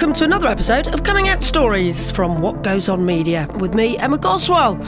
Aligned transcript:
welcome 0.00 0.14
to 0.14 0.24
another 0.24 0.46
episode 0.46 0.86
of 0.94 1.04
Coming 1.04 1.28
Out 1.28 1.42
Stories 1.42 2.10
from 2.10 2.40
What 2.40 2.64
Goes 2.64 2.88
On 2.88 3.04
Media 3.04 3.46
with 3.58 3.74
me, 3.74 3.98
Emma 3.98 4.16
Goswell. 4.16 4.78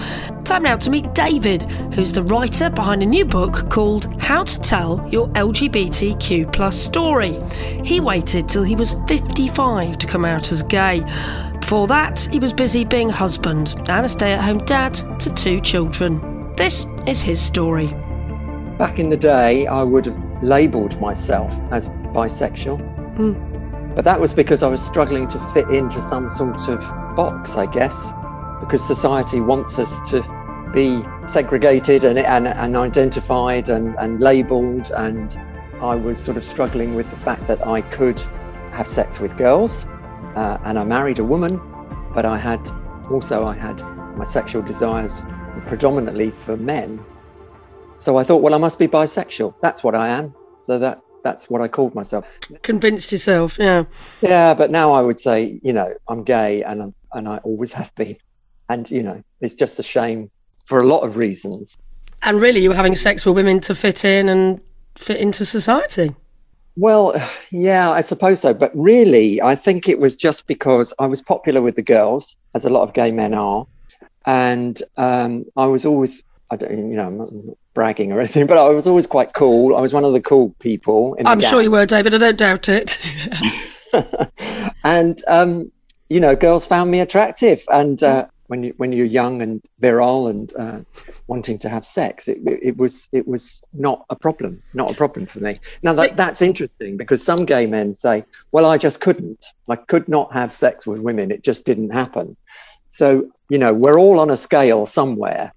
Time 0.42 0.62
now 0.62 0.78
to 0.78 0.88
meet 0.88 1.12
David, 1.12 1.64
who's 1.92 2.12
the 2.12 2.22
writer 2.22 2.70
behind 2.70 3.02
a 3.02 3.06
new 3.06 3.26
book 3.26 3.68
called 3.68 4.18
How 4.22 4.42
to 4.42 4.58
Tell 4.62 5.06
Your 5.10 5.28
LGBTQ 5.28 6.50
Plus 6.50 6.74
Story. 6.74 7.38
He 7.84 8.00
waited 8.00 8.48
till 8.48 8.62
he 8.62 8.74
was 8.74 8.94
55 9.06 9.98
to 9.98 10.06
come 10.06 10.24
out 10.24 10.50
as 10.50 10.62
gay. 10.62 11.00
Before 11.60 11.86
that, 11.88 12.20
he 12.32 12.38
was 12.38 12.54
busy 12.54 12.82
being 12.82 13.10
husband 13.10 13.74
and 13.90 14.06
a 14.06 14.08
stay 14.08 14.32
at 14.32 14.42
home 14.42 14.64
dad 14.64 14.94
to 15.20 15.30
two 15.34 15.60
children. 15.60 16.54
This 16.56 16.86
is 17.06 17.20
his 17.20 17.42
story. 17.42 17.88
Back 18.78 18.98
in 18.98 19.10
the 19.10 19.18
day, 19.18 19.66
I 19.66 19.82
would 19.82 20.06
have 20.06 20.42
labelled 20.42 20.98
myself 21.02 21.60
as 21.70 21.90
bisexual. 22.14 22.78
Mm. 23.18 23.51
But 23.94 24.04
that 24.06 24.18
was 24.18 24.32
because 24.32 24.62
I 24.62 24.68
was 24.68 24.82
struggling 24.82 25.28
to 25.28 25.38
fit 25.52 25.68
into 25.68 26.00
some 26.00 26.28
sort 26.28 26.68
of 26.68 26.80
box, 27.14 27.56
I 27.56 27.66
guess, 27.66 28.12
because 28.60 28.82
society 28.84 29.40
wants 29.40 29.78
us 29.78 30.00
to 30.10 30.22
be 30.72 31.02
segregated 31.26 32.04
and, 32.04 32.18
and, 32.18 32.48
and 32.48 32.76
identified 32.76 33.68
and, 33.68 33.94
and 33.98 34.20
labelled. 34.20 34.90
And 34.90 35.38
I 35.80 35.94
was 35.94 36.18
sort 36.18 36.36
of 36.36 36.44
struggling 36.44 36.94
with 36.94 37.10
the 37.10 37.16
fact 37.16 37.46
that 37.48 37.66
I 37.66 37.82
could 37.82 38.20
have 38.72 38.88
sex 38.88 39.20
with 39.20 39.36
girls 39.36 39.86
uh, 40.36 40.58
and 40.64 40.78
I 40.78 40.84
married 40.84 41.18
a 41.18 41.24
woman, 41.24 41.60
but 42.14 42.24
I 42.24 42.38
had 42.38 42.70
also 43.10 43.44
I 43.44 43.54
had 43.54 43.82
my 44.16 44.24
sexual 44.24 44.62
desires 44.62 45.22
predominantly 45.66 46.30
for 46.30 46.56
men. 46.56 47.04
So 47.98 48.16
I 48.16 48.24
thought, 48.24 48.42
well, 48.42 48.54
I 48.54 48.58
must 48.58 48.78
be 48.78 48.88
bisexual. 48.88 49.54
That's 49.60 49.84
what 49.84 49.94
I 49.94 50.08
am. 50.08 50.34
So 50.62 50.78
that 50.78 51.02
that's 51.22 51.48
what 51.48 51.60
I 51.60 51.68
called 51.68 51.94
myself. 51.94 52.24
Convinced 52.62 53.12
yourself, 53.12 53.58
yeah. 53.58 53.84
Yeah, 54.20 54.54
but 54.54 54.70
now 54.70 54.92
I 54.92 55.02
would 55.02 55.18
say, 55.18 55.60
you 55.62 55.72
know, 55.72 55.94
I'm 56.08 56.22
gay 56.22 56.62
and 56.62 56.82
I'm, 56.82 56.94
and 57.12 57.28
I 57.28 57.38
always 57.38 57.72
have 57.72 57.94
been, 57.94 58.16
and 58.68 58.90
you 58.90 59.02
know, 59.02 59.22
it's 59.40 59.54
just 59.54 59.78
a 59.78 59.82
shame 59.82 60.30
for 60.64 60.80
a 60.80 60.84
lot 60.84 61.00
of 61.00 61.16
reasons. 61.16 61.76
And 62.22 62.40
really, 62.40 62.60
you 62.60 62.70
were 62.70 62.76
having 62.76 62.94
sex 62.94 63.26
with 63.26 63.34
women 63.34 63.60
to 63.60 63.74
fit 63.74 64.04
in 64.04 64.28
and 64.28 64.60
fit 64.96 65.18
into 65.18 65.44
society. 65.44 66.14
Well, 66.76 67.14
yeah, 67.50 67.90
I 67.90 68.00
suppose 68.00 68.40
so. 68.40 68.54
But 68.54 68.70
really, 68.74 69.42
I 69.42 69.54
think 69.54 69.88
it 69.88 69.98
was 69.98 70.16
just 70.16 70.46
because 70.46 70.94
I 70.98 71.06
was 71.06 71.20
popular 71.20 71.60
with 71.60 71.74
the 71.74 71.82
girls, 71.82 72.36
as 72.54 72.64
a 72.64 72.70
lot 72.70 72.82
of 72.82 72.94
gay 72.94 73.12
men 73.12 73.34
are, 73.34 73.66
and 74.24 74.80
um, 74.96 75.44
I 75.56 75.66
was 75.66 75.84
always 75.84 76.22
I 76.52 76.56
don't, 76.56 76.90
you 76.90 76.96
know, 76.96 77.56
bragging 77.74 78.12
or 78.12 78.20
anything, 78.20 78.46
but 78.46 78.58
I 78.58 78.68
was 78.68 78.86
always 78.86 79.06
quite 79.06 79.32
cool. 79.32 79.76
I 79.76 79.80
was 79.80 79.92
one 79.92 80.04
of 80.04 80.12
the 80.12 80.20
cool 80.20 80.54
people. 80.58 81.16
I'm 81.24 81.40
sure 81.40 81.62
you 81.62 81.70
were, 81.70 81.86
David. 81.86 82.14
I 82.14 82.18
don't 82.18 82.38
doubt 82.38 82.68
it. 82.68 82.98
and 84.84 85.22
um, 85.26 85.72
you 86.08 86.20
know, 86.20 86.36
girls 86.36 86.66
found 86.66 86.90
me 86.90 87.00
attractive, 87.00 87.62
and 87.72 88.02
uh, 88.02 88.26
when 88.48 88.64
you 88.64 88.74
when 88.76 88.92
you're 88.92 89.06
young 89.06 89.40
and 89.40 89.62
virile 89.78 90.28
and 90.28 90.52
uh, 90.58 90.80
wanting 91.26 91.58
to 91.58 91.68
have 91.68 91.86
sex, 91.86 92.28
it, 92.28 92.38
it 92.44 92.76
was 92.76 93.08
it 93.12 93.26
was 93.26 93.62
not 93.72 94.04
a 94.10 94.16
problem, 94.16 94.62
not 94.74 94.90
a 94.90 94.94
problem 94.94 95.26
for 95.26 95.40
me. 95.40 95.58
Now 95.82 95.94
that 95.94 96.16
that's 96.16 96.42
interesting 96.42 96.96
because 96.96 97.24
some 97.24 97.46
gay 97.46 97.66
men 97.66 97.94
say, 97.94 98.24
"Well, 98.52 98.66
I 98.66 98.76
just 98.76 99.00
couldn't. 99.00 99.46
I 99.68 99.76
could 99.76 100.08
not 100.08 100.32
have 100.32 100.52
sex 100.52 100.86
with 100.86 101.00
women. 101.00 101.30
It 101.30 101.42
just 101.42 101.64
didn't 101.64 101.90
happen." 101.90 102.36
So 102.90 103.30
you 103.48 103.58
know, 103.58 103.72
we're 103.72 103.98
all 103.98 104.20
on 104.20 104.30
a 104.30 104.36
scale 104.36 104.84
somewhere 104.86 105.52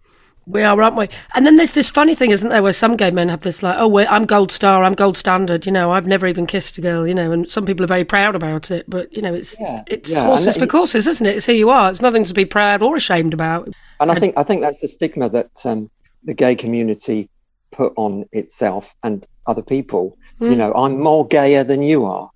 we 0.47 0.61
are, 0.61 0.79
aren't 0.79 0.95
we? 0.95 1.09
And 1.33 1.45
then 1.45 1.57
there's 1.57 1.71
this 1.71 1.89
funny 1.89 2.13
thing, 2.13 2.31
isn't 2.31 2.49
there, 2.49 2.61
where 2.61 2.73
some 2.73 2.95
gay 2.95 3.09
men 3.11 3.29
have 3.29 3.41
this 3.41 3.63
like, 3.63 3.77
oh, 3.79 3.97
I'm 3.97 4.25
gold 4.25 4.51
star, 4.51 4.83
I'm 4.83 4.93
gold 4.93 5.17
standard. 5.17 5.65
You 5.65 5.71
know, 5.71 5.91
I've 5.91 6.07
never 6.07 6.27
even 6.27 6.45
kissed 6.45 6.77
a 6.77 6.81
girl. 6.81 7.07
You 7.07 7.15
know, 7.15 7.31
and 7.31 7.49
some 7.49 7.65
people 7.65 7.83
are 7.83 7.87
very 7.87 8.05
proud 8.05 8.35
about 8.35 8.69
it. 8.69 8.87
But 8.87 9.11
you 9.13 9.21
know, 9.21 9.33
it's 9.33 9.59
yeah, 9.59 9.83
it's 9.87 10.11
yeah. 10.11 10.25
horses 10.25 10.57
for 10.57 10.67
courses, 10.67 11.07
isn't 11.07 11.25
it? 11.25 11.37
It's 11.37 11.45
who 11.45 11.53
you 11.53 11.69
are. 11.69 11.89
It's 11.89 12.01
nothing 12.01 12.23
to 12.25 12.33
be 12.33 12.45
proud 12.45 12.83
or 12.83 12.95
ashamed 12.95 13.33
about. 13.33 13.69
And 13.99 14.11
I 14.11 14.15
think 14.15 14.37
I 14.37 14.43
think 14.43 14.61
that's 14.61 14.81
the 14.81 14.87
stigma 14.87 15.29
that 15.29 15.65
um, 15.65 15.89
the 16.23 16.33
gay 16.33 16.55
community 16.55 17.29
put 17.71 17.93
on 17.95 18.25
itself 18.31 18.95
and 19.03 19.25
other 19.47 19.63
people. 19.63 20.17
Mm. 20.39 20.51
You 20.51 20.55
know, 20.57 20.73
I'm 20.73 20.99
more 20.99 21.25
gayer 21.27 21.63
than 21.63 21.81
you 21.81 22.05
are. 22.05 22.29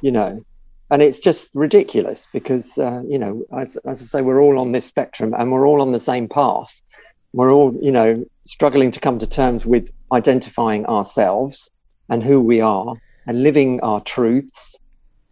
You 0.00 0.12
know, 0.12 0.44
and 0.90 1.02
it's 1.02 1.18
just 1.18 1.50
ridiculous 1.54 2.28
because 2.32 2.78
uh, 2.78 3.02
you 3.08 3.18
know, 3.18 3.44
as, 3.56 3.76
as 3.78 4.00
I 4.00 4.04
say, 4.04 4.22
we're 4.22 4.40
all 4.40 4.60
on 4.60 4.70
this 4.70 4.84
spectrum 4.84 5.34
and 5.36 5.50
we're 5.50 5.66
all 5.66 5.82
on 5.82 5.90
the 5.90 5.98
same 5.98 6.28
path 6.28 6.80
we're 7.32 7.52
all, 7.52 7.76
you 7.80 7.92
know, 7.92 8.24
struggling 8.44 8.90
to 8.90 9.00
come 9.00 9.18
to 9.18 9.28
terms 9.28 9.64
with 9.64 9.90
identifying 10.12 10.84
ourselves 10.86 11.70
and 12.08 12.22
who 12.22 12.40
we 12.40 12.60
are 12.60 12.94
and 13.26 13.42
living 13.42 13.80
our 13.80 14.00
truths. 14.00 14.76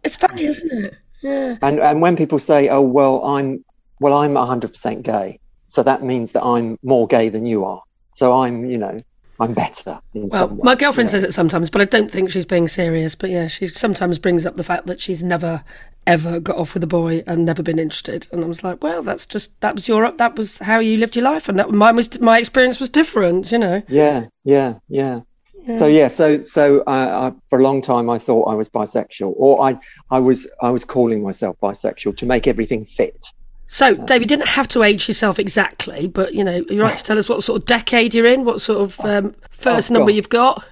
It's 0.03 0.15
funny, 0.15 0.45
isn't 0.45 0.85
it? 0.85 0.97
Yeah. 1.21 1.57
And 1.61 1.79
and 1.79 2.01
when 2.01 2.15
people 2.15 2.39
say, 2.39 2.69
"Oh, 2.69 2.81
well, 2.81 3.23
I'm 3.23 3.63
well, 3.99 4.13
I'm 4.13 4.33
100% 4.33 5.03
gay," 5.03 5.39
so 5.67 5.83
that 5.83 6.03
means 6.03 6.31
that 6.31 6.43
I'm 6.43 6.79
more 6.81 7.05
gay 7.05 7.29
than 7.29 7.45
you 7.45 7.63
are. 7.65 7.83
So 8.15 8.33
I'm, 8.33 8.65
you 8.65 8.77
know, 8.77 8.97
I'm 9.41 9.53
better 9.53 9.99
in 10.13 10.27
well, 10.29 10.47
some 10.47 10.57
way. 10.57 10.63
My 10.63 10.75
girlfriend 10.75 11.09
yeah. 11.09 11.11
says 11.11 11.23
it 11.23 11.33
sometimes, 11.33 11.69
but 11.69 11.81
I 11.81 11.85
don't 11.85 12.11
think 12.11 12.29
she's 12.31 12.45
being 12.45 12.67
serious. 12.67 13.15
But 13.15 13.31
yeah, 13.31 13.47
she 13.47 13.67
sometimes 13.67 14.19
brings 14.19 14.45
up 14.45 14.55
the 14.55 14.63
fact 14.63 14.85
that 14.87 15.01
she's 15.01 15.23
never 15.23 15.63
ever 16.07 16.39
got 16.39 16.57
off 16.57 16.73
with 16.73 16.83
a 16.83 16.87
boy 16.87 17.23
and 17.27 17.45
never 17.45 17.61
been 17.63 17.79
interested. 17.79 18.27
And 18.31 18.43
I 18.43 18.47
was 18.47 18.63
like, 18.63 18.83
well, 18.83 19.01
that's 19.01 19.25
just 19.25 19.59
that 19.61 19.75
was 19.75 19.87
your 19.87 20.11
that 20.11 20.35
was 20.35 20.59
how 20.59 20.79
you 20.79 20.97
lived 20.97 21.15
your 21.15 21.25
life, 21.25 21.49
and 21.49 21.57
that 21.57 21.71
mine 21.71 21.95
was 21.95 22.19
my 22.19 22.37
experience 22.39 22.79
was 22.79 22.89
different, 22.89 23.51
you 23.51 23.57
know. 23.57 23.81
Yeah, 23.87 24.27
yeah, 24.43 24.75
yeah. 24.87 25.21
yeah. 25.65 25.75
So 25.75 25.87
yeah, 25.87 26.07
so 26.07 26.41
so 26.41 26.81
uh, 26.81 27.31
I, 27.31 27.39
for 27.49 27.59
a 27.59 27.63
long 27.63 27.81
time 27.81 28.09
I 28.09 28.19
thought 28.19 28.43
I 28.43 28.53
was 28.53 28.69
bisexual, 28.69 29.33
or 29.37 29.63
I 29.63 29.79
I 30.11 30.19
was 30.19 30.47
I 30.61 30.69
was 30.69 30.85
calling 30.85 31.23
myself 31.23 31.57
bisexual 31.61 32.17
to 32.17 32.25
make 32.25 32.47
everything 32.47 32.85
fit. 32.85 33.25
So, 33.73 33.95
Dave, 33.95 34.19
you 34.19 34.27
didn't 34.27 34.49
have 34.49 34.67
to 34.69 34.83
age 34.83 35.07
yourself 35.07 35.39
exactly, 35.39 36.05
but 36.05 36.33
you 36.33 36.43
know, 36.43 36.61
you're 36.69 36.83
right 36.83 36.97
to 36.97 37.03
tell 37.05 37.17
us 37.17 37.29
what 37.29 37.41
sort 37.41 37.61
of 37.61 37.65
decade 37.65 38.13
you're 38.13 38.25
in, 38.25 38.43
what 38.43 38.59
sort 38.59 38.81
of 38.81 38.99
um, 39.05 39.33
first 39.49 39.89
oh, 39.89 39.93
number 39.93 40.11
you've 40.11 40.27
got, 40.27 40.65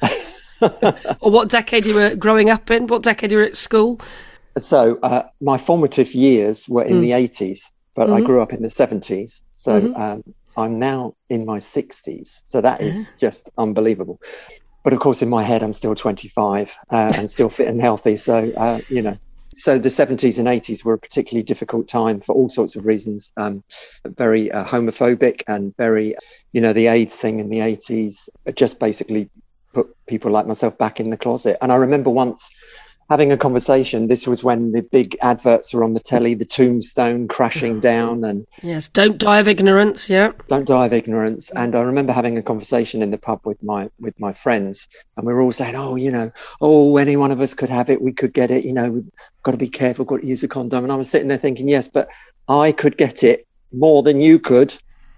or 1.21 1.31
what 1.31 1.47
decade 1.47 1.85
you 1.85 1.95
were 1.95 2.13
growing 2.17 2.49
up 2.49 2.69
in, 2.69 2.87
what 2.87 3.01
decade 3.01 3.31
you 3.31 3.37
were 3.37 3.43
at 3.45 3.55
school. 3.55 4.01
So 4.57 4.99
uh, 5.01 5.23
my 5.39 5.57
formative 5.57 6.13
years 6.13 6.67
were 6.67 6.83
in 6.83 6.97
mm. 6.97 7.01
the 7.03 7.11
80s, 7.11 7.71
but 7.95 8.07
mm-hmm. 8.07 8.15
I 8.15 8.21
grew 8.21 8.41
up 8.41 8.51
in 8.51 8.61
the 8.61 8.67
70s. 8.67 9.43
So 9.53 9.79
mm-hmm. 9.79 10.01
um, 10.01 10.23
I'm 10.57 10.77
now 10.77 11.15
in 11.29 11.45
my 11.45 11.59
60s. 11.59 12.43
So 12.47 12.59
that 12.59 12.81
is 12.81 13.07
yeah. 13.07 13.13
just 13.17 13.49
unbelievable. 13.57 14.19
But 14.83 14.91
of 14.91 14.99
course, 14.99 15.21
in 15.21 15.29
my 15.29 15.43
head, 15.43 15.63
I'm 15.63 15.73
still 15.73 15.95
25 15.95 16.77
uh, 16.89 17.13
and 17.15 17.29
still 17.29 17.47
fit 17.47 17.69
and 17.69 17.79
healthy. 17.79 18.17
So, 18.17 18.51
uh, 18.57 18.81
you 18.89 19.01
know, 19.03 19.17
so 19.59 19.77
the 19.77 19.89
70s 19.89 20.39
and 20.39 20.47
80s 20.47 20.83
were 20.83 20.93
a 20.93 20.97
particularly 20.97 21.43
difficult 21.43 21.87
time 21.87 22.21
for 22.21 22.33
all 22.33 22.49
sorts 22.49 22.75
of 22.75 22.85
reasons. 22.85 23.31
Um, 23.37 23.63
very 24.05 24.51
uh, 24.51 24.63
homophobic 24.63 25.43
and 25.47 25.75
very, 25.75 26.15
you 26.53 26.61
know, 26.61 26.73
the 26.73 26.87
AIDS 26.87 27.19
thing 27.19 27.39
in 27.39 27.49
the 27.49 27.59
80s 27.59 28.29
just 28.55 28.79
basically 28.79 29.29
put 29.73 29.95
people 30.07 30.31
like 30.31 30.47
myself 30.47 30.77
back 30.77 30.99
in 30.99 31.09
the 31.09 31.17
closet. 31.17 31.57
And 31.61 31.71
I 31.71 31.75
remember 31.75 32.09
once 32.09 32.49
having 33.09 33.31
a 33.31 33.37
conversation. 33.37 34.07
This 34.07 34.27
was 34.27 34.43
when 34.43 34.71
the 34.71 34.83
big 34.83 35.17
adverts 35.21 35.73
were 35.73 35.83
on 35.83 35.93
the 35.93 35.99
telly, 35.99 36.35
the 36.35 36.45
tombstone 36.45 37.27
crashing 37.27 37.79
down, 37.79 38.23
and 38.23 38.45
yes, 38.61 38.87
don't 38.87 39.17
die 39.17 39.39
of 39.39 39.47
ignorance. 39.47 40.09
Yeah, 40.09 40.31
don't 40.47 40.67
die 40.67 40.85
of 40.85 40.93
ignorance. 40.93 41.49
And 41.51 41.75
I 41.75 41.81
remember 41.81 42.13
having 42.13 42.37
a 42.37 42.43
conversation 42.43 43.01
in 43.01 43.11
the 43.11 43.17
pub 43.17 43.41
with 43.43 43.61
my 43.63 43.89
with 43.99 44.19
my 44.19 44.33
friends, 44.33 44.87
and 45.17 45.25
we 45.25 45.33
were 45.33 45.41
all 45.41 45.51
saying, 45.51 45.75
"Oh, 45.75 45.95
you 45.95 46.11
know, 46.11 46.31
oh, 46.61 46.97
any 46.97 47.15
one 47.15 47.31
of 47.31 47.41
us 47.41 47.53
could 47.53 47.69
have 47.69 47.89
it. 47.89 48.01
We 48.01 48.13
could 48.13 48.33
get 48.33 48.51
it. 48.51 48.63
You 48.63 48.73
know, 48.73 48.91
we've 48.91 49.11
got 49.43 49.51
to 49.51 49.57
be 49.57 49.69
careful. 49.69 50.05
Got 50.05 50.21
to 50.21 50.27
use 50.27 50.43
a 50.43 50.47
condom." 50.47 50.83
And 50.83 50.93
I 50.93 50.95
was 50.95 51.09
sitting 51.09 51.27
there 51.27 51.37
thinking, 51.37 51.67
"Yes, 51.67 51.87
but 51.87 52.07
I 52.47 52.71
could 52.71 52.97
get 52.97 53.23
it 53.23 53.47
more 53.73 54.03
than 54.03 54.21
you 54.21 54.39
could." 54.39 54.75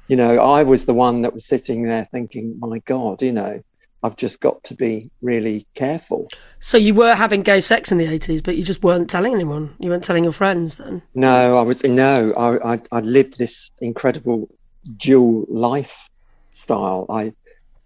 You 0.08 0.18
know, 0.18 0.40
I 0.40 0.64
was 0.64 0.86
the 0.86 0.94
one 0.94 1.22
that 1.22 1.34
was 1.34 1.46
sitting 1.46 1.84
there 1.84 2.08
thinking, 2.12 2.56
"My 2.60 2.80
God, 2.80 3.22
you 3.22 3.34
know." 3.34 3.62
I've 4.04 4.16
just 4.16 4.40
got 4.40 4.64
to 4.66 4.74
be 4.74 5.12
really 5.22 5.68
careful. 5.76 6.28
So 6.60 6.78
you 6.78 6.94
were 6.94 7.14
having 7.14 7.44
gay 7.44 7.62
sex 7.62 7.92
in 7.92 7.98
the 7.98 8.08
eighties, 8.08 8.42
but 8.42 8.58
you 8.58 8.64
just 8.64 8.84
weren't 8.84 9.10
telling 9.10 9.34
anyone. 9.34 9.76
You 9.80 9.90
weren't 9.90 10.04
telling 10.04 10.24
your 10.24 10.34
friends 10.34 10.78
then. 10.78 11.02
No, 11.14 11.58
I 11.58 11.62
was 11.62 11.84
no. 11.84 12.34
I 12.36 12.74
I, 12.74 12.82
I 12.92 13.00
lived 13.02 13.38
this 13.38 13.72
incredible 13.80 14.50
dual 14.98 15.46
lifestyle. 15.50 17.06
I 17.10 17.34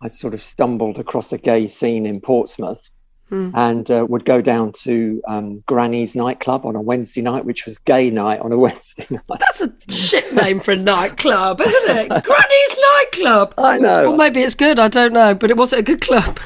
I 0.01 0.07
sort 0.07 0.33
of 0.33 0.41
stumbled 0.41 0.99
across 0.99 1.33
a 1.33 1.37
gay 1.37 1.67
scene 1.67 2.05
in 2.05 2.21
Portsmouth, 2.21 2.89
mm. 3.31 3.51
and 3.53 3.89
uh, 3.91 4.05
would 4.07 4.25
go 4.25 4.41
down 4.41 4.71
to 4.71 5.21
um, 5.27 5.63
Granny's 5.67 6.15
nightclub 6.15 6.65
on 6.65 6.75
a 6.75 6.81
Wednesday 6.81 7.21
night, 7.21 7.45
which 7.45 7.65
was 7.65 7.77
gay 7.79 8.09
night 8.09 8.39
on 8.39 8.51
a 8.51 8.57
Wednesday 8.65 9.07
night. 9.09 9.39
That's 9.39 9.61
a 9.61 9.73
shit 9.89 10.33
name 10.33 10.59
for 10.59 10.71
a 10.71 10.75
nightclub, 10.75 11.61
isn't 11.61 11.97
it? 11.97 12.07
Granny's 12.23 12.79
nightclub. 12.93 13.53
I 13.57 13.77
know. 13.77 14.09
Well, 14.09 14.17
maybe 14.17 14.41
it's 14.41 14.55
good. 14.55 14.79
I 14.79 14.87
don't 14.87 15.13
know, 15.13 15.33
but 15.35 15.49
it 15.49 15.57
wasn't 15.57 15.81
a 15.81 15.83
good 15.83 16.01
club. 16.01 16.39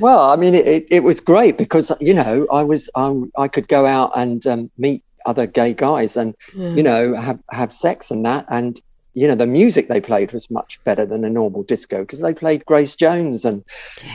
well, 0.00 0.30
I 0.30 0.36
mean, 0.36 0.54
it, 0.54 0.86
it 0.90 1.02
was 1.02 1.20
great 1.20 1.58
because 1.58 1.92
you 2.00 2.14
know 2.14 2.46
I 2.52 2.62
was 2.62 2.90
um, 2.94 3.32
I 3.36 3.48
could 3.48 3.68
go 3.68 3.86
out 3.86 4.12
and 4.16 4.46
um, 4.46 4.70
meet 4.78 5.02
other 5.26 5.46
gay 5.46 5.72
guys 5.72 6.16
and 6.16 6.34
yeah. 6.54 6.68
you 6.74 6.82
know 6.82 7.14
have 7.14 7.40
have 7.50 7.72
sex 7.72 8.10
and 8.10 8.26
that 8.26 8.44
and 8.48 8.80
you 9.14 9.26
know 9.26 9.34
the 9.34 9.46
music 9.46 9.88
they 9.88 10.00
played 10.00 10.32
was 10.32 10.50
much 10.50 10.82
better 10.84 11.06
than 11.06 11.24
a 11.24 11.30
normal 11.30 11.62
disco 11.62 12.00
because 12.00 12.20
they 12.20 12.34
played 12.34 12.64
grace 12.66 12.96
jones 12.96 13.44
and 13.44 13.64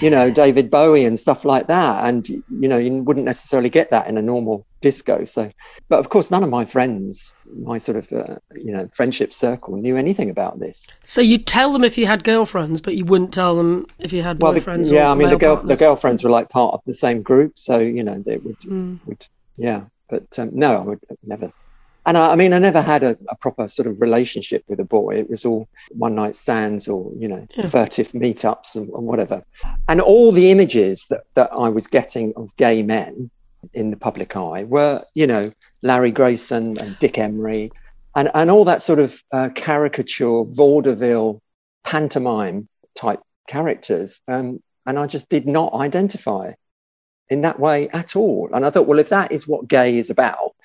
you 0.02 0.10
know 0.10 0.30
david 0.30 0.70
bowie 0.70 1.06
and 1.06 1.20
stuff 1.20 1.46
like 1.46 1.68
that 1.68 2.06
and 2.06 2.30
you 2.30 2.68
know 2.68 2.78
you 2.78 2.92
wouldn't 3.04 3.26
necessarily 3.26 3.70
get 3.70 3.90
that 3.92 4.08
in 4.08 4.18
a 4.18 4.22
normal 4.22 4.66
disco. 4.82 5.26
So, 5.26 5.52
but 5.88 6.00
of 6.00 6.10
course, 6.10 6.32
none 6.32 6.44
of 6.44 6.50
my 6.50 6.66
friends, 6.66 7.34
my 7.62 7.78
sort 7.78 7.98
of 7.98 8.12
uh, 8.12 8.38
you 8.56 8.72
know 8.72 8.90
friendship 8.94 9.34
circle, 9.34 9.78
knew 9.78 9.98
anything 9.98 10.30
about 10.30 10.60
this. 10.60 11.00
So 11.04 11.22
you'd 11.22 11.48
tell 11.48 11.74
them 11.74 11.84
if 11.84 11.98
you 11.98 12.06
had 12.06 12.24
girlfriends, 12.24 12.82
but 12.82 12.96
you 12.96 13.06
wouldn't 13.06 13.34
tell 13.34 13.56
them 13.56 13.86
if 14.00 14.14
you 14.14 14.22
had 14.22 14.42
well, 14.42 14.54
boyfriends. 14.54 14.90
The, 14.90 14.96
yeah, 14.96 15.12
I 15.12 15.16
mean 15.16 15.30
the 15.30 15.38
girl 15.38 15.56
partners. 15.56 15.78
the 15.78 15.86
girlfriends 15.86 16.24
were 16.24 16.30
like 16.30 16.50
part 16.50 16.74
of 16.74 16.82
the 16.86 16.94
same 16.94 17.22
group, 17.22 17.58
so 17.58 17.80
you 17.80 18.04
know 18.04 18.20
they 18.20 18.38
would 18.38 18.60
mm. 18.62 19.00
would 19.06 19.26
yeah. 19.58 19.86
But 20.08 20.40
um, 20.40 20.50
no, 20.54 20.76
I 20.76 20.80
would 20.82 21.00
never 21.24 21.52
and 22.10 22.18
I, 22.18 22.32
I, 22.32 22.36
mean, 22.36 22.54
I 22.54 22.58
never 22.58 22.82
had 22.82 23.04
a, 23.04 23.16
a, 23.30 23.36
proper 23.36 23.68
sort 23.68 23.88
of 23.88 24.02
relationship 24.02 24.64
with 24.68 24.80
a 24.80 24.84
boy. 24.84 25.12
It 25.12 25.30
was 25.30 25.46
all 25.46 25.70
one 25.92 26.16
night 26.16 26.36
stands 26.36 26.88
or, 26.88 27.12
you 27.16 27.28
know, 27.28 27.48
yeah. 27.56 27.68
furtive 27.68 28.14
meetups 28.14 28.76
and, 28.76 28.90
and, 28.90 29.06
whatever. 29.06 29.44
And 29.88 30.02
all 30.02 30.32
the 30.32 30.50
images 30.50 31.06
that, 31.12 31.26
that 31.36 31.52
I 31.54 31.70
was 31.70 31.86
getting 31.86 32.34
of 32.36 32.56
gay 32.58 32.82
men 32.82 33.30
in 33.76 33.92
the 33.92 33.96
public 33.96 34.36
eye 34.36 34.64
were, 34.64 35.04
you 35.14 35.28
know, 35.28 35.52
Larry 35.84 36.10
Grayson 36.10 36.80
and 36.80 36.98
Dick 36.98 37.20
Emery 37.20 37.72
and, 38.16 38.32
and 38.34 38.50
all 38.50 38.66
that 38.66 38.82
sort 38.82 38.98
of 38.98 39.22
uh, 39.32 39.50
caricature, 39.54 40.46
vaudeville, 40.46 41.44
pantomime 41.84 42.68
type 42.96 43.22
characters. 43.48 44.20
Um, 44.28 44.64
and 44.88 44.98
I 44.98 45.06
just 45.06 45.30
did 45.30 45.46
not 45.48 45.76
identify 45.76 46.54
in 47.30 47.42
that 47.42 47.60
way 47.60 47.88
at 47.90 48.16
all. 48.16 48.50
And 48.52 48.66
I 48.66 48.72
thought, 48.72 48.88
well, 48.88 48.98
if 48.98 49.10
that 49.10 49.32
is 49.32 49.48
what 49.48 49.68
gay 49.68 50.00
is 50.00 50.10
about, 50.10 50.56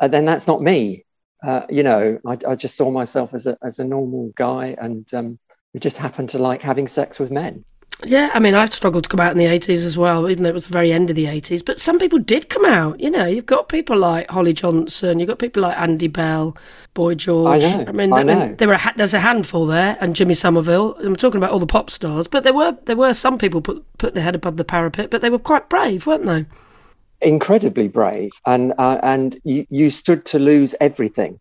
uh, 0.00 0.08
then 0.08 0.24
that's 0.24 0.46
not 0.46 0.62
me. 0.62 1.04
Uh, 1.42 1.66
you 1.68 1.82
know, 1.82 2.18
I, 2.26 2.36
I, 2.48 2.56
just 2.56 2.76
saw 2.76 2.90
myself 2.90 3.32
as 3.32 3.46
a 3.46 3.56
as 3.62 3.78
a 3.78 3.84
normal 3.84 4.32
guy, 4.34 4.74
and 4.80 5.12
um, 5.14 5.38
we 5.72 5.78
just 5.78 5.96
happened 5.96 6.30
to 6.30 6.38
like 6.38 6.62
having 6.62 6.88
sex 6.88 7.20
with 7.20 7.30
men. 7.30 7.64
Yeah, 8.04 8.30
I 8.32 8.38
mean, 8.38 8.54
I've 8.54 8.72
struggled 8.72 9.04
to 9.04 9.10
come 9.10 9.18
out 9.18 9.32
in 9.32 9.38
the 9.38 9.46
80s 9.46 9.84
as 9.84 9.98
well, 9.98 10.30
even 10.30 10.44
though 10.44 10.50
it 10.50 10.54
was 10.54 10.68
the 10.68 10.72
very 10.72 10.92
end 10.92 11.10
of 11.10 11.16
the 11.16 11.24
80s. 11.24 11.64
But 11.64 11.80
some 11.80 11.98
people 11.98 12.20
did 12.20 12.48
come 12.48 12.64
out. 12.64 13.00
You 13.00 13.10
know, 13.10 13.26
you've 13.26 13.46
got 13.46 13.68
people 13.68 13.96
like 13.96 14.30
Holly 14.30 14.52
Johnson, 14.52 15.18
you've 15.18 15.28
got 15.28 15.40
people 15.40 15.62
like 15.62 15.76
Andy 15.76 16.06
Bell, 16.06 16.56
Boy 16.94 17.16
George. 17.16 17.64
I 17.64 17.76
know. 17.76 17.84
I 17.88 17.92
mean, 17.92 18.12
I 18.12 18.22
know. 18.22 18.54
there 18.54 18.68
were 18.68 18.74
a, 18.74 18.92
there's 18.96 19.14
a 19.14 19.20
handful 19.20 19.66
there, 19.66 19.96
and 20.00 20.14
Jimmy 20.14 20.34
Somerville. 20.34 20.96
I'm 21.02 21.16
talking 21.16 21.38
about 21.38 21.50
all 21.50 21.58
the 21.58 21.66
pop 21.66 21.90
stars, 21.90 22.28
but 22.28 22.44
there 22.44 22.54
were 22.54 22.76
there 22.84 22.96
were 22.96 23.14
some 23.14 23.36
people 23.36 23.60
put 23.60 23.84
put 23.98 24.14
their 24.14 24.22
head 24.22 24.36
above 24.36 24.58
the 24.58 24.64
parapet, 24.64 25.10
but 25.10 25.20
they 25.20 25.30
were 25.30 25.38
quite 25.38 25.68
brave, 25.68 26.06
weren't 26.06 26.26
they? 26.26 26.46
Incredibly 27.20 27.88
brave. 27.88 28.30
And 28.46 28.74
uh, 28.78 28.98
and 29.02 29.38
you, 29.44 29.66
you 29.70 29.90
stood 29.90 30.24
to 30.26 30.38
lose 30.38 30.74
everything. 30.80 31.38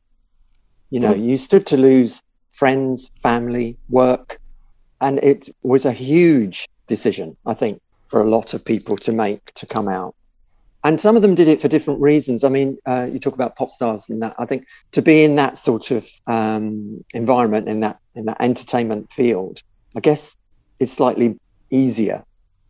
You 0.90 1.00
know 1.00 1.14
mm. 1.14 1.24
you 1.24 1.38
stood 1.38 1.66
to 1.68 1.78
lose 1.78 2.22
friends 2.52 3.12
family 3.22 3.78
work. 3.90 4.40
And 5.00 5.20
it 5.20 5.50
was 5.62 5.86
a 5.86 5.92
huge 5.92 6.68
decision 6.88 7.36
i 7.46 7.54
think 7.54 7.82
for 8.08 8.22
a 8.22 8.24
lot 8.24 8.54
of 8.54 8.64
people 8.64 8.96
to 8.98 9.12
make 9.12 9.54
to 9.56 9.66
come 9.66 9.88
out. 9.88 10.16
And 10.84 11.02
some 11.02 11.18
of 11.18 11.22
them 11.22 11.36
did 11.36 11.50
it 11.50 11.62
for 11.62 11.68
different 11.68 12.00
reasons. 12.00 12.44
I 12.44 12.50
mean 12.50 12.78
uh, 12.86 13.10
you 13.12 13.20
talk 13.20 13.34
about 13.34 13.58
pop 13.58 13.72
stars 13.72 14.08
and 14.10 14.22
that. 14.22 14.36
I 14.40 14.46
think 14.46 14.66
to 14.94 15.02
be 15.02 15.24
in 15.24 15.36
that 15.36 15.58
sort 15.58 15.92
of 15.92 16.08
um, 16.26 17.04
environment 17.14 17.68
in 17.68 17.82
that 17.82 18.00
in 18.16 18.26
that 18.26 18.38
entertainment 18.40 19.12
field 19.12 19.62
i 19.96 20.00
guess 20.00 20.36
it's 20.80 20.92
slightly 20.92 21.40
easier 21.70 22.24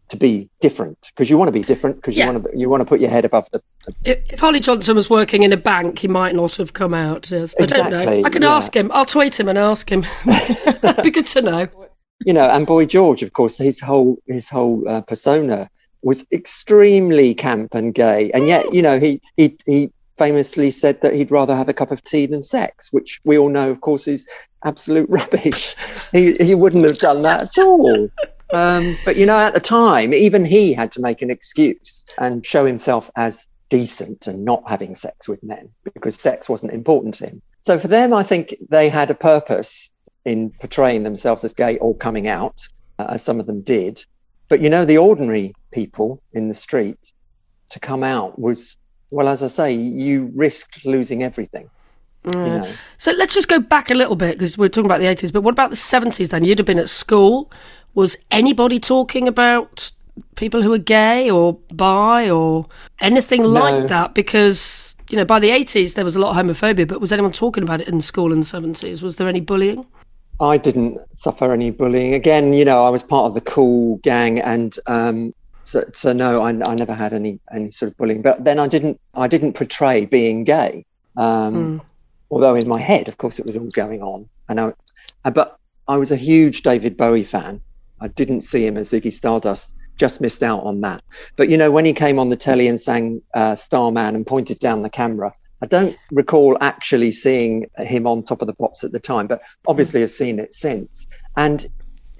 to 0.09 0.17
be 0.17 0.49
different 0.61 1.11
because 1.13 1.29
you 1.29 1.37
want 1.37 1.49
to 1.49 1.51
be 1.51 1.61
different 1.61 1.97
because 1.97 2.15
you 2.15 2.23
yeah. 2.23 2.31
want 2.31 2.45
to 2.45 2.57
you 2.57 2.69
want 2.69 2.81
to 2.81 2.85
put 2.85 2.99
your 2.99 3.09
head 3.09 3.25
above 3.25 3.47
the. 3.51 3.61
If, 4.03 4.19
if 4.29 4.39
Holly 4.39 4.59
Johnson 4.59 4.95
was 4.95 5.09
working 5.09 5.43
in 5.43 5.51
a 5.51 5.57
bank, 5.57 5.99
he 5.99 6.07
might 6.07 6.35
not 6.35 6.55
have 6.55 6.73
come 6.73 6.93
out. 6.93 7.29
Yes. 7.29 7.55
I 7.59 7.65
don't 7.65 7.91
know. 7.91 8.23
I 8.23 8.29
can 8.29 8.41
yeah. 8.41 8.55
ask 8.55 8.75
him. 8.75 8.91
I'll 8.93 9.05
tweet 9.05 9.39
him 9.39 9.47
and 9.47 9.57
ask 9.57 9.91
him. 9.91 10.05
That'd 10.25 11.03
be 11.03 11.11
good 11.11 11.27
to 11.27 11.41
know. 11.41 11.67
You 12.25 12.33
know, 12.33 12.49
and 12.49 12.65
Boy 12.65 12.85
George, 12.85 13.21
of 13.21 13.33
course, 13.33 13.57
his 13.57 13.79
whole 13.79 14.17
his 14.27 14.49
whole 14.49 14.87
uh, 14.87 15.01
persona 15.01 15.69
was 16.01 16.25
extremely 16.31 17.33
camp 17.33 17.73
and 17.73 17.93
gay, 17.93 18.31
and 18.31 18.47
yet 18.47 18.73
you 18.73 18.81
know 18.81 18.99
he 18.99 19.21
he 19.35 19.57
he 19.65 19.91
famously 20.17 20.71
said 20.71 20.99
that 21.01 21.13
he'd 21.13 21.29
rather 21.29 21.55
have 21.55 21.69
a 21.69 21.73
cup 21.73 21.91
of 21.91 22.03
tea 22.03 22.25
than 22.25 22.41
sex, 22.41 22.91
which 22.91 23.21
we 23.23 23.37
all 23.37 23.49
know, 23.49 23.69
of 23.69 23.81
course, 23.81 24.07
is 24.07 24.25
absolute 24.65 25.07
rubbish. 25.09 25.75
he 26.11 26.33
he 26.35 26.55
wouldn't 26.55 26.85
have 26.85 26.97
done 26.97 27.21
that 27.23 27.43
at 27.43 27.63
all. 27.63 28.09
Um, 28.53 28.97
but 29.03 29.17
you 29.17 29.25
know, 29.25 29.37
at 29.37 29.53
the 29.53 29.59
time, 29.59 30.13
even 30.13 30.45
he 30.45 30.73
had 30.73 30.91
to 30.93 31.01
make 31.01 31.21
an 31.21 31.29
excuse 31.29 32.05
and 32.17 32.45
show 32.45 32.65
himself 32.65 33.11
as 33.15 33.47
decent 33.69 34.27
and 34.27 34.45
not 34.45 34.63
having 34.67 34.95
sex 34.95 35.27
with 35.27 35.43
men 35.43 35.69
because 35.83 36.15
sex 36.15 36.47
wasn't 36.47 36.71
important 36.71 37.13
to 37.15 37.27
him. 37.27 37.41
So 37.61 37.77
for 37.77 37.87
them, 37.87 38.13
I 38.13 38.23
think 38.23 38.55
they 38.69 38.87
had 38.87 39.11
a 39.11 39.15
purpose 39.15 39.91
in 40.23 40.51
portraying 40.51 41.03
themselves 41.03 41.43
as 41.43 41.53
gay 41.53 41.77
or 41.79 41.95
coming 41.95 42.27
out, 42.27 42.67
uh, 42.99 43.07
as 43.09 43.23
some 43.23 43.39
of 43.39 43.47
them 43.47 43.61
did. 43.61 44.03
But 44.47 44.61
you 44.61 44.69
know, 44.69 44.85
the 44.85 44.97
ordinary 44.97 45.53
people 45.71 46.21
in 46.33 46.47
the 46.47 46.53
street 46.53 47.11
to 47.69 47.79
come 47.79 48.03
out 48.03 48.39
was, 48.39 48.77
well, 49.11 49.27
as 49.27 49.43
I 49.43 49.47
say, 49.47 49.73
you 49.73 50.31
risked 50.33 50.85
losing 50.85 51.23
everything. 51.23 51.69
You 52.25 52.31
know? 52.31 52.73
So 52.97 53.11
let's 53.11 53.33
just 53.33 53.47
go 53.47 53.59
back 53.59 53.89
a 53.89 53.93
little 53.93 54.15
bit 54.15 54.37
because 54.37 54.57
we're 54.57 54.69
talking 54.69 54.85
about 54.85 54.99
the 54.99 55.05
80s, 55.05 55.31
but 55.31 55.41
what 55.41 55.51
about 55.51 55.69
the 55.69 55.77
70s 55.77 56.29
then? 56.29 56.43
You'd 56.43 56.59
have 56.59 56.65
been 56.65 56.79
at 56.79 56.89
school 56.89 57.51
was 57.97 58.15
anybody 58.29 58.79
talking 58.79 59.27
about 59.27 59.91
people 60.35 60.61
who 60.61 60.69
were 60.69 60.77
gay 60.77 61.31
or 61.31 61.57
bi 61.73 62.29
or 62.29 62.67
anything 63.01 63.41
no. 63.41 63.49
like 63.49 63.87
that? 63.87 64.13
Because, 64.13 64.95
you 65.09 65.17
know, 65.17 65.25
by 65.25 65.39
the 65.39 65.49
80s, 65.49 65.95
there 65.95 66.05
was 66.05 66.15
a 66.15 66.19
lot 66.19 66.29
of 66.29 66.45
homophobia, 66.45 66.87
but 66.87 67.01
was 67.01 67.11
anyone 67.11 67.31
talking 67.31 67.63
about 67.63 67.81
it 67.81 67.87
in 67.87 67.99
school 67.99 68.31
in 68.31 68.41
the 68.41 68.45
70s? 68.45 69.01
Was 69.01 69.15
there 69.15 69.27
any 69.27 69.39
bullying? 69.39 69.83
I 70.39 70.57
didn't 70.57 70.99
suffer 71.17 71.51
any 71.51 71.71
bullying. 71.71 72.13
Again, 72.13 72.53
you 72.53 72.63
know, 72.65 72.83
I 72.83 72.91
was 72.91 73.01
part 73.01 73.25
of 73.25 73.33
the 73.33 73.41
cool 73.41 73.97
gang, 74.03 74.39
and 74.41 74.77
um, 74.85 75.33
so, 75.63 75.83
so 75.95 76.13
no, 76.13 76.43
I, 76.43 76.49
I 76.49 76.75
never 76.75 76.93
had 76.93 77.13
any 77.13 77.39
any 77.51 77.71
sort 77.71 77.91
of 77.91 77.97
bullying. 77.97 78.21
But 78.21 78.43
then 78.43 78.59
I 78.59 78.67
didn't 78.67 79.01
I 79.15 79.27
didn't 79.27 79.53
portray 79.53 80.05
being 80.05 80.43
gay. 80.43 80.85
Um, 81.15 81.79
mm. 81.79 81.85
Although 82.29 82.53
in 82.53 82.67
my 82.67 82.79
head, 82.79 83.07
of 83.07 83.17
course, 83.17 83.39
it 83.39 83.47
was 83.47 83.57
all 83.57 83.69
going 83.69 84.03
on. 84.03 84.29
And 84.49 84.59
I, 84.59 84.73
but 85.31 85.57
I 85.87 85.97
was 85.97 86.11
a 86.11 86.15
huge 86.15 86.61
David 86.61 86.95
Bowie 86.95 87.23
fan, 87.23 87.59
I 87.99 88.07
didn't 88.07 88.41
see 88.41 88.65
him 88.65 88.77
as 88.77 88.91
Ziggy 88.91 89.11
Stardust. 89.11 89.73
Just 89.97 90.21
missed 90.21 90.43
out 90.43 90.63
on 90.63 90.81
that. 90.81 91.03
But 91.35 91.49
you 91.49 91.57
know, 91.57 91.71
when 91.71 91.85
he 91.85 91.93
came 91.93 92.19
on 92.19 92.29
the 92.29 92.35
telly 92.35 92.67
and 92.67 92.79
sang 92.79 93.21
uh, 93.33 93.55
Starman 93.55 94.15
and 94.15 94.27
pointed 94.27 94.59
down 94.59 94.83
the 94.83 94.89
camera, 94.89 95.33
I 95.61 95.65
don't 95.65 95.97
recall 96.11 96.57
actually 96.61 97.11
seeing 97.11 97.67
him 97.79 98.05
on 98.05 98.23
top 98.23 98.41
of 98.41 98.47
the 98.47 98.53
pops 98.53 98.83
at 98.83 98.91
the 98.91 98.99
time, 98.99 99.25
but 99.25 99.41
obviously 99.67 100.03
I've 100.03 100.11
seen 100.11 100.39
it 100.39 100.53
since. 100.53 101.07
And 101.35 101.65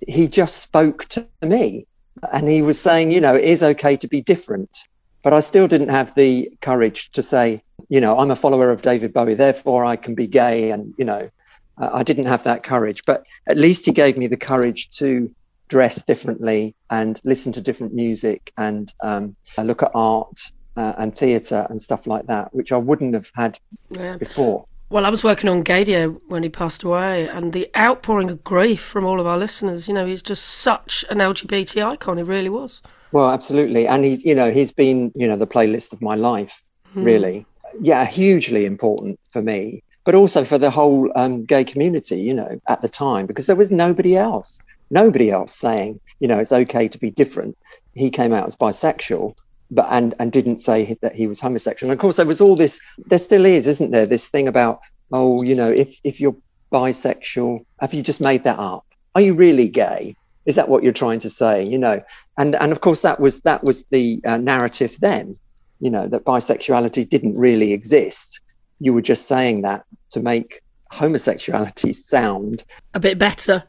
he 0.08 0.28
just 0.28 0.58
spoke 0.58 1.06
to 1.10 1.28
me 1.42 1.86
and 2.32 2.48
he 2.48 2.62
was 2.62 2.80
saying, 2.80 3.12
you 3.12 3.22
know, 3.22 3.36
it 3.36 3.44
is 3.44 3.62
okay 3.62 3.96
to 3.98 4.08
be 4.08 4.22
different. 4.22 4.88
But 5.24 5.34
I 5.34 5.40
still 5.42 5.68
didn't 5.68 5.90
have 5.90 6.16
the 6.16 6.52
courage 6.62 7.12
to 7.12 7.22
say, 7.22 7.62
you 7.90 8.02
know, 8.02 8.18
I'm 8.18 8.32
a 8.32 8.36
follower 8.36 8.72
of 8.72 8.82
David 8.82 9.14
Bowie, 9.14 9.36
therefore 9.36 9.86
I 9.86 9.98
can 9.98 10.16
be 10.16 10.28
gay. 10.28 10.72
And, 10.72 10.94
you 10.98 11.06
know, 11.06 11.30
I 11.78 12.02
didn't 12.04 12.26
have 12.26 12.44
that 12.46 12.64
courage. 12.64 13.04
But 13.06 13.24
at 13.46 13.58
least 13.58 13.86
he 13.86 13.92
gave 13.92 14.18
me 14.18 14.28
the 14.28 14.38
courage 14.38 14.90
to 14.98 15.34
dress 15.68 16.04
differently 16.04 16.76
and 16.90 17.20
listen 17.24 17.52
to 17.54 17.62
different 17.62 17.94
music 17.94 18.54
and 18.58 18.94
um, 19.02 19.36
look 19.58 19.84
at 19.84 19.92
art 19.94 20.52
uh, 20.76 20.94
and 20.98 21.16
theatre 21.16 21.66
and 21.70 21.82
stuff 21.82 22.08
like 22.08 22.28
that, 22.28 22.54
which 22.54 22.72
I 22.72 22.78
wouldn't 22.78 23.14
have 23.14 23.32
had 23.36 23.60
yeah. 23.90 24.18
before. 24.18 24.66
Well, 24.90 25.06
I 25.06 25.10
was 25.10 25.24
working 25.24 25.50
on 25.50 25.66
Gaydio 25.66 26.18
when 26.28 26.44
he 26.44 26.50
passed 26.50 26.84
away, 26.84 27.28
and 27.28 27.52
the 27.52 27.70
outpouring 27.76 28.30
of 28.30 28.44
grief 28.44 28.82
from 28.82 29.04
all 29.04 29.20
of 29.20 29.28
our 29.28 29.38
listeners. 29.38 29.88
You 29.88 29.94
know, 29.94 30.06
he's 30.06 30.22
just 30.22 30.46
such 30.46 31.04
an 31.10 31.18
LGBT 31.18 31.86
icon. 31.86 32.18
He 32.18 32.24
really 32.24 32.48
was. 32.48 32.82
Well, 33.12 33.30
absolutely, 33.30 33.86
and 33.86 34.06
he, 34.06 34.16
you 34.16 34.34
know, 34.34 34.50
he's 34.50 34.72
been, 34.72 35.12
you 35.14 35.28
know, 35.28 35.36
the 35.36 35.48
playlist 35.48 35.92
of 35.92 36.02
my 36.02 36.16
life, 36.16 36.64
mm. 36.96 37.04
really. 37.04 37.46
Yeah, 37.82 38.06
hugely 38.06 38.66
important 38.66 39.20
for 39.32 39.42
me, 39.42 39.84
but 40.06 40.16
also 40.16 40.46
for 40.46 40.58
the 40.58 40.70
whole 40.70 41.12
um, 41.16 41.44
gay 41.44 41.66
community. 41.66 42.22
You 42.22 42.36
know, 42.36 42.62
at 42.70 42.82
the 42.82 42.90
time, 42.90 43.26
because 43.26 43.48
there 43.48 43.58
was 43.58 43.72
nobody 43.72 44.16
else 44.16 44.58
nobody 44.90 45.32
else 45.32 45.56
saying, 45.56 46.00
you 46.20 46.28
know, 46.28 46.40
it's 46.40 46.52
okay 46.52 46.88
to 46.88 46.98
be 46.98 47.10
different. 47.10 47.58
He 47.94 48.10
came 48.10 48.34
out 48.34 48.48
as 48.48 48.56
bisexual, 48.56 49.36
but 49.72 49.88
and 49.90 50.16
and 50.20 50.32
didn't 50.32 50.60
say 50.60 50.98
that 51.02 51.16
he 51.16 51.28
was 51.28 51.40
homosexual. 51.40 51.92
And 51.92 51.98
of 51.98 52.02
course, 52.02 52.18
there 52.18 52.26
was 52.26 52.42
all 52.42 52.56
this. 52.56 52.80
There 52.98 53.20
still 53.20 53.46
is, 53.46 53.68
isn't 53.68 53.92
there? 53.92 54.06
This 54.06 54.30
thing 54.30 54.48
about, 54.48 54.80
oh, 55.12 55.42
you 55.42 55.56
know, 55.56 55.70
if 55.70 56.00
if 56.04 56.20
you're 56.22 56.36
bisexual, 56.72 57.66
have 57.80 57.94
you 57.94 58.02
just 58.02 58.22
made 58.22 58.44
that 58.44 58.60
up? 58.60 58.86
Are 59.16 59.22
you 59.22 59.34
really 59.34 59.68
gay? 59.68 60.16
Is 60.46 60.56
that 60.56 60.70
what 60.70 60.84
you're 60.84 60.94
trying 60.94 61.20
to 61.20 61.30
say? 61.30 61.64
You 61.64 61.78
know, 61.78 62.02
and 62.38 62.56
and 62.56 62.72
of 62.72 62.82
course 62.82 63.02
that 63.02 63.20
was 63.20 63.42
that 63.42 63.64
was 63.64 63.86
the 63.86 64.22
uh, 64.26 64.38
narrative 64.38 64.98
then. 65.00 65.38
You 65.80 65.92
know 65.92 66.08
that 66.08 66.24
bisexuality 66.24 67.10
didn't 67.10 67.38
really 67.38 67.74
exist. 67.74 68.42
You 68.80 68.94
were 68.94 69.02
just 69.02 69.28
saying 69.28 69.64
that 69.64 69.86
to 70.12 70.20
make 70.20 70.62
homosexuality 70.92 71.94
sound 71.94 72.64
a 72.94 73.00
bit 73.00 73.20
better. 73.20 73.64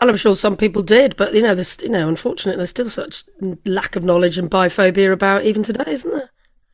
And 0.00 0.08
I'm 0.08 0.16
sure 0.16 0.34
some 0.34 0.56
people 0.56 0.82
did, 0.82 1.14
but 1.16 1.34
you 1.34 1.42
know, 1.42 1.54
there's 1.54 1.76
you 1.82 1.90
know, 1.90 2.08
unfortunately, 2.08 2.56
there's 2.56 2.70
still 2.70 2.88
such 2.88 3.24
lack 3.66 3.96
of 3.96 4.04
knowledge 4.04 4.38
and 4.38 4.50
biphobia 4.50 5.12
about 5.12 5.44
even 5.44 5.62
today, 5.62 5.84
isn't 5.92 6.10
there? 6.10 6.30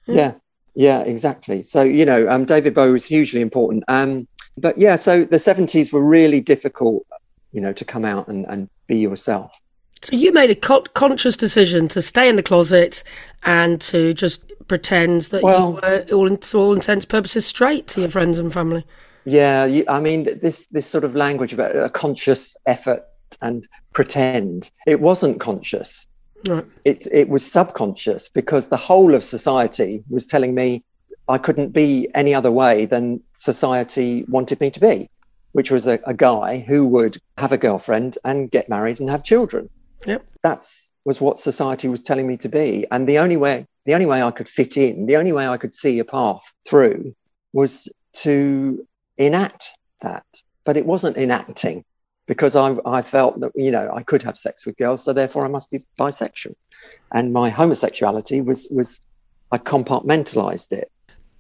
Yeah, 0.06 0.14
yeah, 0.14 0.34
yeah 0.74 1.00
exactly. 1.00 1.62
So 1.62 1.82
you 1.82 2.04
know, 2.04 2.28
um, 2.28 2.44
David 2.44 2.74
Bowie 2.74 2.92
was 2.92 3.04
hugely 3.04 3.40
important. 3.40 3.82
Um, 3.88 4.28
but 4.56 4.78
yeah, 4.78 4.96
so 4.96 5.24
the 5.24 5.36
70s 5.36 5.92
were 5.92 6.02
really 6.02 6.40
difficult, 6.40 7.04
you 7.52 7.60
know, 7.60 7.72
to 7.72 7.84
come 7.84 8.04
out 8.04 8.28
and, 8.28 8.46
and 8.46 8.68
be 8.86 8.96
yourself. 8.96 9.52
So 10.02 10.14
you 10.14 10.32
made 10.32 10.50
a 10.50 10.54
co- 10.54 10.82
conscious 10.82 11.36
decision 11.36 11.88
to 11.88 12.02
stay 12.02 12.28
in 12.28 12.36
the 12.36 12.42
closet 12.42 13.02
and 13.42 13.80
to 13.82 14.14
just 14.14 14.44
pretend 14.68 15.22
that 15.22 15.42
well, 15.42 15.70
you 15.70 15.74
were, 15.74 16.06
all, 16.12 16.36
to 16.36 16.58
all 16.58 16.74
intents 16.74 17.04
and 17.04 17.08
purposes, 17.08 17.44
straight 17.44 17.86
to 17.88 18.00
your 18.00 18.10
friends 18.10 18.38
and 18.38 18.52
family. 18.52 18.84
Yeah, 19.24 19.64
you, 19.64 19.84
I 19.88 19.98
mean, 19.98 20.24
this 20.40 20.68
this 20.68 20.86
sort 20.86 21.02
of 21.02 21.16
language 21.16 21.52
about 21.52 21.74
a 21.74 21.90
conscious 21.90 22.56
effort 22.66 23.04
and 23.40 23.66
pretend. 23.92 24.70
It 24.86 25.00
wasn't 25.00 25.40
conscious. 25.40 26.06
Right. 26.46 26.64
It 26.84 27.06
it 27.10 27.28
was 27.28 27.50
subconscious 27.50 28.28
because 28.28 28.68
the 28.68 28.76
whole 28.76 29.14
of 29.14 29.24
society 29.24 30.04
was 30.08 30.26
telling 30.26 30.54
me 30.54 30.84
I 31.28 31.38
couldn't 31.38 31.70
be 31.70 32.08
any 32.14 32.34
other 32.34 32.52
way 32.52 32.86
than 32.86 33.20
society 33.32 34.24
wanted 34.28 34.60
me 34.60 34.70
to 34.70 34.80
be, 34.80 35.10
which 35.52 35.70
was 35.70 35.86
a, 35.86 35.98
a 36.06 36.14
guy 36.14 36.58
who 36.58 36.86
would 36.86 37.18
have 37.38 37.52
a 37.52 37.58
girlfriend 37.58 38.16
and 38.24 38.50
get 38.50 38.68
married 38.68 39.00
and 39.00 39.10
have 39.10 39.24
children. 39.24 39.68
Yep. 40.06 40.24
That's 40.42 40.92
was 41.04 41.20
what 41.20 41.38
society 41.38 41.88
was 41.88 42.02
telling 42.02 42.26
me 42.26 42.36
to 42.38 42.48
be. 42.48 42.86
And 42.90 43.08
the 43.08 43.18
only 43.18 43.36
way 43.36 43.66
the 43.86 43.94
only 43.94 44.06
way 44.06 44.22
I 44.22 44.30
could 44.30 44.48
fit 44.48 44.76
in, 44.76 45.06
the 45.06 45.16
only 45.16 45.32
way 45.32 45.46
I 45.46 45.56
could 45.56 45.74
see 45.74 45.98
a 45.98 46.04
path 46.04 46.54
through 46.68 47.14
was 47.52 47.88
to 48.24 48.86
enact 49.16 49.72
that. 50.02 50.26
But 50.64 50.76
it 50.76 50.84
wasn't 50.84 51.16
enacting 51.16 51.84
because 52.26 52.56
I, 52.56 52.76
I 52.84 53.02
felt 53.02 53.40
that, 53.40 53.52
you 53.54 53.70
know, 53.70 53.90
I 53.92 54.02
could 54.02 54.22
have 54.22 54.36
sex 54.36 54.66
with 54.66 54.76
girls, 54.76 55.04
so 55.04 55.12
therefore 55.12 55.44
I 55.44 55.48
must 55.48 55.70
be 55.70 55.84
bisexual. 55.98 56.54
And 57.12 57.32
my 57.32 57.50
homosexuality 57.50 58.40
was 58.40 58.68
was 58.70 59.00
I 59.52 59.58
compartmentalized 59.58 60.72
it. 60.72 60.90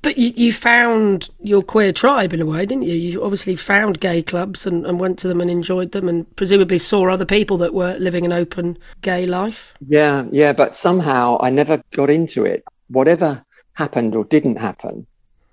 But 0.02 0.18
you, 0.18 0.32
you 0.36 0.52
found 0.52 1.30
your 1.40 1.62
queer 1.62 1.92
tribe 1.92 2.32
in 2.32 2.40
a 2.40 2.46
way, 2.46 2.64
didn't 2.64 2.84
you? 2.84 2.94
You 2.94 3.24
obviously 3.24 3.56
found 3.56 3.98
gay 3.98 4.22
clubs 4.22 4.64
and, 4.64 4.86
and 4.86 5.00
went 5.00 5.18
to 5.20 5.28
them 5.28 5.40
and 5.40 5.50
enjoyed 5.50 5.90
them 5.90 6.08
and 6.08 6.36
presumably 6.36 6.78
saw 6.78 7.10
other 7.10 7.24
people 7.24 7.58
that 7.58 7.74
were 7.74 7.96
living 7.98 8.24
an 8.24 8.32
open 8.32 8.78
gay 9.02 9.26
life. 9.26 9.74
Yeah, 9.80 10.26
yeah, 10.30 10.52
but 10.52 10.74
somehow 10.74 11.38
I 11.40 11.50
never 11.50 11.82
got 11.90 12.10
into 12.10 12.44
it. 12.44 12.62
Whatever 12.88 13.44
happened 13.72 14.14
or 14.14 14.24
didn't 14.24 14.56
happen, 14.56 15.08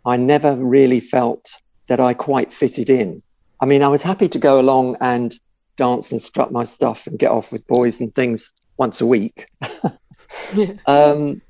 I 0.06 0.18
never 0.18 0.56
really 0.56 1.00
felt 1.00 1.56
that 1.88 2.00
I 2.00 2.13
quite 2.13 2.54
fitted 2.54 2.92
in. 2.92 3.24
I 3.60 3.66
mean, 3.66 3.84
I 3.84 3.88
was 3.88 4.02
happy 4.02 4.28
to 4.30 4.40
go 4.40 4.60
along 4.60 4.98
and 5.00 5.38
dance 5.78 6.12
and 6.12 6.22
strut 6.22 6.52
my 6.52 6.64
stuff 6.64 7.08
and 7.08 7.18
get 7.18 7.32
off 7.32 7.52
with 7.52 7.66
boys 7.68 8.02
and 8.02 8.14
things 8.14 8.52
once 8.78 9.02
a 9.02 9.06
week. 9.06 9.48
yeah. 10.54 10.74
um, 10.86 11.42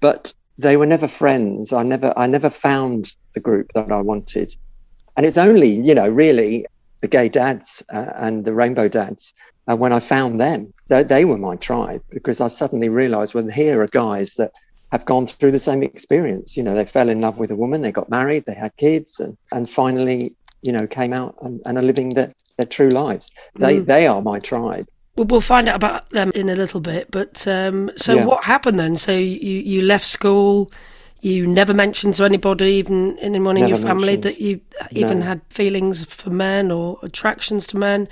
but 0.00 0.32
they 0.58 0.76
were 0.76 0.86
never 0.86 1.08
friends. 1.08 1.72
I 1.72 1.82
never 1.82 2.12
I 2.16 2.26
never 2.26 2.50
found 2.50 3.14
the 3.34 3.40
group 3.40 3.72
that 3.74 3.92
I 3.92 4.00
wanted, 4.00 4.54
and 5.16 5.26
it's 5.26 5.38
only 5.38 5.68
you 5.68 5.94
know 5.94 6.08
really 6.08 6.66
the 7.00 7.08
gay 7.08 7.28
dads 7.28 7.84
uh, 7.92 8.12
and 8.14 8.44
the 8.44 8.54
rainbow 8.54 8.88
dads 8.88 9.34
uh, 9.68 9.76
when 9.76 9.92
I 9.92 10.00
found 10.00 10.40
them 10.40 10.72
they, 10.88 11.02
they 11.02 11.24
were 11.24 11.38
my 11.38 11.56
tribe 11.56 12.02
because 12.10 12.40
I 12.40 12.48
suddenly 12.48 12.88
realised 12.88 13.34
well 13.34 13.46
here 13.46 13.82
are 13.82 13.86
guys 13.88 14.34
that 14.34 14.52
have 14.92 15.04
gone 15.04 15.26
through 15.26 15.50
the 15.50 15.58
same 15.58 15.82
experience. 15.82 16.56
You 16.56 16.62
know 16.62 16.74
they 16.74 16.84
fell 16.84 17.08
in 17.08 17.20
love 17.20 17.38
with 17.38 17.50
a 17.50 17.56
woman, 17.56 17.82
they 17.82 17.92
got 17.92 18.08
married, 18.08 18.44
they 18.46 18.54
had 18.54 18.76
kids, 18.76 19.20
and 19.20 19.36
and 19.52 19.68
finally 19.68 20.34
you 20.66 20.72
know 20.72 20.86
came 20.86 21.12
out 21.12 21.36
and, 21.42 21.60
and 21.64 21.78
are 21.78 21.82
living 21.82 22.10
their, 22.10 22.32
their 22.56 22.66
true 22.66 22.88
lives. 22.88 23.30
They 23.54 23.80
mm. 23.80 23.86
they 23.86 24.06
are 24.06 24.22
my 24.22 24.38
tribe. 24.40 24.86
We'll 25.16 25.40
find 25.40 25.66
out 25.68 25.76
about 25.76 26.10
them 26.10 26.30
in 26.34 26.50
a 26.50 26.56
little 26.56 26.80
bit. 26.80 27.10
But 27.10 27.46
um, 27.48 27.90
so, 27.96 28.16
yeah. 28.16 28.26
what 28.26 28.44
happened 28.44 28.78
then? 28.78 28.96
So 28.96 29.12
you 29.12 29.60
you 29.60 29.82
left 29.82 30.06
school. 30.06 30.70
You 31.22 31.46
never 31.46 31.72
mentioned 31.72 32.14
to 32.16 32.24
anybody, 32.24 32.66
even 32.74 33.18
anyone 33.18 33.56
in 33.56 33.62
never 33.62 33.76
your 33.76 33.86
family, 33.86 34.16
mentioned. 34.16 34.24
that 34.24 34.40
you 34.40 34.60
even 34.90 35.20
no. 35.20 35.26
had 35.26 35.40
feelings 35.48 36.04
for 36.04 36.30
men 36.30 36.70
or 36.70 36.98
attractions 37.02 37.66
to 37.68 37.78
men. 37.78 38.08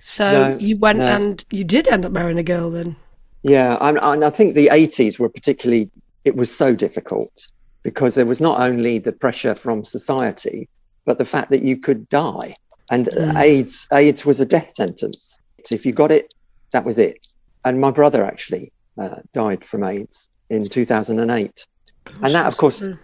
So 0.00 0.30
no, 0.32 0.58
you 0.58 0.76
went 0.76 0.98
no. 0.98 1.06
and 1.06 1.44
you 1.50 1.64
did 1.64 1.86
end 1.88 2.04
up 2.04 2.12
marrying 2.12 2.38
a 2.38 2.42
girl 2.42 2.70
then. 2.70 2.96
Yeah, 3.42 3.78
and 3.80 4.24
I 4.24 4.30
think 4.30 4.54
the 4.54 4.66
80s 4.66 5.18
were 5.18 5.28
particularly. 5.28 5.90
It 6.24 6.36
was 6.36 6.54
so 6.54 6.74
difficult 6.74 7.46
because 7.84 8.16
there 8.16 8.26
was 8.26 8.40
not 8.40 8.60
only 8.60 8.98
the 8.98 9.12
pressure 9.12 9.54
from 9.54 9.84
society, 9.84 10.68
but 11.08 11.18
the 11.18 11.24
fact 11.24 11.50
that 11.50 11.62
you 11.62 11.76
could 11.76 12.08
die, 12.08 12.54
and 12.90 13.06
mm. 13.06 13.40
AIDS 13.40 13.88
AIDS 13.92 14.24
was 14.24 14.40
a 14.40 14.46
death 14.46 14.70
sentence. 14.74 15.38
So 15.64 15.74
if 15.74 15.84
you 15.84 15.92
got 15.92 16.12
it 16.12 16.32
that 16.72 16.84
was 16.84 16.98
it. 16.98 17.26
And 17.64 17.80
my 17.80 17.90
brother 17.90 18.24
actually 18.24 18.72
uh, 18.98 19.16
died 19.32 19.64
from 19.64 19.84
AIDS 19.84 20.28
in 20.50 20.64
2008. 20.64 21.66
Gosh, 22.04 22.16
and 22.22 22.34
that, 22.34 22.46
of 22.46 22.56
course, 22.56 22.82
and 22.82 22.98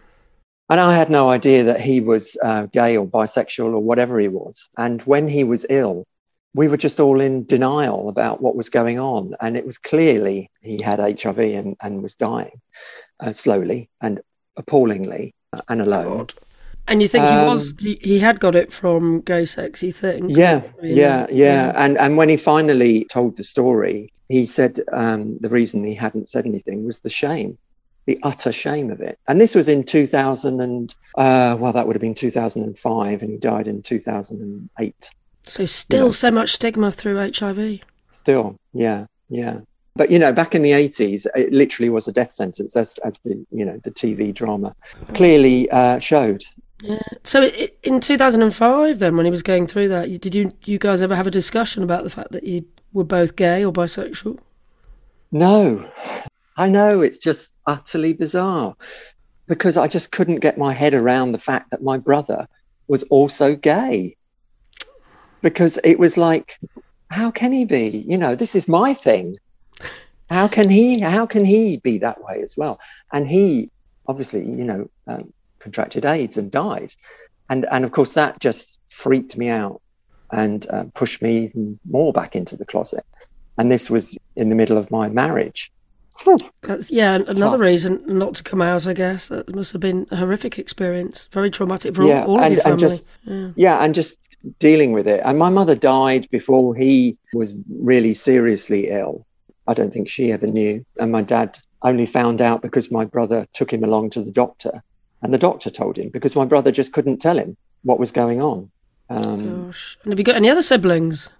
I 0.70 0.96
had 0.96 1.10
no 1.10 1.28
idea 1.28 1.64
that 1.64 1.80
he 1.80 2.00
was 2.00 2.36
uh, 2.42 2.66
gay 2.66 2.96
or 2.96 3.06
bisexual 3.06 3.74
or 3.74 3.80
whatever 3.80 4.18
he 4.18 4.28
was. 4.28 4.70
And 4.78 5.02
when 5.02 5.28
he 5.28 5.44
was 5.44 5.66
ill, 5.68 6.06
we 6.54 6.68
were 6.68 6.76
just 6.76 7.00
all 7.00 7.20
in 7.20 7.44
denial 7.44 8.08
about 8.08 8.40
what 8.40 8.56
was 8.56 8.70
going 8.70 8.98
on. 8.98 9.34
And 9.40 9.56
it 9.56 9.66
was 9.66 9.76
clearly 9.76 10.50
he 10.62 10.80
had 10.80 11.00
HIV 11.00 11.38
and, 11.38 11.76
and 11.82 12.02
was 12.02 12.14
dying 12.14 12.60
uh, 13.20 13.32
slowly 13.32 13.90
and 14.00 14.20
appallingly 14.56 15.34
uh, 15.52 15.60
and 15.68 15.82
alone. 15.82 16.18
God. 16.18 16.34
And 16.86 17.00
you 17.00 17.08
think 17.08 17.24
um, 17.24 17.40
he 17.40 17.54
was 17.54 17.74
he, 17.78 17.98
he 18.02 18.18
had 18.18 18.40
got 18.40 18.54
it 18.54 18.72
from 18.72 19.20
gay 19.22 19.44
sex, 19.44 19.82
you 19.82 19.92
think? 19.92 20.26
Yeah, 20.28 20.62
yeah, 20.82 20.92
yeah, 20.92 21.26
yeah. 21.30 21.72
And 21.76 21.96
and 21.98 22.16
when 22.16 22.28
he 22.28 22.36
finally 22.36 23.04
told 23.06 23.36
the 23.36 23.44
story, 23.44 24.12
he 24.28 24.46
said 24.46 24.80
um, 24.92 25.38
the 25.38 25.48
reason 25.48 25.84
he 25.84 25.94
hadn't 25.94 26.28
said 26.28 26.46
anything 26.46 26.84
was 26.84 27.00
the 27.00 27.10
shame, 27.10 27.56
the 28.06 28.18
utter 28.22 28.52
shame 28.52 28.90
of 28.90 29.00
it. 29.00 29.18
And 29.28 29.40
this 29.40 29.54
was 29.54 29.68
in 29.68 29.84
2000 29.84 30.60
and 30.60 30.94
uh, 31.16 31.56
well, 31.58 31.72
that 31.72 31.86
would 31.86 31.96
have 31.96 32.02
been 32.02 32.14
2005, 32.14 33.22
and 33.22 33.30
he 33.30 33.38
died 33.38 33.66
in 33.66 33.82
2008. 33.82 35.10
So 35.44 35.66
still 35.66 36.06
know. 36.06 36.12
so 36.12 36.30
much 36.30 36.52
stigma 36.52 36.92
through 36.92 37.32
HIV. 37.32 37.80
Still, 38.10 38.56
yeah, 38.72 39.06
yeah. 39.28 39.60
But 39.96 40.10
you 40.10 40.18
know, 40.18 40.32
back 40.32 40.56
in 40.56 40.62
the 40.62 40.72
80s, 40.72 41.26
it 41.36 41.52
literally 41.52 41.88
was 41.88 42.08
a 42.08 42.12
death 42.12 42.32
sentence, 42.32 42.74
as 42.76 42.98
as 43.04 43.18
the 43.24 43.46
you 43.52 43.64
know 43.64 43.78
the 43.84 43.92
TV 43.92 44.34
drama 44.34 44.74
clearly 45.14 45.70
uh, 45.70 46.00
showed. 46.00 46.42
Yeah. 46.84 47.00
So 47.22 47.44
in 47.82 48.00
2005, 48.00 48.98
then, 48.98 49.16
when 49.16 49.24
he 49.24 49.30
was 49.30 49.42
going 49.42 49.66
through 49.66 49.88
that, 49.88 50.20
did 50.20 50.34
you 50.34 50.50
you 50.66 50.78
guys 50.78 51.00
ever 51.00 51.16
have 51.16 51.26
a 51.26 51.30
discussion 51.30 51.82
about 51.82 52.04
the 52.04 52.10
fact 52.10 52.32
that 52.32 52.44
you 52.44 52.66
were 52.92 53.04
both 53.04 53.36
gay 53.36 53.64
or 53.64 53.72
bisexual? 53.72 54.38
No, 55.32 55.88
I 56.58 56.68
know 56.68 57.00
it's 57.00 57.16
just 57.16 57.56
utterly 57.66 58.12
bizarre 58.12 58.76
because 59.46 59.78
I 59.78 59.88
just 59.88 60.12
couldn't 60.12 60.40
get 60.40 60.58
my 60.58 60.74
head 60.74 60.92
around 60.92 61.32
the 61.32 61.38
fact 61.38 61.70
that 61.70 61.82
my 61.82 61.96
brother 61.96 62.46
was 62.86 63.02
also 63.04 63.56
gay. 63.56 64.16
Because 65.40 65.78
it 65.84 65.98
was 65.98 66.16
like, 66.18 66.58
how 67.10 67.30
can 67.30 67.52
he 67.52 67.64
be? 67.64 68.04
You 68.06 68.18
know, 68.18 68.34
this 68.34 68.54
is 68.54 68.68
my 68.68 68.94
thing. 68.94 69.38
How 70.30 70.48
can 70.48 70.68
he? 70.68 71.00
How 71.00 71.26
can 71.26 71.44
he 71.44 71.78
be 71.78 71.98
that 71.98 72.22
way 72.22 72.42
as 72.42 72.56
well? 72.56 72.78
And 73.12 73.26
he, 73.26 73.70
obviously, 74.06 74.44
you 74.44 74.64
know, 74.64 74.90
um, 75.06 75.32
contracted 75.64 76.04
AIDS 76.04 76.36
and 76.36 76.50
died. 76.50 76.94
And, 77.50 77.66
and 77.72 77.84
of 77.84 77.90
course, 77.90 78.12
that 78.14 78.38
just 78.38 78.78
freaked 78.90 79.36
me 79.36 79.48
out 79.48 79.80
and 80.30 80.66
uh, 80.70 80.84
pushed 80.94 81.22
me 81.22 81.44
even 81.44 81.78
more 81.90 82.12
back 82.12 82.36
into 82.36 82.56
the 82.56 82.66
closet. 82.66 83.04
And 83.58 83.72
this 83.72 83.90
was 83.90 84.16
in 84.36 84.50
the 84.50 84.54
middle 84.54 84.76
of 84.76 84.90
my 84.90 85.08
marriage. 85.08 85.72
That's, 86.62 86.90
yeah, 86.90 87.18
another 87.26 87.58
reason 87.58 88.02
not 88.06 88.34
to 88.36 88.42
come 88.42 88.62
out, 88.62 88.86
I 88.86 88.92
guess. 88.92 89.28
That 89.28 89.54
must 89.54 89.72
have 89.72 89.80
been 89.80 90.06
a 90.10 90.16
horrific 90.16 90.58
experience, 90.58 91.28
very 91.32 91.50
traumatic 91.50 91.94
for 91.94 92.04
yeah, 92.04 92.24
all, 92.24 92.38
all 92.38 92.40
and, 92.40 92.46
of 92.46 92.52
your 92.52 92.62
family. 92.62 92.72
And 92.72 92.80
just, 92.80 93.10
yeah. 93.24 93.50
yeah, 93.56 93.84
and 93.84 93.94
just 93.94 94.18
dealing 94.58 94.92
with 94.92 95.08
it. 95.08 95.22
And 95.24 95.38
my 95.38 95.50
mother 95.50 95.74
died 95.74 96.28
before 96.30 96.74
he 96.74 97.16
was 97.32 97.54
really 97.68 98.14
seriously 98.14 98.88
ill. 98.90 99.26
I 99.66 99.74
don't 99.74 99.92
think 99.92 100.08
she 100.08 100.30
ever 100.30 100.46
knew. 100.46 100.84
And 101.00 101.10
my 101.10 101.22
dad 101.22 101.58
only 101.82 102.06
found 102.06 102.40
out 102.40 102.62
because 102.62 102.90
my 102.90 103.04
brother 103.04 103.46
took 103.52 103.72
him 103.72 103.82
along 103.82 104.10
to 104.10 104.22
the 104.22 104.32
doctor 104.32 104.82
and 105.24 105.32
the 105.32 105.38
doctor 105.38 105.70
told 105.70 105.96
him 105.96 106.10
because 106.10 106.36
my 106.36 106.44
brother 106.44 106.70
just 106.70 106.92
couldn't 106.92 107.16
tell 107.16 107.38
him 107.38 107.56
what 107.82 107.98
was 107.98 108.12
going 108.12 108.42
on. 108.42 108.70
Um, 109.08 109.68
Gosh. 109.68 109.96
And 110.04 110.12
have 110.12 110.18
you 110.18 110.24
got 110.24 110.36
any 110.36 110.50
other 110.50 110.60
siblings? 110.60 111.30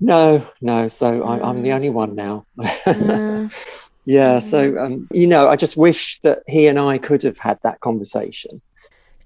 No, 0.00 0.44
no. 0.60 0.88
So 0.88 1.22
I, 1.22 1.48
am 1.48 1.62
the 1.62 1.72
only 1.72 1.90
one 1.90 2.16
now. 2.16 2.44
yeah. 2.58 3.48
yeah. 4.04 4.38
So, 4.40 4.76
um, 4.78 5.06
you 5.12 5.28
know, 5.28 5.48
I 5.48 5.54
just 5.54 5.76
wish 5.76 6.18
that 6.22 6.42
he 6.48 6.66
and 6.66 6.76
I 6.76 6.98
could 6.98 7.22
have 7.22 7.38
had 7.38 7.60
that 7.62 7.78
conversation. 7.78 8.60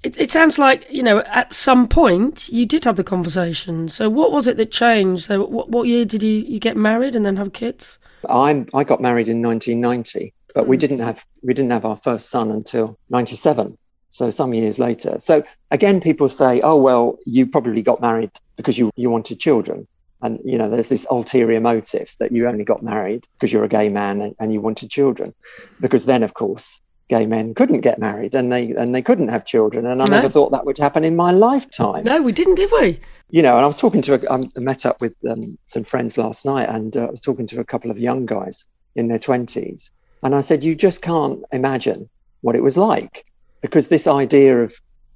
It, 0.02 0.20
it 0.20 0.30
sounds 0.30 0.58
like, 0.58 0.86
you 0.90 1.02
know, 1.02 1.20
at 1.20 1.54
some 1.54 1.88
point 1.88 2.50
you 2.50 2.66
did 2.66 2.84
have 2.84 2.96
the 2.96 3.04
conversation. 3.04 3.88
So 3.88 4.10
what 4.10 4.32
was 4.32 4.46
it 4.46 4.58
that 4.58 4.70
changed? 4.70 5.24
So 5.24 5.46
what, 5.46 5.70
what 5.70 5.88
year 5.88 6.04
did 6.04 6.22
you, 6.22 6.44
you 6.46 6.60
get 6.60 6.76
married 6.76 7.16
and 7.16 7.24
then 7.24 7.36
have 7.36 7.54
kids? 7.54 7.98
I'm, 8.28 8.68
I 8.74 8.84
got 8.84 9.00
married 9.00 9.30
in 9.30 9.40
1990, 9.40 10.34
but 10.54 10.66
we 10.66 10.76
hmm. 10.76 10.80
didn't 10.80 10.98
have 10.98 11.24
we 11.42 11.54
didn't 11.54 11.72
have 11.72 11.86
our 11.86 11.96
first 11.96 12.28
son 12.28 12.50
until 12.50 12.98
97 13.08 13.78
so 14.14 14.30
some 14.30 14.54
years 14.54 14.78
later. 14.78 15.18
So 15.18 15.42
again, 15.72 16.00
people 16.00 16.28
say, 16.28 16.60
oh, 16.60 16.76
well, 16.76 17.18
you 17.26 17.46
probably 17.46 17.82
got 17.82 18.00
married 18.00 18.30
because 18.54 18.78
you, 18.78 18.92
you 18.94 19.10
wanted 19.10 19.40
children. 19.40 19.88
And, 20.22 20.38
you 20.44 20.56
know, 20.56 20.70
there's 20.70 20.88
this 20.88 21.04
ulterior 21.10 21.60
motive 21.60 22.14
that 22.20 22.30
you 22.30 22.46
only 22.46 22.64
got 22.64 22.80
married 22.80 23.26
because 23.34 23.52
you're 23.52 23.64
a 23.64 23.68
gay 23.68 23.88
man 23.88 24.20
and, 24.20 24.36
and 24.38 24.52
you 24.52 24.60
wanted 24.60 24.88
children. 24.88 25.34
Because 25.80 26.04
then, 26.04 26.22
of 26.22 26.32
course, 26.32 26.80
gay 27.08 27.26
men 27.26 27.54
couldn't 27.54 27.80
get 27.80 27.98
married 27.98 28.36
and 28.36 28.52
they 28.52 28.70
and 28.70 28.94
they 28.94 29.02
couldn't 29.02 29.28
have 29.28 29.44
children 29.44 29.84
and 29.84 30.00
i 30.00 30.06
no. 30.06 30.10
never 30.10 30.28
thought 30.30 30.52
that 30.52 30.64
would 30.64 30.78
happen 30.78 31.04
in 31.04 31.14
my 31.14 31.30
lifetime 31.30 32.02
no 32.02 32.22
we 32.22 32.32
didn't 32.32 32.54
did 32.54 32.70
we 32.72 32.98
you 33.28 33.42
know 33.42 33.56
and 33.56 33.62
i 33.62 33.66
was 33.66 33.78
talking 33.78 34.00
to 34.00 34.14
a, 34.14 34.32
i 34.32 34.40
met 34.56 34.86
up 34.86 35.02
with 35.02 35.14
um, 35.28 35.58
some 35.66 35.84
friends 35.84 36.16
last 36.16 36.46
night 36.46 36.66
and 36.66 36.96
uh, 36.96 37.04
i 37.04 37.10
was 37.10 37.20
talking 37.20 37.46
to 37.46 37.60
a 37.60 37.64
couple 37.64 37.90
of 37.90 37.98
young 37.98 38.24
guys 38.24 38.64
in 38.94 39.08
their 39.08 39.18
20s 39.18 39.90
and 40.22 40.34
i 40.34 40.40
said 40.40 40.64
you 40.64 40.74
just 40.74 41.02
can't 41.02 41.44
imagine 41.52 42.08
what 42.40 42.56
it 42.56 42.62
was 42.62 42.78
like 42.78 43.26
because 43.64 43.88
this 43.88 44.06
idea 44.06 44.62
of 44.62 44.74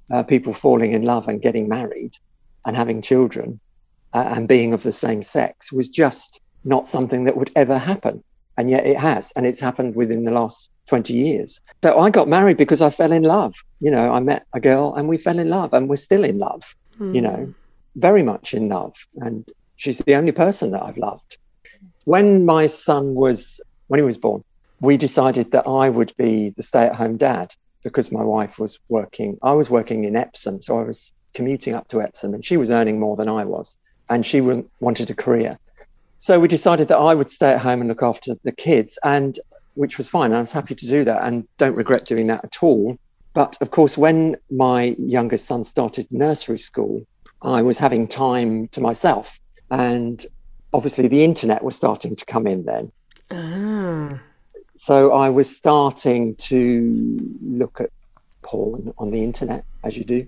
uh, 0.09 0.23
people 0.23 0.53
falling 0.53 0.91
in 0.91 1.03
love 1.03 1.27
and 1.27 1.39
getting 1.39 1.69
married 1.69 2.17
and 2.65 2.75
having 2.75 2.99
children 2.99 3.59
uh, 4.13 4.33
and 4.35 4.47
being 4.47 4.73
of 4.73 4.81
the 4.81 4.91
same 4.91 5.21
sex 5.21 5.71
was 5.71 5.87
just 5.87 6.41
not 6.63 6.87
something 6.87 7.25
that 7.25 7.37
would 7.37 7.51
ever 7.55 7.77
happen 7.77 8.23
and 8.57 8.71
yet 8.71 8.87
it 8.87 8.97
has 8.97 9.31
and 9.35 9.45
it's 9.45 9.59
happened 9.59 9.95
within 9.95 10.23
the 10.23 10.31
last 10.31 10.71
20 10.87 11.13
years. 11.13 11.61
So 11.83 11.99
I 11.99 12.09
got 12.09 12.27
married 12.27 12.57
because 12.57 12.81
I 12.81 12.89
fell 12.89 13.11
in 13.11 13.21
love. 13.21 13.53
You 13.81 13.91
know, 13.91 14.11
I 14.11 14.19
met 14.19 14.47
a 14.53 14.59
girl 14.59 14.95
and 14.95 15.07
we 15.07 15.17
fell 15.17 15.37
in 15.37 15.51
love 15.51 15.71
and 15.71 15.87
we're 15.87 16.07
still 16.07 16.23
in 16.23 16.39
love, 16.39 16.75
mm. 16.99 17.13
you 17.13 17.21
know, 17.21 17.53
very 17.97 18.23
much 18.23 18.55
in 18.55 18.67
love. 18.67 18.95
And 19.17 19.47
she's 19.75 19.99
the 19.99 20.15
only 20.15 20.31
person 20.31 20.71
that 20.71 20.81
I've 20.81 20.97
loved. 20.97 21.37
When 22.05 22.45
my 22.45 22.65
son 22.65 23.13
was, 23.13 23.61
when 23.89 23.99
he 23.99 24.03
was 24.03 24.17
born, 24.17 24.43
we 24.81 24.97
decided 24.97 25.51
that 25.51 25.67
I 25.67 25.87
would 25.87 26.13
be 26.17 26.49
the 26.57 26.63
stay 26.63 26.85
at 26.85 26.95
home 26.95 27.17
dad 27.17 27.53
because 27.83 28.11
my 28.11 28.23
wife 28.23 28.59
was 28.59 28.79
working. 28.89 29.37
I 29.41 29.53
was 29.53 29.69
working 29.69 30.05
in 30.05 30.15
Epsom. 30.15 30.61
So 30.61 30.79
I 30.79 30.83
was 30.83 31.11
commuting 31.33 31.75
up 31.75 31.87
to 31.89 32.01
Epsom 32.01 32.33
and 32.33 32.43
she 32.43 32.57
was 32.57 32.69
earning 32.69 32.99
more 32.99 33.15
than 33.15 33.29
I 33.29 33.45
was. 33.45 33.77
And 34.09 34.25
she 34.25 34.41
wanted 34.41 35.09
a 35.09 35.15
career. 35.15 35.59
So 36.19 36.39
we 36.39 36.47
decided 36.47 36.87
that 36.89 36.97
I 36.97 37.15
would 37.15 37.29
stay 37.29 37.51
at 37.51 37.61
home 37.61 37.81
and 37.81 37.87
look 37.87 38.03
after 38.03 38.35
the 38.43 38.51
kids. 38.51 38.97
And 39.03 39.39
which 39.79 39.97
was 39.97 40.09
fine. 40.09 40.33
I 40.33 40.41
was 40.41 40.51
happy 40.51 40.75
to 40.75 40.87
do 40.87 41.05
that 41.05 41.23
and 41.23 41.47
don't 41.57 41.75
regret 41.75 42.03
doing 42.03 42.27
that 42.27 42.43
at 42.43 42.61
all. 42.61 42.97
But 43.33 43.57
of 43.61 43.71
course, 43.71 43.97
when 43.97 44.35
my 44.51 44.95
youngest 44.99 45.45
son 45.45 45.63
started 45.63 46.05
nursery 46.11 46.59
school, 46.59 47.05
I 47.41 47.61
was 47.61 47.77
having 47.77 48.07
time 48.07 48.67
to 48.69 48.81
myself. 48.81 49.39
And 49.71 50.25
obviously, 50.73 51.07
the 51.07 51.23
internet 51.23 51.63
was 51.63 51.77
starting 51.77 52.17
to 52.17 52.25
come 52.25 52.45
in 52.45 52.65
then. 52.65 52.91
Ah. 53.31 54.19
So 54.81 55.11
I 55.11 55.29
was 55.29 55.53
starting 55.53 56.35
to 56.35 57.37
look 57.41 57.81
at 57.81 57.89
porn 58.43 58.93
on 58.97 59.11
the 59.11 59.25
internet, 59.25 59.65
as 59.83 59.97
you 59.97 60.05
do. 60.05 60.25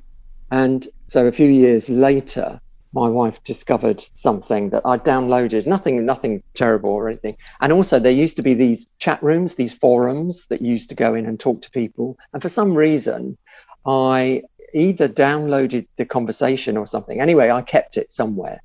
And 0.51 0.85
so 1.07 1.25
a 1.25 1.31
few 1.31 1.47
years 1.47 1.89
later, 1.89 2.59
my 2.91 3.07
wife 3.07 3.41
discovered 3.45 4.03
something 4.13 4.71
that 4.71 4.85
I 4.85 4.97
downloaded. 4.97 5.67
Nothing, 5.67 6.05
nothing 6.05 6.43
terrible 6.53 6.89
or 6.89 7.07
anything. 7.07 7.37
And 7.61 7.71
also, 7.71 7.97
there 7.97 8.11
used 8.11 8.35
to 8.35 8.41
be 8.41 8.53
these 8.53 8.87
chat 8.99 9.23
rooms, 9.23 9.55
these 9.55 9.73
forums 9.73 10.47
that 10.47 10.61
used 10.61 10.89
to 10.89 10.95
go 10.95 11.15
in 11.15 11.25
and 11.25 11.39
talk 11.39 11.61
to 11.61 11.71
people. 11.71 12.17
And 12.33 12.41
for 12.41 12.49
some 12.49 12.73
reason, 12.73 13.37
I 13.85 14.43
either 14.73 15.07
downloaded 15.07 15.87
the 15.95 16.05
conversation 16.05 16.75
or 16.75 16.85
something. 16.85 17.21
Anyway, 17.21 17.49
I 17.49 17.61
kept 17.61 17.95
it 17.95 18.11
somewhere, 18.11 18.59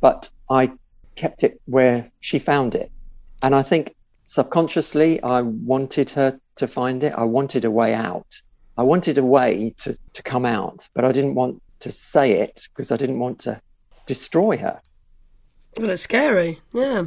but 0.00 0.30
I 0.48 0.70
kept 1.16 1.42
it 1.42 1.60
where 1.64 2.08
she 2.20 2.38
found 2.38 2.76
it. 2.76 2.92
And 3.42 3.52
I 3.52 3.62
think 3.62 3.96
subconsciously, 4.28 5.22
I 5.22 5.40
wanted 5.40 6.10
her 6.10 6.38
to 6.56 6.68
find 6.68 7.02
it. 7.02 7.14
I 7.16 7.24
wanted 7.24 7.64
a 7.64 7.70
way 7.70 7.94
out. 7.94 8.40
I 8.76 8.82
wanted 8.82 9.16
a 9.18 9.24
way 9.24 9.74
to, 9.78 9.98
to 10.12 10.22
come 10.22 10.44
out, 10.44 10.88
but 10.94 11.04
I 11.04 11.12
didn't 11.12 11.34
want 11.34 11.62
to 11.80 11.90
say 11.90 12.32
it 12.32 12.68
because 12.68 12.92
I 12.92 12.96
didn't 12.96 13.18
want 13.18 13.40
to 13.40 13.60
destroy 14.06 14.58
her. 14.58 14.80
Well, 15.78 15.90
it's 15.90 16.02
scary. 16.02 16.60
Yeah. 16.74 17.06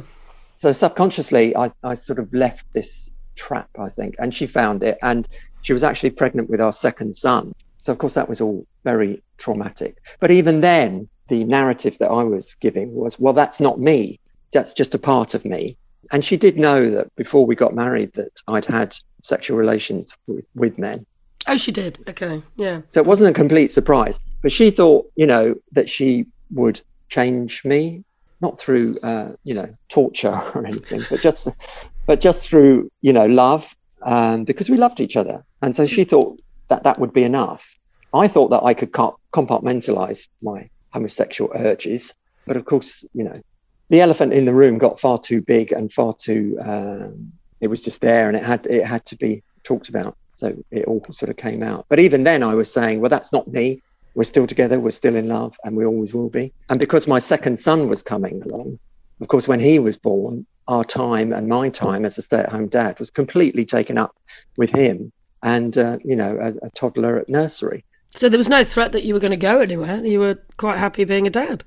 So 0.56 0.72
subconsciously, 0.72 1.56
I, 1.56 1.72
I 1.84 1.94
sort 1.94 2.18
of 2.18 2.32
left 2.34 2.66
this 2.72 3.10
trap, 3.36 3.70
I 3.78 3.88
think, 3.88 4.16
and 4.18 4.34
she 4.34 4.46
found 4.46 4.82
it. 4.82 4.98
And 5.00 5.28
she 5.62 5.72
was 5.72 5.84
actually 5.84 6.10
pregnant 6.10 6.50
with 6.50 6.60
our 6.60 6.72
second 6.72 7.14
son. 7.14 7.54
So, 7.78 7.92
of 7.92 7.98
course, 7.98 8.14
that 8.14 8.28
was 8.28 8.40
all 8.40 8.66
very 8.82 9.22
traumatic. 9.38 9.98
But 10.18 10.32
even 10.32 10.60
then, 10.60 11.08
the 11.28 11.44
narrative 11.44 11.98
that 11.98 12.10
I 12.10 12.24
was 12.24 12.54
giving 12.56 12.94
was, 12.94 13.18
well, 13.18 13.32
that's 13.32 13.60
not 13.60 13.78
me. 13.78 14.18
That's 14.52 14.74
just 14.74 14.94
a 14.94 14.98
part 14.98 15.34
of 15.34 15.44
me. 15.44 15.78
And 16.10 16.24
she 16.24 16.36
did 16.36 16.58
know 16.58 16.90
that 16.90 17.14
before 17.16 17.46
we 17.46 17.54
got 17.54 17.74
married 17.74 18.12
that 18.14 18.40
I'd 18.48 18.64
had 18.64 18.96
sexual 19.22 19.56
relations 19.56 20.16
with, 20.26 20.44
with 20.54 20.78
men. 20.78 21.06
Oh, 21.46 21.56
she 21.56 21.72
did. 21.72 21.98
Okay. 22.08 22.42
Yeah. 22.56 22.82
So 22.88 23.00
it 23.00 23.06
wasn't 23.06 23.30
a 23.30 23.34
complete 23.34 23.70
surprise. 23.70 24.18
But 24.42 24.52
she 24.52 24.70
thought, 24.70 25.10
you 25.16 25.26
know, 25.26 25.54
that 25.72 25.88
she 25.88 26.26
would 26.52 26.80
change 27.08 27.64
me, 27.64 28.04
not 28.40 28.58
through, 28.58 28.96
uh, 29.02 29.32
you 29.44 29.54
know, 29.54 29.68
torture 29.88 30.34
or 30.54 30.66
anything, 30.66 31.04
but 31.08 31.20
just, 31.20 31.48
but 32.06 32.20
just 32.20 32.48
through, 32.48 32.90
you 33.00 33.12
know, 33.12 33.26
love, 33.26 33.74
um, 34.02 34.44
because 34.44 34.68
we 34.68 34.76
loved 34.76 35.00
each 35.00 35.16
other. 35.16 35.44
And 35.62 35.76
so 35.76 35.86
she 35.86 36.04
thought 36.04 36.40
that 36.68 36.84
that 36.84 36.98
would 36.98 37.12
be 37.12 37.22
enough. 37.22 37.76
I 38.14 38.28
thought 38.28 38.48
that 38.48 38.62
I 38.62 38.74
could 38.74 38.92
compartmentalize 38.92 40.28
my 40.42 40.66
homosexual 40.92 41.50
urges, 41.54 42.12
but 42.46 42.56
of 42.56 42.64
course, 42.64 43.04
you 43.14 43.24
know, 43.24 43.40
the 43.92 44.00
elephant 44.00 44.32
in 44.32 44.46
the 44.46 44.54
room 44.54 44.78
got 44.78 44.98
far 44.98 45.18
too 45.18 45.40
big 45.40 45.70
and 45.70 45.92
far 45.92 46.14
too. 46.14 46.58
Um, 46.60 47.32
it 47.60 47.68
was 47.68 47.80
just 47.80 48.00
there, 48.00 48.26
and 48.26 48.36
it 48.36 48.42
had 48.42 48.66
it 48.66 48.84
had 48.84 49.06
to 49.06 49.16
be 49.16 49.42
talked 49.62 49.88
about. 49.88 50.16
So 50.30 50.56
it 50.72 50.86
all 50.86 51.04
sort 51.10 51.30
of 51.30 51.36
came 51.36 51.62
out. 51.62 51.86
But 51.88 52.00
even 52.00 52.24
then, 52.24 52.42
I 52.42 52.54
was 52.54 52.72
saying, 52.72 53.00
well, 53.00 53.10
that's 53.10 53.32
not 53.32 53.46
me 53.46 53.80
we're 54.14 54.24
still 54.24 54.46
together, 54.46 54.78
we're 54.78 54.90
still 54.90 55.16
in 55.16 55.28
love, 55.28 55.56
and 55.64 55.76
we 55.76 55.84
always 55.84 56.12
will 56.12 56.28
be. 56.28 56.52
And 56.68 56.78
because 56.78 57.06
my 57.06 57.18
second 57.18 57.58
son 57.58 57.88
was 57.88 58.02
coming 58.02 58.42
along, 58.42 58.78
of 59.20 59.28
course, 59.28 59.48
when 59.48 59.60
he 59.60 59.78
was 59.78 59.96
born, 59.96 60.46
our 60.68 60.84
time 60.84 61.32
and 61.32 61.48
my 61.48 61.68
time 61.68 62.04
as 62.04 62.18
a 62.18 62.22
stay 62.22 62.38
at 62.38 62.50
home 62.50 62.68
dad 62.68 62.98
was 62.98 63.10
completely 63.10 63.64
taken 63.64 63.98
up 63.98 64.16
with 64.56 64.70
him 64.70 65.12
and, 65.42 65.76
uh, 65.76 65.98
you 66.04 66.14
know, 66.14 66.38
a, 66.40 66.66
a 66.66 66.70
toddler 66.70 67.18
at 67.18 67.28
nursery. 67.28 67.84
So 68.10 68.28
there 68.28 68.38
was 68.38 68.48
no 68.48 68.62
threat 68.62 68.92
that 68.92 69.04
you 69.04 69.14
were 69.14 69.20
going 69.20 69.32
to 69.32 69.36
go 69.36 69.60
anywhere. 69.60 70.04
You 70.04 70.20
were 70.20 70.38
quite 70.58 70.78
happy 70.78 71.04
being 71.04 71.26
a 71.26 71.30
dad. 71.30 71.64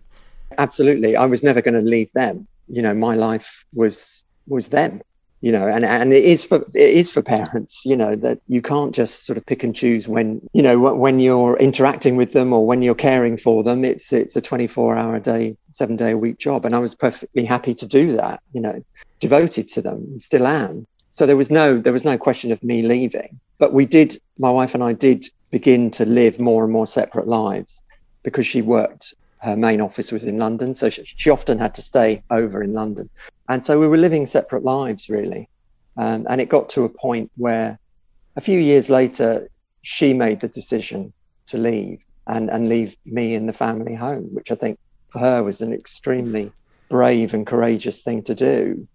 Absolutely. 0.58 1.15
I 1.15 1.26
was 1.26 1.44
never 1.44 1.62
going 1.62 1.74
to 1.76 1.82
leave 1.82 2.12
them. 2.13 2.48
You 2.68 2.82
know, 2.82 2.94
my 2.94 3.15
life 3.15 3.65
was 3.74 4.24
was 4.48 4.68
them 4.70 5.02
you 5.46 5.52
know 5.52 5.68
and 5.68 5.86
and 5.86 6.12
it 6.12 6.24
is 6.24 6.44
for 6.44 6.58
it 6.74 6.89
is 7.02 7.12
for 7.12 7.22
parents 7.22 7.86
you 7.86 7.96
know 7.96 8.15
that 8.15 8.39
you 8.48 8.62
can't 8.62 8.96
just 8.96 9.26
sort 9.28 9.38
of 9.38 9.46
pick 9.46 9.63
and 9.63 9.76
choose 9.76 10.08
when 10.08 10.41
you 10.54 10.63
know 10.63 10.80
when 10.96 11.20
you're 11.20 11.56
interacting 11.58 12.15
with 12.15 12.34
them 12.34 12.52
or 12.52 12.65
when 12.65 12.82
you're 12.82 12.96
caring 12.96 13.38
for 13.38 13.62
them 13.62 13.86
it's 13.86 14.12
it's 14.12 14.36
a 14.36 14.41
24 14.41 14.96
hour 14.96 15.15
a 15.15 15.20
day 15.20 15.56
seven 15.72 15.96
day 15.96 16.12
a 16.12 16.18
week 16.18 16.39
job 16.39 16.65
and 16.65 16.76
i 16.76 16.80
was 16.80 16.96
perfectly 16.96 17.46
happy 17.46 17.76
to 17.76 17.86
do 17.86 18.13
that 18.13 18.41
you 18.54 18.62
know 18.62 18.84
devoted 19.20 19.68
to 19.68 19.82
them 19.84 19.98
and 19.98 20.22
still 20.22 20.48
am 20.48 20.88
so 21.12 21.28
there 21.28 21.38
was 21.38 21.52
no 21.52 21.78
there 21.78 21.94
was 21.94 22.06
no 22.06 22.18
question 22.18 22.52
of 22.52 22.63
me 22.63 22.82
leaving 22.82 23.39
but 23.60 23.72
we 23.72 23.86
did 23.86 24.18
my 24.39 24.50
wife 24.50 24.74
and 24.74 24.84
i 24.84 24.94
did 24.94 25.30
begin 25.52 25.91
to 25.91 26.06
live 26.06 26.39
more 26.39 26.63
and 26.63 26.74
more 26.74 26.88
separate 26.88 27.28
lives 27.28 27.84
because 28.24 28.48
she 28.48 28.63
worked 28.63 29.13
her 29.45 29.55
main 29.55 29.79
office 29.79 30.12
was 30.12 30.25
in 30.25 30.39
London, 30.39 30.73
so 30.73 30.89
she, 30.89 31.03
she, 31.05 31.29
often 31.29 31.60
had 31.60 31.75
to 31.75 31.81
stay 31.81 32.23
over 32.31 32.63
in 32.63 32.73
London. 32.73 33.10
And 33.47 33.63
so 33.63 33.79
we 33.79 33.88
were 33.88 33.97
living 33.97 34.25
separate 34.25 34.63
lives, 34.63 35.08
really. 35.08 35.47
Um, 35.97 36.25
and 36.27 36.41
it 36.41 36.49
got 36.49 36.69
to 36.71 36.84
a 36.84 36.89
point 36.89 37.31
where 37.38 37.77
a 38.36 38.41
few 38.41 38.60
years 38.60 38.89
later, 38.89 39.49
she 39.84 40.13
made 40.13 40.39
the 40.39 40.47
decision 40.47 41.13
to 41.47 41.60
leave 41.60 42.03
and, 42.25 42.49
and 42.49 42.67
leave 42.69 42.97
me 43.05 43.36
in 43.36 43.45
the 43.45 43.53
family 43.53 43.93
home, 43.93 44.34
which 44.34 44.51
I 44.51 44.55
think 44.55 44.79
for 45.10 45.19
her 45.19 45.43
was 45.43 45.62
an 45.62 45.73
extremely 45.73 46.51
brave 46.89 47.36
and 47.36 47.45
courageous 47.45 48.01
thing 48.01 48.23
to 48.23 48.34
do. 48.34 48.88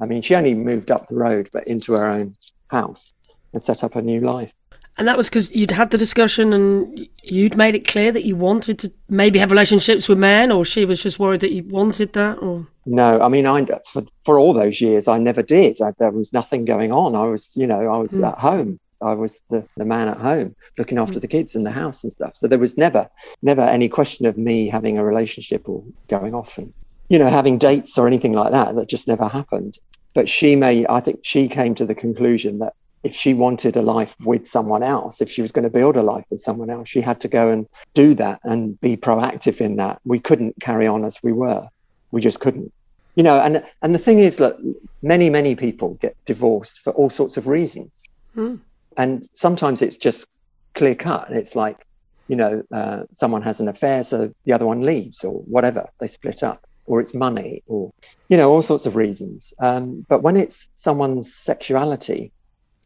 I 0.00 0.06
mean, 0.06 0.20
she 0.20 0.34
only 0.34 0.56
moved 0.56 0.90
up 0.90 1.06
the 1.06 1.14
road, 1.14 1.48
but 1.52 1.68
into 1.68 1.92
her 1.92 2.06
own 2.06 2.36
house 2.68 3.14
and 3.52 3.62
set 3.62 3.84
up 3.84 3.94
a 3.94 4.02
new 4.02 4.20
life. 4.20 4.52
And 4.98 5.08
that 5.08 5.16
was 5.16 5.28
because 5.28 5.50
you'd 5.54 5.70
had 5.70 5.90
the 5.90 5.98
discussion 5.98 6.52
and 6.52 7.08
you'd 7.22 7.56
made 7.56 7.74
it 7.74 7.86
clear 7.86 8.12
that 8.12 8.24
you 8.24 8.36
wanted 8.36 8.78
to 8.80 8.92
maybe 9.08 9.38
have 9.38 9.50
relationships 9.50 10.08
with 10.08 10.18
men, 10.18 10.52
or 10.52 10.64
she 10.64 10.84
was 10.84 11.02
just 11.02 11.18
worried 11.18 11.40
that 11.40 11.52
you 11.52 11.64
wanted 11.64 12.12
that, 12.12 12.38
or 12.38 12.66
no. 12.84 13.20
I 13.20 13.28
mean, 13.28 13.46
I 13.46 13.64
for 13.90 14.04
for 14.24 14.38
all 14.38 14.52
those 14.52 14.80
years, 14.80 15.08
I 15.08 15.18
never 15.18 15.42
did. 15.42 15.80
I, 15.80 15.92
there 15.98 16.10
was 16.10 16.32
nothing 16.32 16.66
going 16.66 16.92
on. 16.92 17.14
I 17.14 17.24
was, 17.24 17.56
you 17.56 17.66
know, 17.66 17.88
I 17.88 17.98
was 17.98 18.12
mm. 18.12 18.28
at 18.28 18.38
home. 18.38 18.78
I 19.00 19.14
was 19.14 19.40
the, 19.50 19.66
the 19.76 19.84
man 19.84 20.08
at 20.08 20.18
home 20.18 20.54
looking 20.78 20.98
after 20.98 21.18
mm. 21.18 21.22
the 21.22 21.28
kids 21.28 21.56
in 21.56 21.64
the 21.64 21.70
house 21.70 22.04
and 22.04 22.12
stuff. 22.12 22.36
So 22.36 22.46
there 22.46 22.58
was 22.58 22.76
never 22.76 23.08
never 23.40 23.62
any 23.62 23.88
question 23.88 24.26
of 24.26 24.36
me 24.36 24.68
having 24.68 24.98
a 24.98 25.04
relationship 25.04 25.68
or 25.68 25.82
going 26.08 26.34
off 26.34 26.58
and 26.58 26.72
you 27.08 27.18
know 27.18 27.28
having 27.28 27.56
dates 27.56 27.96
or 27.96 28.06
anything 28.06 28.34
like 28.34 28.52
that. 28.52 28.74
That 28.74 28.88
just 28.88 29.08
never 29.08 29.26
happened. 29.26 29.78
But 30.14 30.28
she 30.28 30.56
may, 30.56 30.84
I 30.88 31.00
think, 31.00 31.20
she 31.22 31.48
came 31.48 31.74
to 31.76 31.86
the 31.86 31.94
conclusion 31.94 32.58
that 32.58 32.74
if 33.02 33.14
she 33.14 33.34
wanted 33.34 33.76
a 33.76 33.82
life 33.82 34.14
with 34.20 34.46
someone 34.46 34.82
else, 34.82 35.20
if 35.20 35.30
she 35.30 35.42
was 35.42 35.52
going 35.52 35.64
to 35.64 35.70
build 35.70 35.96
a 35.96 36.02
life 36.02 36.24
with 36.30 36.40
someone 36.40 36.70
else, 36.70 36.88
she 36.88 37.00
had 37.00 37.20
to 37.20 37.28
go 37.28 37.50
and 37.50 37.68
do 37.94 38.14
that 38.14 38.40
and 38.44 38.80
be 38.80 38.96
proactive 38.96 39.60
in 39.60 39.76
that. 39.76 40.00
We 40.04 40.20
couldn't 40.20 40.60
carry 40.60 40.86
on 40.86 41.04
as 41.04 41.22
we 41.22 41.32
were. 41.32 41.68
We 42.10 42.20
just 42.20 42.40
couldn't. 42.40 42.72
You 43.16 43.22
know, 43.22 43.40
and 43.40 43.64
and 43.82 43.94
the 43.94 43.98
thing 43.98 44.20
is 44.20 44.38
that 44.38 44.56
many, 45.02 45.28
many 45.28 45.54
people 45.54 45.94
get 45.94 46.16
divorced 46.24 46.80
for 46.80 46.92
all 46.92 47.10
sorts 47.10 47.36
of 47.36 47.46
reasons. 47.46 48.04
Mm. 48.36 48.60
And 48.96 49.28
sometimes 49.32 49.82
it's 49.82 49.96
just 49.96 50.28
clear 50.74 50.94
cut. 50.94 51.30
It's 51.30 51.54
like, 51.54 51.86
you 52.28 52.36
know, 52.36 52.62
uh, 52.72 53.04
someone 53.12 53.42
has 53.42 53.60
an 53.60 53.68
affair, 53.68 54.04
so 54.04 54.32
the 54.44 54.52
other 54.52 54.66
one 54.66 54.82
leaves 54.82 55.24
or 55.24 55.40
whatever, 55.40 55.88
they 55.98 56.06
split 56.06 56.42
up 56.42 56.66
or 56.86 57.00
it's 57.00 57.14
money 57.14 57.62
or 57.66 57.92
you 58.28 58.36
know 58.36 58.50
all 58.50 58.60
sorts 58.60 58.86
of 58.86 58.96
reasons 58.96 59.54
um, 59.60 60.04
but 60.08 60.22
when 60.22 60.36
it's 60.36 60.68
someone's 60.74 61.32
sexuality 61.32 62.32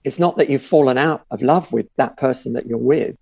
it's 0.07 0.21
not 0.21 0.37
that 0.37 0.49
you've 0.49 0.63
fallen 0.63 0.97
out 0.97 1.27
of 1.33 1.43
love 1.43 1.73
with 1.73 1.89
that 1.97 2.17
person 2.17 2.53
that 2.53 2.65
you're 2.65 2.79
with. 2.79 3.17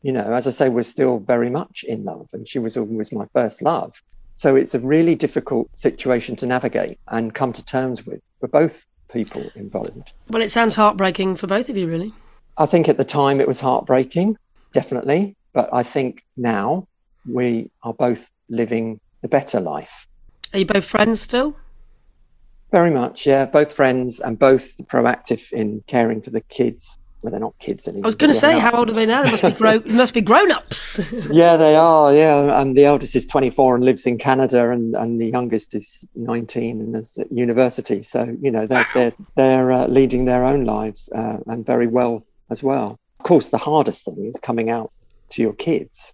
You 0.00 0.12
know, 0.12 0.32
as 0.32 0.46
I 0.46 0.50
say, 0.50 0.70
we're 0.70 0.82
still 0.82 1.18
very 1.18 1.50
much 1.50 1.84
in 1.86 2.04
love, 2.04 2.30
and 2.32 2.48
she 2.48 2.58
was 2.58 2.78
always 2.78 3.12
my 3.12 3.26
first 3.34 3.60
love. 3.60 4.02
So 4.34 4.56
it's 4.56 4.74
a 4.74 4.78
really 4.78 5.14
difficult 5.14 5.68
situation 5.78 6.34
to 6.36 6.46
navigate 6.46 6.98
and 7.08 7.34
come 7.34 7.52
to 7.52 7.62
terms 7.62 8.06
with 8.06 8.22
for 8.40 8.48
both 8.48 8.86
people 9.12 9.50
involved. 9.56 10.12
Well, 10.30 10.40
it 10.40 10.50
sounds 10.50 10.74
heartbreaking 10.74 11.36
for 11.36 11.48
both 11.48 11.68
of 11.68 11.76
you, 11.76 11.86
really. 11.86 12.14
I 12.56 12.64
think 12.64 12.88
at 12.88 12.96
the 12.96 13.04
time 13.04 13.38
it 13.38 13.46
was 13.46 13.60
heartbreaking, 13.60 14.38
definitely. 14.72 15.36
But 15.52 15.68
I 15.70 15.82
think 15.82 16.24
now 16.38 16.88
we 17.30 17.70
are 17.82 17.92
both 17.92 18.30
living 18.48 19.00
the 19.20 19.28
better 19.28 19.60
life. 19.60 20.06
Are 20.54 20.60
you 20.60 20.66
both 20.66 20.86
friends 20.86 21.20
still? 21.20 21.58
Very 22.76 22.90
much, 22.90 23.26
yeah. 23.26 23.46
Both 23.46 23.72
friends 23.72 24.20
and 24.20 24.38
both 24.38 24.76
proactive 24.86 25.50
in 25.50 25.82
caring 25.86 26.20
for 26.20 26.28
the 26.28 26.42
kids. 26.42 26.98
Well, 27.22 27.30
they're 27.30 27.40
not 27.40 27.58
kids 27.58 27.88
anymore. 27.88 28.04
I 28.04 28.08
was 28.08 28.14
going 28.14 28.30
to 28.30 28.38
say, 28.38 28.58
how 28.58 28.72
old 28.72 28.90
are 28.90 28.92
they 28.92 29.06
now? 29.06 29.22
They 29.22 29.30
must 29.30 29.42
be 29.44 29.50
grown. 29.52 29.82
must 29.96 30.12
be 30.12 30.20
grown-ups. 30.20 31.00
yeah, 31.30 31.56
they 31.56 31.74
are. 31.74 32.12
Yeah, 32.12 32.60
and 32.60 32.76
the 32.76 32.84
eldest 32.84 33.16
is 33.16 33.24
24 33.24 33.76
and 33.76 33.84
lives 33.86 34.06
in 34.06 34.18
Canada, 34.18 34.70
and, 34.70 34.94
and 34.94 35.18
the 35.18 35.26
youngest 35.26 35.74
is 35.74 36.06
19 36.16 36.82
and 36.82 36.96
is 36.96 37.16
at 37.16 37.32
university. 37.32 38.02
So 38.02 38.36
you 38.42 38.50
know 38.50 38.66
they're 38.66 38.80
wow. 38.80 38.94
they're 38.94 39.12
they're 39.36 39.72
uh, 39.72 39.86
leading 39.86 40.26
their 40.26 40.44
own 40.44 40.66
lives 40.66 41.08
uh, 41.14 41.38
and 41.46 41.64
very 41.64 41.86
well 41.86 42.26
as 42.50 42.62
well. 42.62 43.00
Of 43.20 43.24
course, 43.24 43.48
the 43.48 43.56
hardest 43.56 44.04
thing 44.04 44.22
is 44.26 44.38
coming 44.38 44.68
out 44.68 44.92
to 45.30 45.40
your 45.40 45.54
kids. 45.54 46.12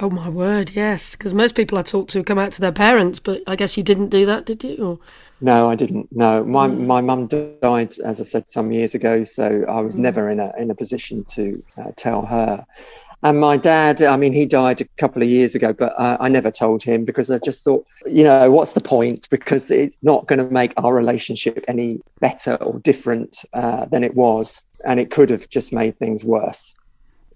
Oh 0.00 0.10
my 0.10 0.28
word, 0.28 0.72
yes. 0.74 1.12
Because 1.12 1.34
most 1.34 1.56
people 1.56 1.76
I 1.76 1.82
talk 1.82 2.08
to 2.08 2.22
come 2.22 2.38
out 2.38 2.52
to 2.52 2.60
their 2.60 2.72
parents, 2.72 3.18
but 3.18 3.42
I 3.48 3.56
guess 3.56 3.76
you 3.76 3.82
didn't 3.82 4.10
do 4.10 4.26
that, 4.26 4.46
did 4.46 4.62
you? 4.62 4.76
Or... 4.76 4.98
No, 5.40 5.68
I 5.68 5.74
didn't. 5.74 6.08
No, 6.12 6.44
my 6.44 6.68
mm. 6.68 6.86
my 6.86 7.00
mum 7.00 7.26
died, 7.26 7.94
as 8.04 8.20
I 8.20 8.24
said, 8.24 8.48
some 8.48 8.70
years 8.70 8.94
ago, 8.94 9.24
so 9.24 9.64
I 9.68 9.80
was 9.80 9.96
mm. 9.96 10.00
never 10.00 10.30
in 10.30 10.38
a 10.38 10.52
in 10.56 10.70
a 10.70 10.74
position 10.74 11.24
to 11.30 11.62
uh, 11.76 11.90
tell 11.96 12.24
her. 12.26 12.64
And 13.24 13.40
my 13.40 13.56
dad, 13.56 14.00
I 14.00 14.16
mean, 14.16 14.32
he 14.32 14.46
died 14.46 14.80
a 14.80 14.84
couple 14.96 15.22
of 15.22 15.28
years 15.28 15.56
ago, 15.56 15.72
but 15.72 15.92
uh, 15.98 16.16
I 16.20 16.28
never 16.28 16.52
told 16.52 16.84
him 16.84 17.04
because 17.04 17.28
I 17.32 17.40
just 17.40 17.64
thought, 17.64 17.84
you 18.06 18.22
know, 18.22 18.48
what's 18.52 18.74
the 18.74 18.80
point? 18.80 19.28
Because 19.28 19.72
it's 19.72 19.98
not 20.02 20.28
going 20.28 20.38
to 20.38 20.48
make 20.48 20.72
our 20.76 20.94
relationship 20.94 21.64
any 21.66 22.00
better 22.20 22.54
or 22.60 22.78
different 22.78 23.44
uh, 23.52 23.86
than 23.86 24.04
it 24.04 24.14
was, 24.14 24.62
and 24.84 25.00
it 25.00 25.10
could 25.10 25.30
have 25.30 25.48
just 25.48 25.72
made 25.72 25.98
things 25.98 26.24
worse. 26.24 26.76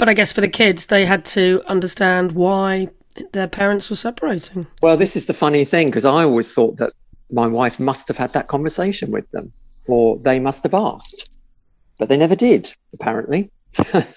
But 0.03 0.09
I 0.09 0.15
guess 0.15 0.33
for 0.33 0.41
the 0.41 0.49
kids, 0.49 0.87
they 0.87 1.07
had 1.07 1.25
to 1.27 1.63
understand 1.69 2.33
why 2.33 2.89
their 3.31 3.47
parents 3.47 3.89
were 3.89 3.95
separating. 3.95 4.67
Well, 4.83 4.97
this 4.97 5.15
is 5.15 5.27
the 5.27 5.33
funny 5.33 5.65
thing 5.65 5.87
because 5.87 6.05
I 6.05 6.25
always 6.25 6.53
thought 6.53 6.79
that 6.79 6.93
my 7.31 7.47
wife 7.47 7.79
must 7.79 8.09
have 8.09 8.17
had 8.17 8.33
that 8.33 8.49
conversation 8.49 9.13
with 9.13 9.31
them 9.31 9.53
or 9.87 10.19
they 10.19 10.41
must 10.41 10.65
have 10.65 10.75
asked, 10.75 11.39
but 12.01 12.09
they 12.09 12.17
never 12.17 12.35
did, 12.35 12.75
apparently, 12.93 13.53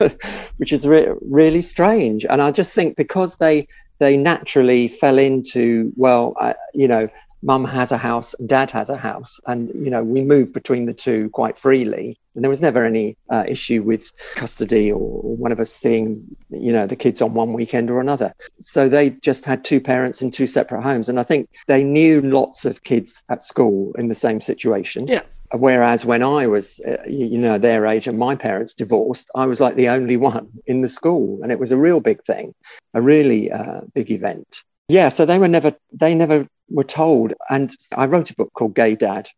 which 0.57 0.73
is 0.73 0.87
re- 0.87 1.13
really 1.21 1.61
strange. 1.61 2.25
And 2.25 2.41
I 2.41 2.49
just 2.49 2.73
think 2.73 2.97
because 2.97 3.37
they 3.37 3.67
they 3.99 4.17
naturally 4.17 4.87
fell 4.87 5.19
into 5.19 5.93
well, 5.95 6.33
uh, 6.39 6.55
you 6.73 6.87
know, 6.87 7.07
mum 7.45 7.63
has 7.63 7.91
a 7.91 7.97
house 7.97 8.33
and 8.33 8.49
dad 8.49 8.71
has 8.71 8.89
a 8.89 8.97
house 8.97 9.39
and 9.45 9.69
you 9.85 9.91
know 9.91 10.03
we 10.03 10.23
moved 10.23 10.51
between 10.51 10.85
the 10.85 10.93
two 10.93 11.29
quite 11.29 11.57
freely. 11.57 12.19
And 12.33 12.43
there 12.43 12.49
was 12.49 12.59
never 12.59 12.83
any 12.83 13.15
uh, 13.29 13.45
issue 13.47 13.81
with 13.81 14.11
custody 14.35 14.91
or, 14.91 14.99
or, 14.99 15.37
one 15.37 15.53
of 15.53 15.59
us 15.61 15.71
seeing 15.71 16.35
you 16.49 16.73
know 16.73 16.87
the 16.87 16.95
kids 16.95 17.21
on 17.21 17.33
one 17.33 17.53
weekend 17.53 17.89
or 17.89 18.01
another. 18.01 18.33
So 18.59 18.89
they 18.89 19.11
just 19.11 19.45
had 19.45 19.63
two 19.63 19.79
parents 19.79 20.21
in 20.21 20.31
two 20.31 20.47
separate 20.47 20.81
homes. 20.81 21.07
And 21.07 21.19
i 21.19 21.23
think 21.23 21.49
they 21.67 21.83
knew 21.83 22.21
lots 22.21 22.65
of 22.65 22.83
kids 22.83 23.23
at 23.29 23.43
school 23.43 23.93
in 23.97 24.07
the 24.07 24.15
same 24.15 24.41
situation. 24.41 25.07
Yeah. 25.07 25.21
Whereas 25.53 26.03
when 26.03 26.23
i 26.23 26.47
was 26.47 26.79
uh, 26.79 27.03
you 27.07 27.37
know 27.37 27.59
their 27.59 27.85
age 27.85 28.07
and 28.07 28.17
my 28.17 28.35
parents 28.35 28.73
divorced 28.73 29.29
i 29.35 29.45
was 29.45 29.61
like 29.61 29.75
the 29.75 29.89
only 29.89 30.17
one 30.17 30.49
in 30.65 30.81
the 30.81 30.89
school. 30.89 31.39
And 31.43 31.51
it 31.51 31.59
was 31.59 31.71
a 31.71 31.77
real 31.77 31.99
big 31.99 32.23
thing 32.23 32.55
a 32.95 33.01
really 33.01 33.51
uh, 33.51 33.81
big 33.93 34.09
event 34.09 34.63
yeah 34.87 35.09
so 35.09 35.25
they 35.25 35.39
were 35.39 35.47
never 35.47 35.75
they 35.93 36.13
never 36.13 36.47
were 36.69 36.83
told. 36.83 37.33
And 37.49 37.73
i 37.95 38.05
wrote 38.05 38.31
a 38.31 38.35
book 38.35 38.51
called 38.53 38.75
gay 38.75 38.95
dad 38.95 39.29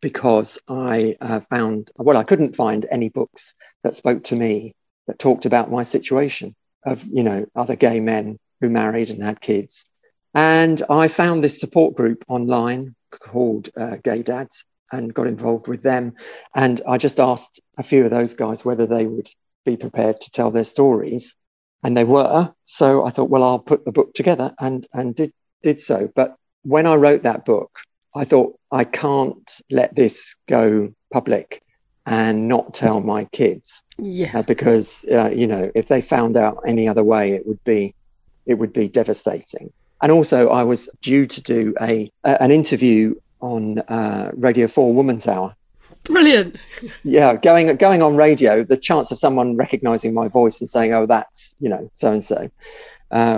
because 0.00 0.58
i 0.68 1.16
uh, 1.20 1.40
found 1.40 1.90
well 1.96 2.16
i 2.16 2.24
couldn't 2.24 2.56
find 2.56 2.86
any 2.90 3.08
books 3.08 3.54
that 3.82 3.96
spoke 3.96 4.24
to 4.24 4.36
me 4.36 4.74
that 5.06 5.18
talked 5.18 5.46
about 5.46 5.70
my 5.70 5.82
situation 5.82 6.54
of 6.84 7.04
you 7.04 7.22
know 7.22 7.46
other 7.56 7.76
gay 7.76 8.00
men 8.00 8.38
who 8.60 8.70
married 8.70 9.10
and 9.10 9.22
had 9.22 9.40
kids. 9.40 9.84
And 10.34 10.82
i 10.90 11.08
found 11.08 11.42
this 11.42 11.60
support 11.60 11.94
group 11.96 12.24
online 12.28 12.94
called 13.10 13.70
uh, 13.76 13.96
gay 14.02 14.22
dads 14.22 14.64
and 14.92 15.12
got 15.12 15.26
involved 15.26 15.68
with 15.68 15.82
them. 15.82 16.14
And 16.54 16.80
i 16.86 16.98
just 16.98 17.20
asked 17.20 17.60
a 17.76 17.82
few 17.82 18.04
of 18.04 18.10
those 18.10 18.34
guys 18.34 18.64
whether 18.64 18.86
they 18.86 19.06
would 19.06 19.28
be 19.64 19.76
prepared 19.76 20.20
to 20.20 20.30
tell 20.30 20.50
their 20.50 20.64
stories 20.64 21.36
and 21.82 21.96
they 21.96 22.04
were. 22.04 22.52
So 22.64 23.04
I 23.04 23.10
thought, 23.10 23.30
well, 23.30 23.44
I'll 23.44 23.58
put 23.58 23.84
the 23.84 23.92
book 23.92 24.14
together, 24.14 24.54
and 24.58 24.86
and 24.92 25.14
did 25.14 25.32
did 25.62 25.80
so. 25.80 26.10
But 26.14 26.36
when 26.62 26.86
I 26.86 26.96
wrote 26.96 27.22
that 27.22 27.44
book, 27.44 27.78
I 28.14 28.24
thought 28.24 28.58
I 28.70 28.84
can't 28.84 29.60
let 29.70 29.94
this 29.94 30.36
go 30.46 30.92
public 31.12 31.62
and 32.06 32.48
not 32.48 32.72
tell 32.72 33.00
my 33.00 33.24
kids, 33.26 33.82
yeah, 33.98 34.38
uh, 34.38 34.42
because 34.42 35.04
uh, 35.10 35.30
you 35.34 35.46
know 35.46 35.70
if 35.74 35.88
they 35.88 36.00
found 36.00 36.36
out 36.36 36.62
any 36.66 36.88
other 36.88 37.04
way, 37.04 37.32
it 37.32 37.46
would 37.46 37.62
be 37.64 37.94
it 38.46 38.54
would 38.54 38.72
be 38.72 38.88
devastating. 38.88 39.72
And 40.00 40.12
also, 40.12 40.48
I 40.48 40.62
was 40.62 40.88
due 41.02 41.26
to 41.26 41.42
do 41.42 41.74
a, 41.80 42.10
a 42.24 42.42
an 42.42 42.50
interview 42.50 43.14
on 43.40 43.78
uh, 43.80 44.30
Radio 44.34 44.66
Four 44.66 44.94
Woman's 44.94 45.28
Hour 45.28 45.54
Brilliant. 46.08 46.56
Yeah, 47.04 47.36
going 47.36 47.74
going 47.76 48.02
on 48.02 48.16
radio, 48.16 48.64
the 48.64 48.76
chance 48.76 49.10
of 49.10 49.18
someone 49.18 49.56
recognizing 49.56 50.14
my 50.14 50.28
voice 50.28 50.60
and 50.60 50.68
saying, 50.68 50.92
"Oh, 50.92 51.06
that's 51.06 51.54
you 51.60 51.68
know 51.68 51.90
so 51.94 52.12
and 52.12 52.24
so," 52.24 52.50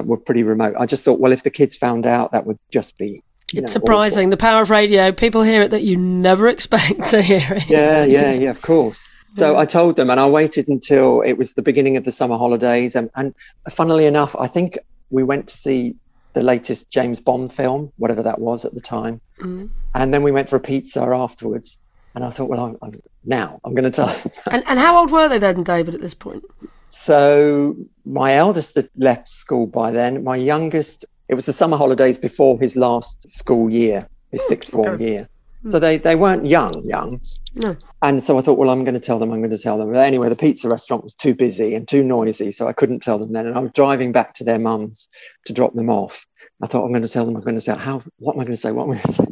were 0.05 0.17
pretty 0.17 0.43
remote. 0.43 0.75
I 0.79 0.87
just 0.87 1.05
thought, 1.05 1.21
well, 1.21 1.33
if 1.33 1.43
the 1.43 1.51
kids 1.51 1.77
found 1.77 2.07
out, 2.07 2.33
that 2.33 2.47
would 2.47 2.59
just 2.71 2.97
be. 2.99 3.23
it's 3.53 3.61
know, 3.61 3.67
surprising 3.69 4.29
awful. 4.29 4.31
the 4.31 4.37
power 4.37 4.63
of 4.63 4.71
radio. 4.71 5.13
People 5.13 5.43
hear 5.43 5.63
it 5.63 5.71
that 5.71 5.83
you 5.83 5.97
never 5.97 6.49
expect 6.57 7.05
to 7.07 7.23
hear 7.23 7.47
it. 7.51 7.69
Yeah, 7.69 8.05
yeah, 8.05 8.33
yeah. 8.33 8.51
Of 8.51 8.63
course. 8.63 9.09
So 9.33 9.57
I 9.57 9.65
told 9.65 9.97
them, 9.97 10.11
and 10.11 10.19
I 10.19 10.29
waited 10.29 10.67
until 10.69 11.23
it 11.23 11.35
was 11.35 11.53
the 11.53 11.63
beginning 11.63 11.97
of 11.97 12.05
the 12.05 12.13
summer 12.13 12.37
holidays, 12.37 12.97
and, 12.97 13.11
and 13.15 13.35
funnily 13.71 14.07
enough, 14.07 14.35
I 14.37 14.49
think 14.49 14.79
we 15.11 15.23
went 15.23 15.49
to 15.49 15.57
see 15.57 15.95
the 16.33 16.43
latest 16.43 16.91
James 16.91 17.21
Bond 17.21 17.53
film, 17.53 17.93
whatever 17.97 18.23
that 18.23 18.41
was 18.41 18.65
at 18.65 18.75
the 18.75 18.81
time, 18.81 19.21
mm. 19.39 19.69
and 19.95 20.15
then 20.15 20.23
we 20.23 20.33
went 20.33 20.49
for 20.49 20.57
a 20.57 20.61
pizza 20.61 21.01
afterwards. 21.01 21.79
And 22.15 22.25
I 22.25 22.31
thought, 22.31 22.49
well, 22.49 22.65
I'm, 22.65 22.77
I'm, 22.83 23.03
now 23.25 23.61
I'm 23.65 23.75
going 23.75 23.91
to 23.91 23.91
tell. 23.91 24.15
and, 24.51 24.65
and 24.67 24.79
how 24.79 24.99
old 24.99 25.11
were 25.11 25.29
they 25.29 25.39
then, 25.39 25.63
David, 25.63 25.95
at 25.95 26.01
this 26.01 26.15
point? 26.15 26.45
So 26.89 27.77
my 28.05 28.35
eldest 28.35 28.75
had 28.75 28.91
left 28.97 29.29
school 29.29 29.67
by 29.67 29.93
then. 29.93 30.25
My 30.25 30.37
youngest, 30.37 31.05
it 31.29 31.35
was 31.35 31.47
the 31.47 31.53
summer 31.53 31.77
holidays 31.77 32.19
before 32.19 32.59
his 32.59 32.77
last 32.77 33.31
school 33.31 33.71
year, 33.71 34.09
his 34.33 34.41
oh, 34.45 34.49
sixth 34.49 34.71
form 34.73 34.95
okay. 34.95 35.11
year. 35.11 35.29
Hmm. 35.63 35.71
So 35.71 35.79
they, 35.79 35.99
they 35.99 36.17
weren't 36.17 36.47
young, 36.47 36.73
young. 36.85 37.21
No. 37.55 37.77
And 38.03 38.21
so 38.21 38.39
I 38.39 38.41
thought, 38.41 38.59
well, 38.59 38.71
I'm 38.71 38.83
going 38.83 38.95
to 38.95 39.01
tell 39.01 39.21
them, 39.21 39.31
I'm 39.31 39.41
going 39.41 39.51
to 39.51 39.59
tell 39.59 39.79
them. 39.79 39.93
But 39.93 40.01
anyway, 40.01 40.29
the 40.29 40.37
pizza 40.37 40.69
restaurant 40.69 41.05
was 41.05 41.15
too 41.15 41.35
busy 41.35 41.77
and 41.77 41.87
too 41.87 42.03
noisy, 42.03 42.51
so 42.51 42.67
I 42.67 42.73
couldn't 42.73 43.01
tell 43.01 43.19
them 43.19 43.33
then. 43.33 43.47
And 43.47 43.57
I 43.57 43.61
was 43.61 43.71
driving 43.73 44.11
back 44.11 44.35
to 44.35 44.45
their 44.45 44.59
mum's 44.59 45.09
to 45.47 45.53
drop 45.53 45.75
them 45.75 45.91
off. 45.91 46.27
I 46.63 46.67
thought, 46.67 46.85
I'm 46.85 46.93
going 46.93 47.05
to 47.05 47.09
tell 47.09 47.25
them, 47.25 47.37
I'm 47.37 47.43
going 47.43 47.55
to 47.55 47.61
say, 47.61 47.75
how, 47.75 48.03
what 48.19 48.35
am 48.35 48.41
I 48.41 48.45
going 48.45 48.55
to 48.55 48.61
say? 48.61 48.73
What 48.73 48.85
am 48.85 48.91
I 48.91 48.95
going 48.95 49.07
to 49.07 49.13
say? 49.13 49.25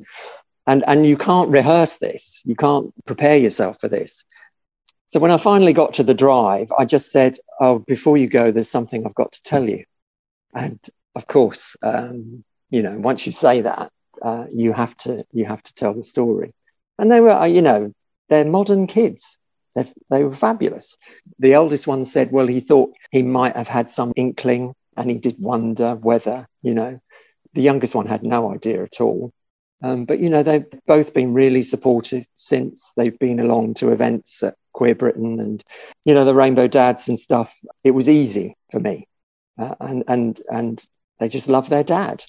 And 0.69 0.85
and 0.87 1.07
you 1.07 1.17
can't 1.17 1.51
rehearse 1.51 1.97
this. 1.97 2.43
You 2.45 2.55
can't 2.55 2.93
prepare 3.07 3.39
yourself 3.39 3.81
for 3.81 3.89
this. 3.89 4.25
So 5.11 5.19
when 5.19 5.31
i 5.31 5.39
finally 5.39 5.73
got 5.73 5.95
to 5.95 6.05
the 6.05 6.21
drive 6.27 6.71
i 6.79 6.85
just 6.85 7.11
said 7.11 7.39
oh 7.61 7.79
before 7.79 8.19
you 8.19 8.27
go 8.27 8.51
there's 8.51 8.71
something 8.71 9.07
i've 9.07 9.15
got 9.23 9.33
to 9.33 9.43
tell 9.43 9.67
you. 9.69 9.85
And 10.55 10.79
of 11.17 11.27
course 11.27 11.77
um, 11.83 12.45
you 12.71 12.83
know 12.83 12.99
once 12.99 13.25
you 13.27 13.33
say 13.33 13.63
that 13.63 13.91
uh, 14.21 14.47
you 14.53 14.73
have 14.73 14.95
to 14.99 15.25
you 15.33 15.47
have 15.47 15.63
to 15.63 15.75
tell 15.75 15.95
the 15.95 16.05
story. 16.05 16.53
And 16.99 17.11
they 17.11 17.21
were 17.21 17.31
uh, 17.31 17.47
you 17.47 17.63
know 17.63 17.93
they're 18.29 18.45
modern 18.45 18.87
kids. 18.87 19.39
They're, 19.75 19.89
they 20.11 20.23
were 20.25 20.35
fabulous. 20.35 20.99
The 21.39 21.55
eldest 21.55 21.87
one 21.87 22.05
said 22.05 22.31
well 22.31 22.47
he 22.47 22.61
thought 22.61 22.93
he 23.11 23.23
might 23.23 23.57
have 23.57 23.69
had 23.69 23.89
some 23.89 24.13
inkling 24.17 24.75
and 24.99 25.11
he 25.11 25.17
did 25.17 25.37
wonder 25.39 25.95
whether 25.95 26.47
you 26.61 26.75
know. 26.75 27.01
The 27.55 27.63
youngest 27.63 27.95
one 27.95 28.07
had 28.07 28.23
no 28.23 28.53
idea 28.53 28.85
at 28.85 29.01
all 29.01 29.33
um, 29.83 30.05
but 30.05 30.19
you 30.19 30.29
know, 30.29 30.43
they've 30.43 30.67
both 30.87 31.15
been 31.15 31.33
really 31.33 31.63
supportive 31.63 32.27
since 32.35 32.93
they've 32.97 33.19
been 33.19 33.39
along 33.39 33.75
to 33.75 33.91
events 33.91 34.43
at 34.43 34.57
Queer 34.73 34.95
Britain 34.95 35.41
and 35.41 35.63
you 36.05 36.15
know 36.15 36.25
the 36.25 36.35
Rainbow 36.35 36.67
Dads 36.67 37.09
and 37.09 37.19
stuff. 37.19 37.55
It 37.85 37.93
was 37.93 38.09
easy 38.09 38.57
for 38.71 38.81
me, 38.81 39.07
uh, 39.59 39.75
and 39.81 40.05
and 40.09 40.41
and 40.51 40.85
they 41.21 41.29
just 41.29 41.49
love 41.49 41.69
their 41.69 41.85
dad. 41.85 42.25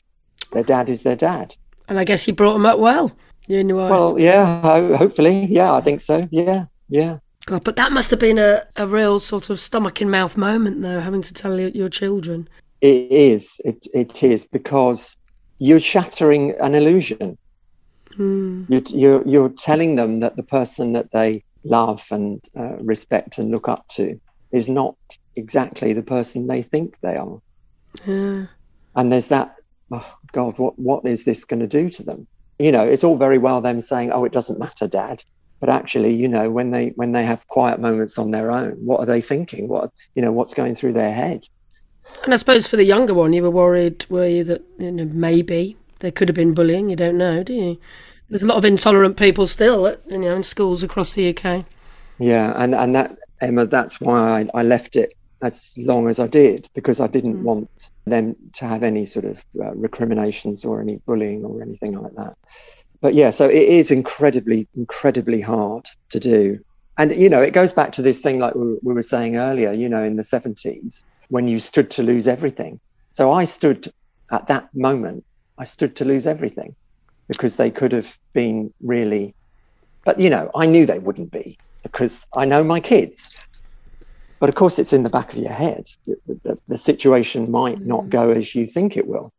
Their 0.52 0.64
dad 0.64 0.90
is 0.90 1.04
their 1.04 1.16
dad. 1.16 1.56
And 1.88 2.00
I 2.00 2.04
guess 2.04 2.28
you 2.28 2.34
brought 2.34 2.54
them 2.54 2.66
up 2.66 2.80
well. 2.80 3.12
You 3.48 3.60
and 3.60 3.70
your 3.70 3.80
wife. 3.80 3.90
Well, 3.90 4.20
yeah, 4.20 4.96
hopefully, 4.96 5.46
yeah, 5.46 5.74
I 5.74 5.82
think 5.82 6.02
so. 6.02 6.28
Yeah, 6.32 6.66
yeah. 6.88 7.18
God, 7.46 7.64
but 7.64 7.76
that 7.78 7.92
must 7.92 8.12
have 8.12 8.20
been 8.20 8.38
a, 8.38 8.68
a 8.76 8.86
real 8.86 9.20
sort 9.20 9.50
of 9.50 9.60
stomach 9.60 10.02
in 10.02 10.10
mouth 10.10 10.38
moment, 10.38 10.84
though, 10.84 11.00
having 11.00 11.24
to 11.24 11.34
tell 11.34 11.60
your, 11.60 11.70
your 11.70 11.90
children. 11.90 12.48
It 12.82 13.12
is. 13.12 13.60
It 13.66 13.88
it 13.94 14.24
is 14.24 14.46
because 14.46 15.18
you're 15.60 15.80
shattering 15.80 16.52
an 16.60 16.74
illusion. 16.74 17.38
Mm. 18.14 18.66
You're, 18.70 18.82
you're, 19.00 19.28
you're 19.28 19.50
telling 19.50 19.96
them 19.96 20.22
that 20.22 20.36
the 20.36 20.44
person 20.44 20.94
that 20.94 21.12
they 21.12 21.44
love 21.64 22.06
and 22.12 22.42
uh, 22.58 22.78
respect 22.78 23.38
and 23.38 23.52
look 23.52 23.68
up 23.68 23.88
to 23.90 24.20
is 24.52 24.68
not 24.68 24.96
exactly 25.36 25.94
the 25.94 26.04
person 26.04 26.48
they 26.48 26.64
think 26.64 26.98
they 27.02 27.16
are. 27.16 27.40
Yeah. 28.06 28.46
And 28.96 29.12
there's 29.12 29.28
that, 29.28 29.56
oh 29.92 30.18
God, 30.32 30.58
what, 30.58 30.80
what 30.80 31.06
is 31.06 31.24
this 31.24 31.46
going 31.46 31.60
to 31.60 31.68
do 31.68 31.90
to 31.90 32.04
them? 32.04 32.28
You 32.58 32.72
know, 32.72 32.84
it's 32.84 33.04
all 33.04 33.18
very 33.18 33.38
well 33.38 33.62
them 33.62 33.80
saying, 33.80 34.12
oh, 34.12 34.26
it 34.26 34.32
doesn't 34.32 34.60
matter, 34.60 34.88
dad. 34.88 35.24
But 35.60 35.70
actually, 35.70 36.14
you 36.14 36.30
know, 36.30 36.50
when 36.50 36.72
they 36.72 36.90
when 36.96 37.12
they 37.12 37.24
have 37.24 37.46
quiet 37.48 37.82
moments 37.82 38.18
on 38.18 38.32
their 38.32 38.50
own, 38.50 38.72
what 38.86 39.02
are 39.02 39.06
they 39.06 39.20
thinking? 39.20 39.68
What 39.68 39.92
you 40.16 40.22
know, 40.22 40.32
what's 40.32 40.54
going 40.54 40.74
through 40.74 40.94
their 40.94 41.12
head? 41.12 41.46
And 42.24 42.34
I 42.34 42.38
suppose 42.38 42.68
for 42.68 42.76
the 42.76 42.84
younger 42.84 43.14
one, 43.14 43.34
you 43.34 43.44
were 43.44 43.50
worried, 43.50 44.06
were 44.10 44.28
you, 44.28 44.44
that 44.46 44.62
you 44.78 44.92
know 44.92 45.06
maybe 45.06 45.78
there 46.00 46.12
could 46.12 46.28
have 46.28 46.36
been 46.36 46.54
bullying? 46.54 46.90
You 46.90 46.96
don't 46.96 47.18
know, 47.18 47.44
do 47.44 47.54
you? 47.54 47.80
There's 48.30 48.44
a 48.44 48.48
lot 48.48 48.58
of 48.58 48.66
intolerant 48.66 49.18
people 49.18 49.48
still, 49.48 49.98
you 50.08 50.20
know, 50.20 50.36
in 50.36 50.44
schools 50.44 50.84
across 50.84 51.14
the 51.14 51.36
UK. 51.36 51.66
Yeah, 52.20 52.54
and 52.58 52.76
and 52.76 52.96
that 52.96 53.18
Emma, 53.42 53.66
that's 53.66 54.00
why 54.02 54.42
I, 54.54 54.60
I 54.60 54.64
left 54.64 54.96
it 54.96 55.14
as 55.42 55.74
long 55.78 56.08
as 56.08 56.20
I 56.20 56.28
did 56.28 56.70
because 56.74 57.00
I 57.00 57.08
didn't 57.08 57.38
mm. 57.38 57.44
want 57.44 57.90
them 58.06 58.36
to 58.54 58.66
have 58.66 58.84
any 58.84 59.06
sort 59.06 59.26
of 59.26 59.44
uh, 59.62 59.74
recriminations 59.76 60.66
or 60.66 60.82
any 60.82 60.98
bullying 61.06 61.46
or 61.46 61.62
anything 61.62 62.00
like 62.00 62.14
that. 62.16 62.38
But 63.02 63.14
yeah, 63.14 63.30
so 63.30 63.48
it 63.48 63.56
is 63.56 63.92
incredibly, 63.92 64.68
incredibly 64.76 65.40
hard 65.40 65.88
to 66.10 66.20
do. 66.20 66.60
And, 66.98 67.16
you 67.16 67.30
know, 67.30 67.42
it 67.42 67.54
goes 67.54 67.72
back 67.72 67.94
to 67.94 68.02
this 68.02 68.20
thing 68.20 68.40
like 68.40 68.56
we, 68.56 68.78
we 68.82 68.94
were 68.94 69.02
saying 69.02 69.38
earlier, 69.38 69.72
you 69.72 69.88
know, 69.88 70.04
in 70.04 70.18
the 70.18 70.24
70s 70.24 71.06
when 71.30 71.48
you 71.48 71.60
stood 71.60 71.90
to 71.92 72.04
lose 72.04 72.28
everything. 72.28 72.80
So 73.12 73.32
I 73.32 73.46
stood 73.46 73.92
at 74.32 74.48
that 74.48 74.74
moment, 74.76 75.26
I 75.58 75.64
stood 75.64 75.96
to 75.98 76.06
lose 76.06 76.28
everything 76.28 76.76
because 77.28 77.56
they 77.56 77.72
could 77.72 77.92
have 77.92 78.18
been 78.34 78.74
really, 78.82 79.34
but, 80.06 80.20
you 80.20 80.30
know, 80.30 80.50
I 80.56 80.66
knew 80.66 80.86
they 80.86 81.00
wouldn't 81.00 81.32
be 81.32 81.58
because 81.84 82.28
I 82.34 82.46
know 82.46 82.64
my 82.64 82.80
kids. 82.80 83.36
But 84.40 84.50
of 84.50 84.56
course, 84.56 84.80
it's 84.80 84.94
in 84.94 85.04
the 85.04 85.10
back 85.10 85.34
of 85.34 85.40
your 85.40 85.52
head. 85.52 85.90
The, 86.06 86.58
the, 86.68 86.78
situation 86.78 87.52
might 87.52 87.82
not 87.82 88.06
mm. 88.06 88.10
go 88.10 88.30
as 88.30 88.56
you 88.56 88.66
think 88.66 88.96
it 88.96 89.06
will. 89.06 89.34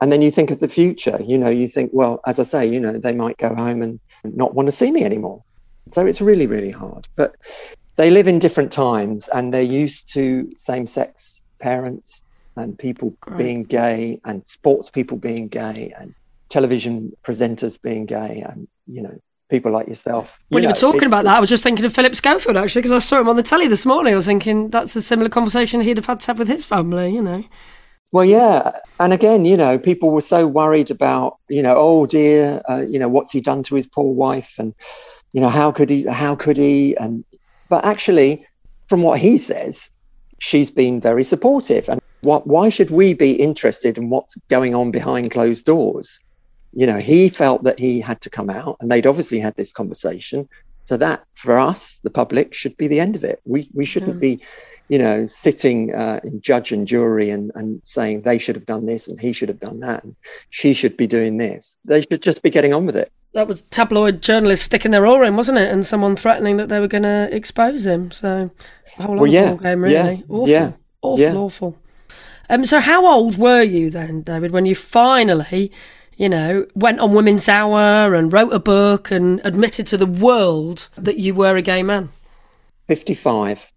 And 0.00 0.12
then 0.12 0.22
you 0.22 0.30
think 0.30 0.50
of 0.50 0.60
the 0.60 0.68
future. 0.68 1.18
You 1.20 1.38
know, 1.38 1.48
you 1.48 1.66
think, 1.66 1.90
well, 1.92 2.20
as 2.26 2.38
I 2.38 2.44
say, 2.44 2.66
you 2.66 2.78
know, 2.78 2.92
they 2.92 3.14
might 3.14 3.36
go 3.36 3.54
home 3.54 3.82
and 3.82 3.98
not 4.22 4.54
want 4.54 4.68
to 4.68 4.72
see 4.72 4.92
me 4.92 5.02
anymore. 5.02 5.42
So 5.90 6.06
it's 6.06 6.20
really, 6.20 6.46
really 6.46 6.70
hard. 6.70 7.08
But 7.16 7.34
they 7.96 8.10
live 8.10 8.28
in 8.28 8.38
different 8.38 8.72
times 8.72 9.28
and 9.28 9.52
they're 9.52 9.62
used 9.62 10.12
to 10.14 10.52
same 10.56 10.86
sex 10.86 11.40
parents 11.60 12.22
and 12.56 12.78
people 12.78 13.16
Great. 13.20 13.38
being 13.38 13.64
gay 13.64 14.20
and 14.24 14.46
sports 14.46 14.90
people 14.90 15.16
being 15.16 15.48
gay 15.48 15.92
and 15.98 16.14
television 16.48 17.12
presenters 17.22 17.80
being 17.80 18.06
gay 18.06 18.44
and, 18.46 18.68
you 18.86 19.02
know, 19.02 19.18
people 19.48 19.72
like 19.72 19.88
yourself. 19.88 20.38
You 20.50 20.56
when 20.56 20.62
know, 20.62 20.68
you 20.68 20.74
were 20.74 20.80
talking 20.80 21.02
it, 21.02 21.06
about 21.06 21.24
that, 21.24 21.36
I 21.36 21.40
was 21.40 21.50
just 21.50 21.62
thinking 21.62 21.84
of 21.84 21.94
Philip 21.94 22.14
Schofield 22.14 22.56
actually, 22.56 22.82
because 22.82 22.92
I 22.92 22.98
saw 22.98 23.18
him 23.18 23.28
on 23.28 23.36
the 23.36 23.42
telly 23.42 23.68
this 23.68 23.86
morning. 23.86 24.12
I 24.12 24.16
was 24.16 24.26
thinking 24.26 24.70
that's 24.70 24.96
a 24.96 25.02
similar 25.02 25.28
conversation 25.28 25.80
he'd 25.80 25.96
have 25.96 26.06
had 26.06 26.20
to 26.20 26.26
have 26.28 26.38
with 26.38 26.48
his 26.48 26.64
family, 26.64 27.12
you 27.14 27.22
know. 27.22 27.44
Well, 28.12 28.24
yeah, 28.24 28.78
and 29.00 29.12
again, 29.12 29.44
you 29.44 29.56
know, 29.56 29.76
people 29.76 30.12
were 30.12 30.20
so 30.20 30.46
worried 30.46 30.92
about, 30.92 31.38
you 31.48 31.62
know, 31.62 31.74
oh 31.76 32.06
dear, 32.06 32.62
uh, 32.68 32.84
you 32.88 33.00
know, 33.00 33.08
what's 33.08 33.32
he 33.32 33.40
done 33.40 33.64
to 33.64 33.74
his 33.74 33.88
poor 33.88 34.14
wife, 34.14 34.54
and 34.58 34.72
you 35.32 35.40
know, 35.40 35.48
how 35.48 35.72
could 35.72 35.90
he, 35.90 36.04
how 36.04 36.36
could 36.36 36.56
he, 36.56 36.96
and 36.96 37.24
but 37.68 37.84
actually, 37.84 38.46
from 38.88 39.02
what 39.02 39.18
he 39.20 39.38
says, 39.38 39.90
she's 40.38 40.70
been 40.70 41.00
very 41.00 41.24
supportive, 41.24 41.88
and 41.88 42.00
what, 42.20 42.46
why 42.46 42.68
should 42.68 42.90
we 42.90 43.14
be 43.14 43.32
interested 43.32 43.98
in 43.98 44.10
what's 44.10 44.36
going 44.48 44.74
on 44.74 44.90
behind 44.90 45.30
closed 45.30 45.64
doors? 45.64 46.20
you 46.74 46.86
know, 46.86 46.98
he 46.98 47.28
felt 47.28 47.62
that 47.64 47.78
he 47.78 48.00
had 48.00 48.20
to 48.22 48.30
come 48.30 48.50
out, 48.50 48.76
and 48.80 48.90
they'd 48.90 49.06
obviously 49.06 49.38
had 49.38 49.54
this 49.56 49.72
conversation. 49.72 50.48
So 50.86 50.96
that, 50.98 51.24
for 51.34 51.58
us, 51.58 52.00
the 52.02 52.10
public, 52.10 52.52
should 52.52 52.76
be 52.76 52.88
the 52.88 53.00
end 53.00 53.16
of 53.16 53.24
it. 53.24 53.40
We 53.44 53.70
we 53.72 53.84
shouldn't 53.84 54.20
be, 54.20 54.40
you 54.88 54.98
know, 54.98 55.24
sitting 55.26 55.94
uh, 55.94 56.20
in 56.24 56.40
judge 56.40 56.72
and 56.72 56.86
jury 56.86 57.30
and 57.30 57.52
and 57.54 57.80
saying 57.84 58.22
they 58.22 58.38
should 58.38 58.56
have 58.56 58.66
done 58.66 58.86
this 58.86 59.08
and 59.08 59.18
he 59.18 59.32
should 59.32 59.48
have 59.48 59.60
done 59.60 59.80
that 59.80 60.04
and 60.04 60.16
she 60.50 60.74
should 60.74 60.96
be 60.96 61.06
doing 61.06 61.38
this. 61.38 61.78
They 61.84 62.02
should 62.02 62.22
just 62.22 62.42
be 62.42 62.50
getting 62.50 62.74
on 62.74 62.84
with 62.86 62.96
it. 62.96 63.10
That 63.34 63.48
was 63.48 63.62
tabloid 63.62 64.22
journalists 64.22 64.64
sticking 64.64 64.92
their 64.92 65.06
oar 65.06 65.24
in, 65.24 65.36
wasn't 65.36 65.58
it? 65.58 65.70
And 65.70 65.84
someone 65.84 66.16
threatening 66.16 66.56
that 66.56 66.68
they 66.68 66.80
were 66.80 66.88
going 66.88 67.02
to 67.02 67.28
expose 67.34 67.84
him. 67.84 68.10
So, 68.10 68.50
a 68.98 69.02
whole 69.02 69.16
well, 69.16 69.26
yeah, 69.26 69.56
game, 69.56 69.82
really. 69.82 69.94
Yeah, 69.94 70.22
awful, 70.28 70.48
yeah, 70.48 70.72
awful, 71.02 71.20
yeah. 71.20 71.34
awful. 71.34 71.78
Um, 72.48 72.64
so, 72.64 72.80
how 72.80 73.06
old 73.06 73.36
were 73.36 73.62
you 73.62 73.90
then, 73.90 74.22
David, 74.22 74.52
when 74.52 74.66
you 74.66 74.74
finally 74.74 75.72
you 76.16 76.28
know, 76.28 76.66
went 76.74 77.00
on 77.00 77.12
Women's 77.12 77.48
Hour 77.48 78.14
and 78.14 78.32
wrote 78.32 78.52
a 78.52 78.58
book 78.58 79.10
and 79.10 79.40
admitted 79.44 79.86
to 79.88 79.96
the 79.96 80.06
world 80.06 80.88
that 80.96 81.18
you 81.18 81.34
were 81.34 81.56
a 81.56 81.62
gay 81.62 81.82
man? 81.82 82.10
55. 82.88 83.72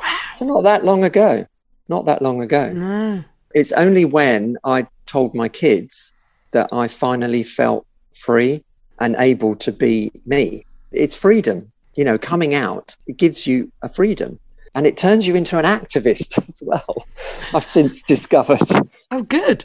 Wow. 0.00 0.18
So 0.36 0.44
not 0.44 0.62
that 0.62 0.84
long 0.84 1.04
ago. 1.04 1.46
Not 1.88 2.06
that 2.06 2.22
long 2.22 2.42
ago. 2.42 2.72
No. 2.72 3.24
It's 3.54 3.72
only 3.72 4.04
when 4.04 4.56
I 4.64 4.86
told 5.06 5.34
my 5.34 5.48
kids 5.48 6.12
that 6.50 6.68
I 6.72 6.88
finally 6.88 7.42
felt 7.42 7.86
free 8.12 8.62
and 9.00 9.16
able 9.18 9.56
to 9.56 9.72
be 9.72 10.10
me. 10.26 10.64
It's 10.92 11.16
freedom. 11.16 11.70
You 11.94 12.04
know, 12.04 12.18
coming 12.18 12.54
out, 12.54 12.96
it 13.06 13.16
gives 13.16 13.46
you 13.46 13.72
a 13.82 13.88
freedom 13.88 14.38
and 14.74 14.86
it 14.86 14.96
turns 14.96 15.26
you 15.26 15.34
into 15.34 15.58
an 15.58 15.64
activist 15.64 16.38
as 16.48 16.62
well. 16.62 17.06
I've 17.52 17.64
since 17.64 18.02
discovered. 18.02 18.88
Oh, 19.10 19.22
good 19.22 19.64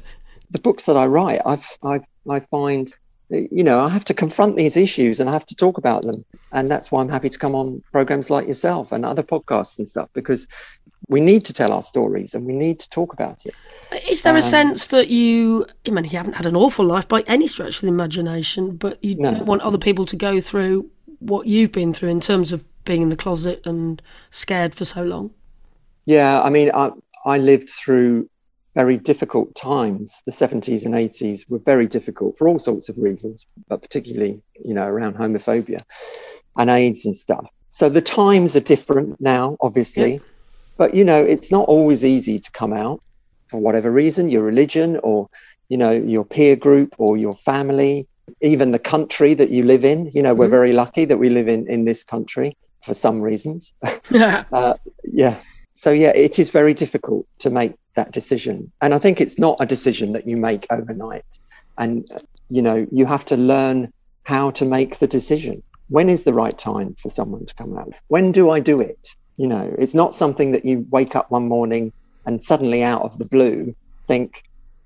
the 0.53 0.61
books 0.61 0.85
that 0.85 0.95
I 0.95 1.07
write, 1.07 1.41
I've, 1.45 1.67
I've, 1.83 2.05
I 2.29 2.39
find, 2.39 2.93
you 3.29 3.63
know, 3.63 3.79
I 3.79 3.89
have 3.89 4.05
to 4.05 4.13
confront 4.13 4.55
these 4.55 4.77
issues 4.77 5.19
and 5.19 5.29
I 5.29 5.33
have 5.33 5.47
to 5.47 5.55
talk 5.55 5.77
about 5.79 6.03
them. 6.03 6.23
And 6.51 6.71
that's 6.71 6.91
why 6.91 7.01
I'm 7.01 7.09
happy 7.09 7.29
to 7.29 7.39
come 7.39 7.55
on 7.55 7.83
programs 7.91 8.29
like 8.29 8.47
yourself 8.47 8.91
and 8.91 9.03
other 9.03 9.23
podcasts 9.23 9.79
and 9.79 9.87
stuff, 9.87 10.09
because 10.13 10.47
we 11.09 11.19
need 11.19 11.45
to 11.45 11.53
tell 11.53 11.73
our 11.73 11.83
stories 11.83 12.35
and 12.35 12.45
we 12.45 12.53
need 12.53 12.79
to 12.79 12.89
talk 12.89 13.13
about 13.13 13.45
it. 13.47 13.55
Is 14.08 14.21
there 14.23 14.34
um, 14.34 14.39
a 14.39 14.41
sense 14.41 14.88
that 14.88 15.10
you, 15.10 15.65
I 15.88 15.91
mean, 15.91 16.06
you 16.06 16.12
haven't 16.12 16.34
had 16.34 16.45
an 16.45 16.56
awful 16.56 16.86
life 16.86 17.08
by 17.08 17.21
any 17.21 17.47
stretch 17.47 17.75
of 17.75 17.82
the 17.82 17.88
imagination, 17.88 18.75
but 18.75 19.03
you 19.03 19.15
no. 19.15 19.32
don't 19.32 19.45
want 19.45 19.62
other 19.62 19.77
people 19.77 20.06
to 20.08 20.15
go 20.15 20.39
through 20.39 20.89
what 21.19 21.47
you've 21.47 21.71
been 21.71 21.93
through 21.93 22.10
in 22.10 22.19
terms 22.19 22.51
of 22.51 22.63
being 22.86 23.01
in 23.01 23.10
the 23.10 23.15
closet 23.15 23.62
and 23.65 24.01
scared 24.32 24.75
for 24.75 24.86
so 24.86 25.03
long? 25.03 25.32
Yeah, 26.06 26.41
I 26.41 26.49
mean, 26.49 26.71
I, 26.73 26.91
I 27.25 27.38
lived 27.38 27.69
through 27.69 28.29
very 28.75 28.97
difficult 28.97 29.53
times. 29.56 30.21
The 30.25 30.32
70s 30.32 30.86
and 30.86 30.95
80s 30.95 31.49
were 31.49 31.60
very 31.60 31.88
difficult 31.88 32.38
for 32.38 32.47
all 32.47 32.60
sorts 32.60 32.89
of 32.89 32.97
reasons, 32.97 33.45
but 33.67 33.82
particularly, 33.82 34.41
you 34.63 34.73
know, 34.73 34.88
around 34.88 35.15
homophobia 35.15 35.84
and 36.58 36.69
AIDS 36.69 37.06
and 37.06 37.15
stuff. 37.15 37.47
So 37.69 37.89
the 37.89 38.01
times 38.01 38.56
are 38.56 38.62
different 38.62 39.19
now, 39.21 39.58
obviously, 39.62 40.13
yeah. 40.13 40.19
but 40.77 40.93
you 40.93 41.03
know, 41.03 41.23
it's 41.23 41.51
not 41.51 41.67
always 41.67 42.03
easy 42.03 42.39
to 42.39 42.51
come 42.51 42.73
out 42.73 43.01
for 43.53 43.59
whatever 43.59 43.91
reason, 43.91 44.29
your 44.29 44.41
religion 44.41 44.99
or, 45.03 45.29
you 45.69 45.77
know, 45.77 45.91
your 45.91 46.25
peer 46.25 46.55
group 46.55 46.95
or 46.97 47.17
your 47.17 47.35
family, 47.35 48.07
even 48.41 48.71
the 48.71 48.79
country 48.79 49.35
that 49.35 49.51
you 49.51 49.63
live 49.63 49.85
in. 49.85 50.09
You 50.11 50.23
know, 50.23 50.31
mm-hmm. 50.31 50.39
we're 50.39 50.47
very 50.47 50.73
lucky 50.73 51.05
that 51.05 51.17
we 51.17 51.29
live 51.29 51.47
in 51.47 51.67
in 51.67 51.85
this 51.85 52.03
country 52.03 52.57
for 52.81 52.95
some 52.95 53.21
reasons. 53.21 53.71
uh, 54.15 54.73
yeah. 55.03 55.37
So 55.75 55.91
yeah, 55.91 56.13
it 56.15 56.39
is 56.39 56.49
very 56.49 56.73
difficult 56.73 57.27
to 57.39 57.51
make 57.51 57.75
that 57.93 58.11
decision. 58.11 58.71
And 58.81 58.91
I 58.91 58.97
think 58.97 59.21
it's 59.21 59.37
not 59.37 59.57
a 59.59 59.67
decision 59.67 60.13
that 60.13 60.25
you 60.25 60.35
make 60.35 60.65
overnight. 60.71 61.37
And, 61.77 62.07
you 62.49 62.63
know, 62.63 62.87
you 62.91 63.05
have 63.05 63.25
to 63.25 63.37
learn 63.37 63.93
how 64.23 64.49
to 64.51 64.65
make 64.65 64.97
the 64.97 65.07
decision. 65.07 65.61
When 65.89 66.09
is 66.09 66.23
the 66.23 66.33
right 66.33 66.57
time 66.57 66.95
for 66.95 67.09
someone 67.09 67.45
to 67.45 67.53
come 67.53 67.77
out? 67.77 67.93
When 68.07 68.31
do 68.31 68.49
I 68.49 68.61
do 68.61 68.79
it? 68.79 69.15
You 69.37 69.45
know, 69.45 69.75
it's 69.77 69.93
not 69.93 70.15
something 70.15 70.53
that 70.53 70.65
you 70.65 70.87
wake 70.89 71.15
up 71.15 71.29
one 71.29 71.47
morning 71.47 71.93
and 72.25 72.43
suddenly 72.43 72.83
out 72.83 73.01
of 73.01 73.17
the 73.17 73.25
blue 73.25 73.75
think, 74.07 74.43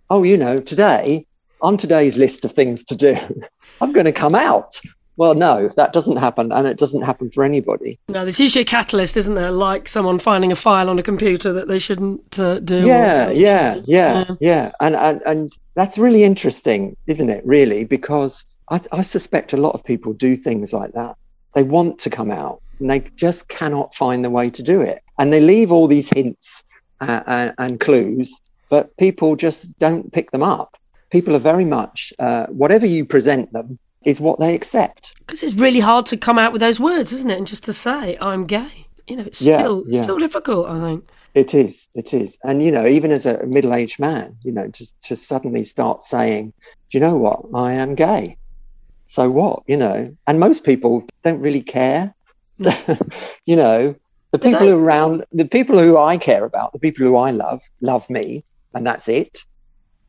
oh, 0.09 0.23
you 0.23 0.37
know, 0.37 0.57
today 0.57 1.25
on 1.61 1.77
today's 1.77 2.17
list 2.17 2.45
of 2.45 2.51
things 2.51 2.83
to 2.85 2.95
do, 2.95 3.15
I'm 3.81 3.93
going 3.93 4.05
to 4.05 4.11
come 4.11 4.35
out. 4.35 4.79
Well, 5.17 5.33
no, 5.33 5.67
that 5.69 5.93
doesn't 5.93 6.17
happen, 6.17 6.51
and 6.51 6.67
it 6.67 6.77
doesn't 6.77 7.01
happen 7.01 7.31
for 7.31 7.43
anybody. 7.43 7.99
No, 8.07 8.23
there's 8.23 8.39
usually 8.39 8.61
a 8.61 8.65
catalyst, 8.65 9.17
isn't 9.17 9.33
there? 9.33 9.49
Like 9.49 9.87
someone 9.87 10.19
finding 10.19 10.51
a 10.51 10.55
file 10.55 10.91
on 10.91 10.99
a 10.99 11.03
computer 11.03 11.51
that 11.53 11.67
they 11.67 11.79
shouldn't 11.79 12.39
uh, 12.39 12.59
do. 12.59 12.85
Yeah, 12.85 13.31
yeah, 13.31 13.81
yeah, 13.87 14.25
yeah, 14.27 14.35
yeah, 14.39 14.71
and, 14.79 14.95
and 14.95 15.21
and 15.25 15.51
that's 15.73 15.97
really 15.97 16.23
interesting, 16.23 16.95
isn't 17.07 17.31
it? 17.31 17.43
Really, 17.47 17.83
because 17.83 18.45
I, 18.69 18.79
I 18.91 19.01
suspect 19.01 19.53
a 19.53 19.57
lot 19.57 19.73
of 19.73 19.83
people 19.83 20.13
do 20.13 20.35
things 20.35 20.71
like 20.71 20.93
that. 20.93 21.17
They 21.55 21.63
want 21.63 21.97
to 21.99 22.11
come 22.11 22.29
out, 22.29 22.61
and 22.79 22.87
they 22.87 22.99
just 23.15 23.47
cannot 23.47 23.95
find 23.95 24.23
the 24.23 24.29
way 24.29 24.51
to 24.51 24.61
do 24.61 24.81
it, 24.81 25.01
and 25.17 25.33
they 25.33 25.39
leave 25.39 25.71
all 25.71 25.87
these 25.87 26.09
hints 26.09 26.63
and, 26.99 27.53
and 27.57 27.79
clues, 27.79 28.39
but 28.69 28.95
people 28.97 29.35
just 29.35 29.77
don't 29.79 30.11
pick 30.11 30.31
them 30.31 30.43
up. 30.43 30.77
People 31.09 31.35
are 31.35 31.39
very 31.39 31.65
much 31.65 32.13
uh, 32.19 32.47
whatever 32.47 32.85
you 32.85 33.05
present 33.05 33.51
them 33.53 33.79
is 34.03 34.19
what 34.19 34.39
they 34.39 34.55
accept. 34.55 35.15
Because 35.19 35.43
it's 35.43 35.55
really 35.55 35.79
hard 35.79 36.05
to 36.07 36.17
come 36.17 36.37
out 36.37 36.51
with 36.51 36.61
those 36.61 36.79
words, 36.79 37.11
isn't 37.11 37.29
it? 37.29 37.37
And 37.37 37.47
just 37.47 37.63
to 37.65 37.73
say, 37.73 38.17
I'm 38.19 38.45
gay. 38.45 38.87
You 39.07 39.17
know, 39.17 39.23
it's 39.23 39.41
yeah, 39.41 39.59
still 39.59 39.85
yeah. 39.87 40.03
still 40.03 40.17
difficult, 40.17 40.67
I 40.69 40.81
think. 40.81 41.09
It 41.33 41.53
is, 41.53 41.87
it 41.93 42.13
is. 42.13 42.37
And, 42.43 42.63
you 42.63 42.71
know, 42.71 42.87
even 42.87 43.11
as 43.11 43.25
a 43.25 43.45
middle 43.45 43.73
aged 43.73 43.99
man, 43.99 44.35
you 44.43 44.51
know, 44.51 44.67
just 44.67 44.99
to 45.03 45.15
suddenly 45.15 45.63
start 45.63 46.03
saying, 46.03 46.51
do 46.89 46.97
you 46.97 46.99
know 46.99 47.17
what? 47.17 47.41
I 47.53 47.73
am 47.73 47.95
gay. 47.95 48.37
So 49.05 49.29
what? 49.29 49.63
You 49.67 49.77
know, 49.77 50.15
and 50.25 50.39
most 50.39 50.63
people 50.63 51.05
don't 51.21 51.39
really 51.39 51.61
care. 51.61 52.13
you 53.45 53.55
know, 53.55 53.95
the 54.31 54.39
people 54.39 54.67
who 54.67 54.77
around, 54.77 55.25
the 55.31 55.45
people 55.45 55.79
who 55.79 55.97
I 55.97 56.17
care 56.17 56.43
about, 56.43 56.73
the 56.73 56.79
people 56.79 57.05
who 57.05 57.15
I 57.15 57.31
love, 57.31 57.61
love 57.81 58.09
me, 58.09 58.43
and 58.73 58.85
that's 58.85 59.07
it. 59.07 59.45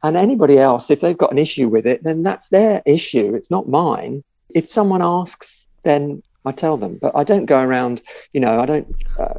And 0.02 0.16
anybody 0.16 0.58
else, 0.58 0.90
if 0.90 1.00
they've 1.00 1.18
got 1.18 1.32
an 1.32 1.38
issue 1.38 1.68
with 1.68 1.86
it, 1.86 2.04
then 2.04 2.22
that's 2.22 2.48
their 2.48 2.82
issue. 2.86 3.34
It's 3.34 3.50
not 3.50 3.68
mine. 3.68 4.22
If 4.50 4.70
someone 4.70 5.02
asks, 5.02 5.66
then 5.82 6.22
I 6.44 6.52
tell 6.52 6.76
them. 6.76 6.98
But 7.00 7.16
I 7.16 7.24
don't 7.24 7.46
go 7.46 7.62
around, 7.62 8.02
you 8.32 8.40
know, 8.40 8.60
I 8.60 8.66
don't 8.66 8.94
uh, 9.18 9.34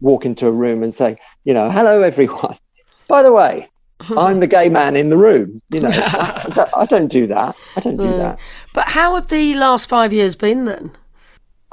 walk 0.00 0.24
into 0.24 0.46
a 0.46 0.52
room 0.52 0.82
and 0.82 0.92
say, 0.92 1.16
you 1.44 1.54
know, 1.54 1.70
hello, 1.70 2.02
everyone. 2.02 2.56
By 3.08 3.22
the 3.22 3.32
way, 3.32 3.68
I'm 4.16 4.40
the 4.40 4.46
gay 4.46 4.68
man 4.68 4.96
in 4.96 5.10
the 5.10 5.16
room. 5.16 5.60
You 5.70 5.80
know, 5.80 5.90
I, 5.92 6.68
I, 6.76 6.86
don't 6.86 7.08
do 7.08 7.26
that. 7.28 7.56
I 7.76 7.80
don't 7.80 7.96
do 7.96 8.16
that. 8.16 8.38
But 8.74 8.88
how 8.88 9.14
have 9.14 9.28
the 9.28 9.54
last 9.54 9.88
five 9.88 10.12
years 10.12 10.36
been 10.36 10.64
then? 10.64 10.92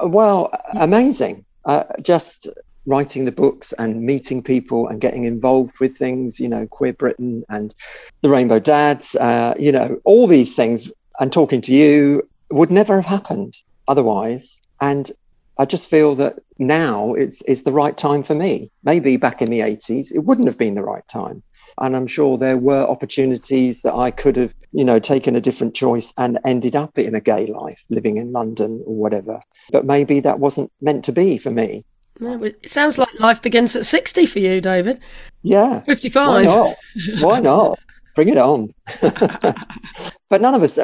Well, 0.00 0.50
amazing. 0.76 1.44
Uh, 1.66 1.84
just 2.02 2.48
writing 2.86 3.24
the 3.24 3.32
books 3.32 3.72
and 3.78 4.02
meeting 4.02 4.42
people 4.42 4.88
and 4.88 5.00
getting 5.00 5.24
involved 5.24 5.78
with 5.80 5.96
things, 5.96 6.38
you 6.38 6.48
know, 6.48 6.66
Queer 6.66 6.92
Britain 6.92 7.44
and 7.48 7.74
the 8.20 8.28
Rainbow 8.28 8.58
Dads, 8.58 9.16
uh, 9.16 9.54
you 9.58 9.72
know, 9.72 10.00
all 10.04 10.26
these 10.26 10.54
things 10.54 10.90
and 11.20 11.32
talking 11.32 11.60
to 11.62 11.72
you 11.72 12.28
would 12.50 12.70
never 12.70 12.96
have 12.96 13.06
happened 13.06 13.56
otherwise. 13.88 14.60
And 14.80 15.10
I 15.58 15.64
just 15.64 15.88
feel 15.88 16.14
that 16.16 16.40
now 16.58 17.14
it's, 17.14 17.42
it's 17.46 17.62
the 17.62 17.72
right 17.72 17.96
time 17.96 18.22
for 18.22 18.34
me. 18.34 18.70
Maybe 18.82 19.16
back 19.16 19.40
in 19.40 19.50
the 19.50 19.60
80s, 19.60 20.14
it 20.14 20.20
wouldn't 20.20 20.48
have 20.48 20.58
been 20.58 20.74
the 20.74 20.84
right 20.84 21.06
time. 21.08 21.42
And 21.80 21.96
I'm 21.96 22.06
sure 22.06 22.38
there 22.38 22.58
were 22.58 22.82
opportunities 22.82 23.82
that 23.82 23.94
I 23.94 24.10
could 24.10 24.36
have, 24.36 24.54
you 24.72 24.84
know, 24.84 24.98
taken 24.98 25.36
a 25.36 25.40
different 25.40 25.74
choice 25.74 26.12
and 26.16 26.38
ended 26.44 26.76
up 26.76 26.98
in 26.98 27.14
a 27.14 27.20
gay 27.20 27.46
life, 27.46 27.84
living 27.90 28.16
in 28.16 28.32
London 28.32 28.82
or 28.86 28.94
whatever. 28.94 29.40
But 29.72 29.84
maybe 29.84 30.20
that 30.20 30.38
wasn't 30.38 30.72
meant 30.80 31.04
to 31.06 31.12
be 31.12 31.38
for 31.38 31.50
me. 31.50 31.84
No, 32.20 32.42
it 32.44 32.70
sounds 32.70 32.96
like 32.96 33.18
life 33.18 33.42
begins 33.42 33.74
at 33.74 33.86
60 33.86 34.26
for 34.26 34.38
you, 34.38 34.60
David. 34.60 35.00
Yeah. 35.42 35.80
55. 35.80 36.28
Why 36.28 36.42
not? 36.42 36.76
Why 37.20 37.40
not? 37.40 37.78
Bring 38.14 38.28
it 38.28 38.38
on. 38.38 38.72
but 39.00 40.40
none 40.40 40.54
of 40.54 40.62
us, 40.62 40.78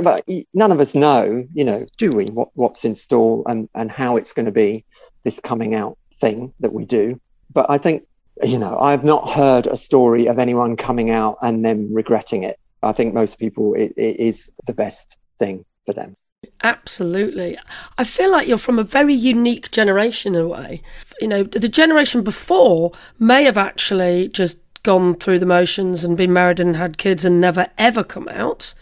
none 0.54 0.72
of 0.72 0.80
us 0.80 0.96
know, 0.96 1.46
you 1.54 1.64
know, 1.64 1.86
do 1.96 2.10
we, 2.10 2.26
what, 2.26 2.48
what's 2.54 2.84
in 2.84 2.96
store 2.96 3.44
and, 3.46 3.68
and 3.76 3.92
how 3.92 4.16
it's 4.16 4.32
going 4.32 4.46
to 4.46 4.52
be 4.52 4.84
this 5.22 5.38
coming 5.38 5.74
out 5.74 5.96
thing 6.20 6.52
that 6.58 6.72
we 6.72 6.84
do. 6.84 7.20
But 7.52 7.70
I 7.70 7.78
think, 7.78 8.04
you 8.42 8.58
know, 8.58 8.78
I've 8.78 9.04
not 9.04 9.28
heard 9.28 9.66
a 9.66 9.76
story 9.76 10.26
of 10.26 10.38
anyone 10.38 10.76
coming 10.76 11.10
out 11.10 11.36
and 11.42 11.64
then 11.64 11.92
regretting 11.92 12.42
it. 12.42 12.58
I 12.82 12.92
think 12.92 13.14
most 13.14 13.38
people, 13.38 13.74
it, 13.74 13.92
it 13.96 14.18
is 14.18 14.50
the 14.66 14.74
best 14.74 15.18
thing 15.38 15.64
for 15.86 15.92
them. 15.92 16.16
Absolutely. 16.62 17.58
I 17.98 18.04
feel 18.04 18.30
like 18.30 18.48
you're 18.48 18.58
from 18.58 18.78
a 18.78 18.84
very 18.84 19.14
unique 19.14 19.70
generation 19.70 20.34
in 20.34 20.40
a 20.42 20.48
way. 20.48 20.82
You 21.20 21.28
know, 21.28 21.42
the 21.42 21.68
generation 21.68 22.22
before 22.22 22.92
may 23.18 23.44
have 23.44 23.58
actually 23.58 24.28
just 24.28 24.58
gone 24.82 25.14
through 25.14 25.38
the 25.38 25.46
motions 25.46 26.04
and 26.04 26.16
been 26.16 26.32
married 26.32 26.60
and 26.60 26.76
had 26.76 26.98
kids 26.98 27.24
and 27.24 27.40
never 27.40 27.68
ever 27.76 28.02
come 28.02 28.28
out. 28.28 28.72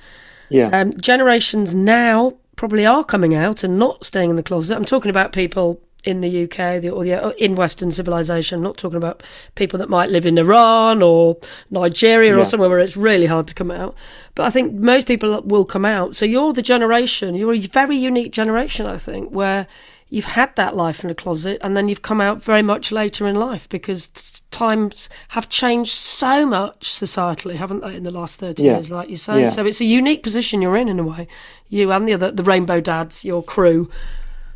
Yeah. 0.50 0.68
Um, 0.68 0.92
generations 0.92 1.74
now 1.74 2.34
probably 2.56 2.86
are 2.86 3.04
coming 3.04 3.34
out 3.34 3.64
and 3.64 3.78
not 3.78 4.04
staying 4.04 4.30
in 4.30 4.36
the 4.36 4.42
closet. 4.42 4.76
I'm 4.76 4.84
talking 4.84 5.10
about 5.10 5.32
people 5.32 5.80
in 6.04 6.20
the 6.20 6.44
UK 6.44 6.80
the, 6.80 6.90
or 6.90 7.04
the, 7.04 7.12
uh, 7.14 7.30
in 7.30 7.54
Western 7.54 7.90
civilization. 7.90 8.56
I'm 8.56 8.62
not 8.62 8.76
talking 8.76 8.96
about 8.96 9.22
people 9.56 9.78
that 9.78 9.88
might 9.88 10.10
live 10.10 10.26
in 10.26 10.38
Iran 10.38 11.02
or 11.02 11.38
Nigeria 11.70 12.34
yeah. 12.34 12.40
or 12.40 12.44
somewhere 12.44 12.68
where 12.68 12.78
it's 12.78 12.96
really 12.96 13.26
hard 13.26 13.48
to 13.48 13.54
come 13.54 13.70
out. 13.70 13.94
But 14.34 14.44
I 14.46 14.50
think 14.50 14.74
most 14.74 15.06
people 15.06 15.40
will 15.42 15.64
come 15.64 15.84
out. 15.84 16.14
So 16.16 16.24
you're 16.24 16.52
the 16.52 16.62
generation, 16.62 17.34
you're 17.34 17.54
a 17.54 17.60
very 17.60 17.96
unique 17.96 18.32
generation, 18.32 18.86
I 18.86 18.96
think, 18.96 19.30
where 19.30 19.66
you've 20.10 20.24
had 20.24 20.54
that 20.56 20.74
life 20.74 21.04
in 21.04 21.10
a 21.10 21.14
closet 21.14 21.58
and 21.60 21.76
then 21.76 21.88
you've 21.88 22.02
come 22.02 22.20
out 22.20 22.42
very 22.42 22.62
much 22.62 22.90
later 22.90 23.26
in 23.28 23.34
life 23.34 23.68
because 23.68 24.08
times 24.50 25.08
have 25.28 25.48
changed 25.48 25.92
so 25.92 26.46
much 26.46 26.88
societally, 26.88 27.56
haven't 27.56 27.80
they, 27.80 27.94
in 27.94 28.04
the 28.04 28.10
last 28.10 28.38
30 28.38 28.62
yeah. 28.62 28.74
years, 28.74 28.90
like 28.90 29.10
you 29.10 29.16
say? 29.16 29.42
Yeah. 29.42 29.50
So 29.50 29.66
it's 29.66 29.80
a 29.80 29.84
unique 29.84 30.22
position 30.22 30.62
you're 30.62 30.76
in, 30.76 30.88
in 30.88 30.98
a 30.98 31.04
way. 31.04 31.28
You 31.68 31.92
and 31.92 32.08
the 32.08 32.14
other, 32.14 32.30
the 32.30 32.42
Rainbow 32.42 32.80
Dads, 32.80 33.24
your 33.24 33.42
crew. 33.42 33.90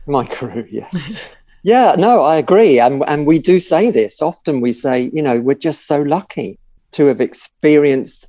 My 0.06 0.24
crew, 0.24 0.66
yeah. 0.70 0.90
yeah, 1.62 1.94
no, 1.98 2.22
I 2.22 2.36
agree. 2.36 2.80
And, 2.80 3.04
and 3.06 3.26
we 3.26 3.38
do 3.38 3.60
say 3.60 3.90
this. 3.90 4.20
Often 4.20 4.60
we 4.60 4.72
say, 4.72 5.10
you 5.12 5.22
know, 5.22 5.40
we're 5.40 5.54
just 5.54 5.86
so 5.86 6.02
lucky 6.02 6.58
to 6.92 7.06
have 7.06 7.20
experienced, 7.20 8.28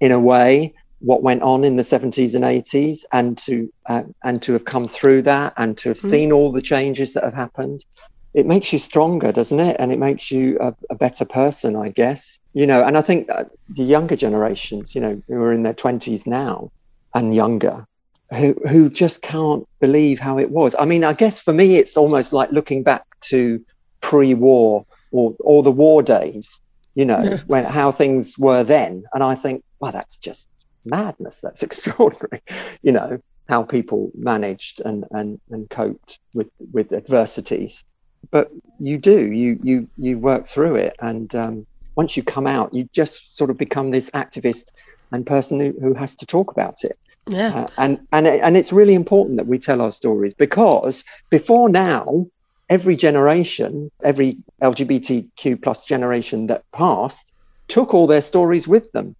in 0.00 0.12
a 0.12 0.20
way, 0.20 0.74
what 1.04 1.22
went 1.22 1.42
on 1.42 1.64
in 1.64 1.76
the 1.76 1.82
70s 1.82 2.34
and 2.34 2.44
80s 2.44 3.04
and 3.12 3.36
to 3.38 3.70
uh, 3.86 4.04
and 4.22 4.42
to 4.42 4.52
have 4.54 4.64
come 4.64 4.88
through 4.88 5.22
that 5.22 5.52
and 5.56 5.76
to 5.78 5.90
have 5.90 5.98
mm. 5.98 6.10
seen 6.10 6.32
all 6.32 6.50
the 6.50 6.62
changes 6.62 7.12
that 7.12 7.24
have 7.24 7.34
happened 7.34 7.84
it 8.32 8.46
makes 8.46 8.72
you 8.72 8.78
stronger 8.78 9.30
doesn't 9.30 9.60
it 9.60 9.76
and 9.78 9.92
it 9.92 9.98
makes 9.98 10.30
you 10.30 10.58
a, 10.60 10.74
a 10.88 10.94
better 10.94 11.24
person 11.24 11.76
i 11.76 11.90
guess 11.90 12.38
you 12.54 12.66
know 12.66 12.82
and 12.82 12.96
i 12.96 13.02
think 13.02 13.28
the 13.28 13.82
younger 13.82 14.16
generations 14.16 14.94
you 14.94 15.00
know 15.00 15.20
who 15.28 15.34
are 15.34 15.52
in 15.52 15.62
their 15.62 15.74
20s 15.74 16.26
now 16.26 16.70
and 17.14 17.34
younger 17.34 17.86
who 18.34 18.54
who 18.68 18.90
just 18.90 19.22
can't 19.22 19.66
believe 19.80 20.18
how 20.18 20.38
it 20.38 20.50
was. 20.50 20.74
I 20.78 20.84
mean, 20.84 21.04
I 21.04 21.12
guess 21.12 21.40
for 21.40 21.52
me, 21.52 21.76
it's 21.76 21.96
almost 21.96 22.32
like 22.32 22.50
looking 22.50 22.82
back 22.82 23.04
to 23.22 23.64
pre-war 24.00 24.84
or 25.10 25.34
or 25.40 25.62
the 25.62 25.72
war 25.72 26.02
days. 26.02 26.60
You 26.94 27.06
know, 27.06 27.22
yeah. 27.22 27.40
when 27.46 27.64
how 27.64 27.90
things 27.90 28.38
were 28.38 28.62
then, 28.62 29.04
and 29.12 29.22
I 29.24 29.34
think, 29.34 29.64
well, 29.80 29.90
that's 29.90 30.16
just 30.16 30.48
madness. 30.84 31.40
That's 31.40 31.62
extraordinary. 31.68 32.42
You 32.82 32.92
know 32.92 33.18
how 33.48 33.62
people 33.62 34.10
managed 34.14 34.80
and 34.80 35.04
and 35.10 35.40
and 35.50 35.68
coped 35.70 36.18
with 36.34 36.50
with 36.72 36.92
adversities. 36.92 37.84
But 38.30 38.50
you 38.78 38.98
do 38.98 39.32
you 39.32 39.58
you 39.62 39.88
you 39.98 40.18
work 40.18 40.46
through 40.46 40.76
it, 40.76 40.94
and 41.00 41.34
um, 41.34 41.66
once 41.96 42.16
you 42.16 42.22
come 42.22 42.46
out, 42.46 42.74
you 42.74 42.88
just 42.92 43.36
sort 43.36 43.50
of 43.50 43.58
become 43.58 43.90
this 43.90 44.10
activist 44.10 44.70
and 45.12 45.26
person 45.26 45.60
who, 45.60 45.74
who 45.80 45.94
has 45.94 46.16
to 46.16 46.26
talk 46.26 46.50
about 46.50 46.82
it 46.84 46.98
yeah. 47.26 47.54
Uh, 47.54 47.66
and 47.78 48.06
and 48.12 48.26
and 48.26 48.56
it's 48.56 48.72
really 48.72 48.94
important 48.94 49.38
that 49.38 49.46
we 49.46 49.58
tell 49.58 49.80
our 49.80 49.92
stories 49.92 50.34
because 50.34 51.04
before 51.30 51.68
now, 51.68 52.26
every 52.68 52.96
generation, 52.96 53.90
every 54.02 54.36
LGBTQ 54.62 55.62
plus 55.62 55.84
generation 55.84 56.46
that 56.48 56.64
passed 56.72 57.32
took 57.68 57.94
all 57.94 58.06
their 58.06 58.20
stories 58.20 58.68
with 58.68 58.90
them. 58.92 59.16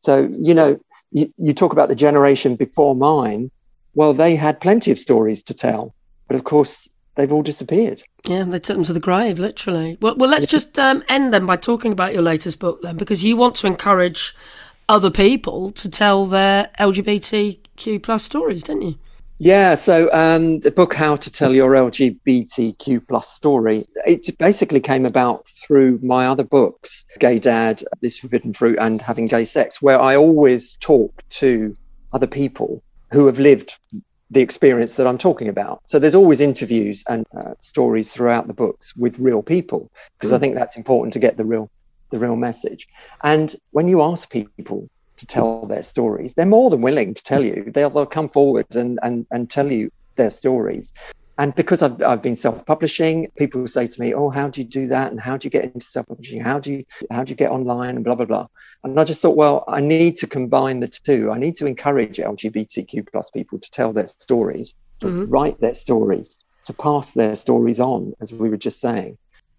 So, 0.00 0.28
you 0.32 0.54
know, 0.54 0.80
you, 1.12 1.32
you 1.38 1.52
talk 1.54 1.72
about 1.72 1.88
the 1.88 1.94
generation 1.94 2.56
before 2.56 2.94
mine. 2.94 3.50
Well, 3.94 4.12
they 4.12 4.36
had 4.36 4.60
plenty 4.60 4.90
of 4.90 4.98
stories 4.98 5.42
to 5.44 5.54
tell, 5.54 5.94
but 6.26 6.34
of 6.34 6.44
course, 6.44 6.90
they've 7.14 7.32
all 7.32 7.42
disappeared. 7.42 8.02
Yeah, 8.26 8.44
they 8.44 8.58
took 8.58 8.76
them 8.76 8.84
to 8.84 8.92
the 8.92 9.00
grave, 9.00 9.38
literally. 9.38 9.96
Well, 10.00 10.16
well 10.16 10.28
let's 10.28 10.46
just 10.46 10.78
um, 10.78 11.04
end 11.08 11.32
then 11.32 11.46
by 11.46 11.56
talking 11.56 11.92
about 11.92 12.12
your 12.12 12.22
latest 12.22 12.58
book, 12.58 12.82
then, 12.82 12.96
because 12.96 13.22
you 13.22 13.36
want 13.36 13.54
to 13.56 13.66
encourage 13.66 14.34
other 14.88 15.10
people 15.10 15.70
to 15.72 15.88
tell 15.88 16.26
their 16.26 16.70
LGBTQ 16.78 18.02
plus 18.02 18.24
stories, 18.24 18.62
didn't 18.62 18.82
you? 18.82 18.98
Yeah, 19.38 19.74
so 19.74 20.08
um, 20.12 20.60
the 20.60 20.70
book 20.70 20.94
"How 20.94 21.16
to 21.16 21.30
Tell 21.30 21.52
Your 21.52 21.72
LGBTQ 21.72 23.06
plus 23.08 23.28
Story" 23.28 23.84
it 24.06 24.38
basically 24.38 24.80
came 24.80 25.04
about 25.04 25.48
through 25.48 25.98
my 26.02 26.28
other 26.28 26.44
books, 26.44 27.04
"Gay 27.18 27.40
Dad," 27.40 27.82
"This 28.00 28.16
Forbidden 28.16 28.52
Fruit," 28.52 28.78
and 28.80 29.02
"Having 29.02 29.26
Gay 29.26 29.44
Sex," 29.44 29.82
where 29.82 30.00
I 30.00 30.14
always 30.14 30.76
talk 30.76 31.22
to 31.30 31.76
other 32.12 32.28
people 32.28 32.80
who 33.10 33.26
have 33.26 33.40
lived 33.40 33.76
the 34.30 34.40
experience 34.40 34.94
that 34.94 35.06
I'm 35.06 35.18
talking 35.18 35.48
about. 35.48 35.82
So 35.86 35.98
there's 35.98 36.14
always 36.14 36.40
interviews 36.40 37.04
and 37.08 37.26
uh, 37.36 37.54
stories 37.60 38.12
throughout 38.12 38.46
the 38.46 38.54
books 38.54 38.94
with 38.96 39.18
real 39.18 39.42
people 39.42 39.90
because 40.16 40.32
mm. 40.32 40.36
I 40.36 40.38
think 40.38 40.54
that's 40.54 40.76
important 40.76 41.12
to 41.14 41.18
get 41.18 41.36
the 41.36 41.44
real 41.44 41.70
the 42.10 42.18
real 42.18 42.36
message. 42.36 42.88
And 43.22 43.54
when 43.70 43.88
you 43.88 44.02
ask 44.02 44.30
people 44.30 44.88
to 45.16 45.26
tell 45.26 45.66
their 45.66 45.82
stories, 45.82 46.34
they're 46.34 46.46
more 46.46 46.70
than 46.70 46.82
willing 46.82 47.14
to 47.14 47.22
tell 47.22 47.44
you. 47.44 47.64
They'll, 47.74 47.90
they'll 47.90 48.06
come 48.06 48.28
forward 48.28 48.74
and, 48.74 48.98
and, 49.02 49.26
and 49.30 49.50
tell 49.50 49.72
you 49.72 49.90
their 50.16 50.30
stories. 50.30 50.92
And 51.36 51.52
because 51.54 51.82
I've, 51.82 52.00
I've 52.02 52.22
been 52.22 52.36
self-publishing, 52.36 53.32
people 53.36 53.66
say 53.66 53.88
to 53.88 54.00
me, 54.00 54.14
"Oh, 54.14 54.30
how 54.30 54.48
do 54.48 54.60
you 54.60 54.66
do 54.66 54.86
that? 54.88 55.10
And 55.10 55.20
how 55.20 55.36
do 55.36 55.46
you 55.46 55.50
get 55.50 55.64
into 55.64 55.84
self-publishing? 55.84 56.40
How 56.40 56.60
do 56.60 56.70
you 56.70 56.84
how 57.10 57.24
do 57.24 57.30
you 57.30 57.36
get 57.36 57.50
online?" 57.50 57.96
And 57.96 58.04
blah 58.04 58.14
blah 58.14 58.26
blah. 58.26 58.46
And 58.84 59.00
I 59.00 59.02
just 59.02 59.20
thought, 59.20 59.36
well, 59.36 59.64
I 59.66 59.80
need 59.80 60.14
to 60.18 60.28
combine 60.28 60.78
the 60.78 60.86
two. 60.86 61.32
I 61.32 61.38
need 61.38 61.56
to 61.56 61.66
encourage 61.66 62.18
LGBTQ 62.18 63.10
plus 63.10 63.30
people 63.30 63.58
to 63.58 63.70
tell 63.70 63.92
their 63.92 64.06
stories, 64.06 64.76
to 65.00 65.06
mm-hmm. 65.06 65.28
write 65.28 65.60
their 65.60 65.74
stories, 65.74 66.38
to 66.66 66.72
pass 66.72 67.10
their 67.14 67.34
stories 67.34 67.80
on, 67.80 68.14
as 68.20 68.32
we 68.32 68.48
were 68.48 68.56
just 68.56 68.80
saying 68.80 69.18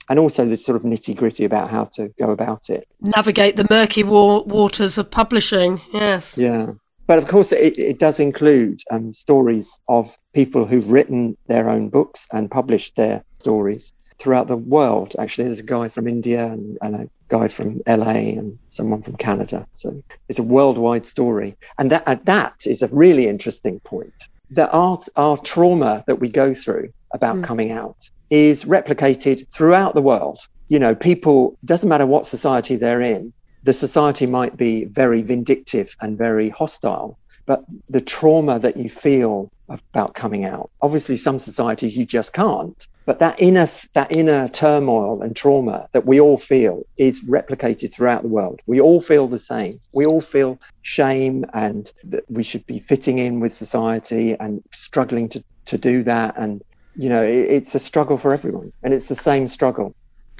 and 0.09 0.19
also 0.19 0.45
the 0.45 0.57
sort 0.57 0.75
of 0.75 0.83
nitty 0.83 1.15
gritty 1.15 1.45
about 1.45 1.69
how 1.69 1.85
to 1.85 2.09
go 2.19 2.31
about 2.31 2.69
it. 2.69 2.87
Navigate 3.01 3.55
the 3.55 3.67
murky 3.69 4.03
wa- 4.03 4.41
waters 4.43 4.97
of 4.97 5.09
publishing. 5.09 5.81
Yes. 5.93 6.37
Yeah. 6.37 6.73
But 7.07 7.19
of 7.19 7.27
course, 7.27 7.51
it, 7.51 7.77
it 7.77 7.99
does 7.99 8.19
include 8.19 8.81
um, 8.91 9.13
stories 9.13 9.79
of 9.87 10.17
people 10.33 10.65
who've 10.65 10.91
written 10.91 11.37
their 11.47 11.69
own 11.69 11.89
books 11.89 12.27
and 12.31 12.49
published 12.49 12.95
their 12.95 13.23
stories 13.39 13.93
throughout 14.17 14.47
the 14.47 14.57
world. 14.57 15.15
Actually, 15.19 15.45
there's 15.45 15.59
a 15.59 15.63
guy 15.63 15.87
from 15.87 16.07
India 16.07 16.45
and, 16.45 16.77
and 16.81 16.95
a 16.95 17.09
guy 17.27 17.47
from 17.47 17.81
LA 17.87 18.37
and 18.39 18.57
someone 18.69 19.01
from 19.01 19.15
Canada. 19.17 19.67
So 19.71 20.03
it's 20.29 20.39
a 20.39 20.43
worldwide 20.43 21.05
story. 21.05 21.55
And 21.77 21.91
that, 21.91 22.25
that 22.25 22.65
is 22.65 22.81
a 22.81 22.87
really 22.87 23.27
interesting 23.27 23.79
point. 23.81 24.13
That 24.51 24.69
our, 24.71 24.97
our 25.15 25.37
trauma 25.37 26.03
that 26.07 26.19
we 26.19 26.29
go 26.29 26.53
through 26.53 26.91
about 27.13 27.37
mm. 27.37 27.43
coming 27.43 27.71
out 27.71 28.09
is 28.29 28.65
replicated 28.65 29.47
throughout 29.49 29.95
the 29.95 30.01
world. 30.01 30.39
You 30.67 30.79
know, 30.79 30.95
people, 30.95 31.57
doesn't 31.63 31.89
matter 31.89 32.05
what 32.05 32.25
society 32.25 32.75
they're 32.75 33.01
in, 33.01 33.33
the 33.63 33.73
society 33.73 34.27
might 34.27 34.57
be 34.57 34.85
very 34.85 35.21
vindictive 35.21 35.95
and 36.01 36.17
very 36.17 36.49
hostile, 36.49 37.17
but 37.45 37.63
the 37.89 38.01
trauma 38.01 38.59
that 38.59 38.77
you 38.77 38.89
feel 38.89 39.51
about 39.69 40.13
coming 40.13 40.45
out, 40.45 40.69
obviously, 40.81 41.17
some 41.17 41.39
societies 41.39 41.97
you 41.97 42.05
just 42.05 42.33
can't. 42.33 42.87
But 43.05 43.19
that 43.19 43.39
inner 43.39 43.67
that 43.93 44.15
inner 44.15 44.47
turmoil 44.49 45.21
and 45.21 45.35
trauma 45.35 45.87
that 45.91 46.05
we 46.05 46.19
all 46.19 46.37
feel 46.37 46.83
is 46.97 47.21
replicated 47.21 47.93
throughout 47.93 48.23
the 48.23 48.27
world. 48.29 48.61
We 48.65 48.81
all 48.81 48.99
feel 48.99 49.27
the 49.27 49.37
same. 49.37 49.79
We 49.93 50.05
all 50.05 50.21
feel 50.21 50.59
shame 50.81 51.45
and 51.53 51.91
that 52.05 52.23
we 52.29 52.43
should 52.43 52.65
be 52.65 52.79
fitting 52.79 53.19
in 53.19 53.39
with 53.39 53.53
society 53.53 54.35
and 54.39 54.63
struggling 54.71 55.29
to, 55.29 55.43
to 55.65 55.77
do 55.77 56.01
that. 56.03 56.35
And 56.35 56.63
you 56.95 57.09
know, 57.09 57.23
it, 57.23 57.49
it's 57.49 57.75
a 57.75 57.79
struggle 57.79 58.17
for 58.17 58.33
everyone, 58.33 58.71
and 58.83 58.93
it's 58.93 59.07
the 59.07 59.15
same 59.15 59.47
struggle. 59.47 59.93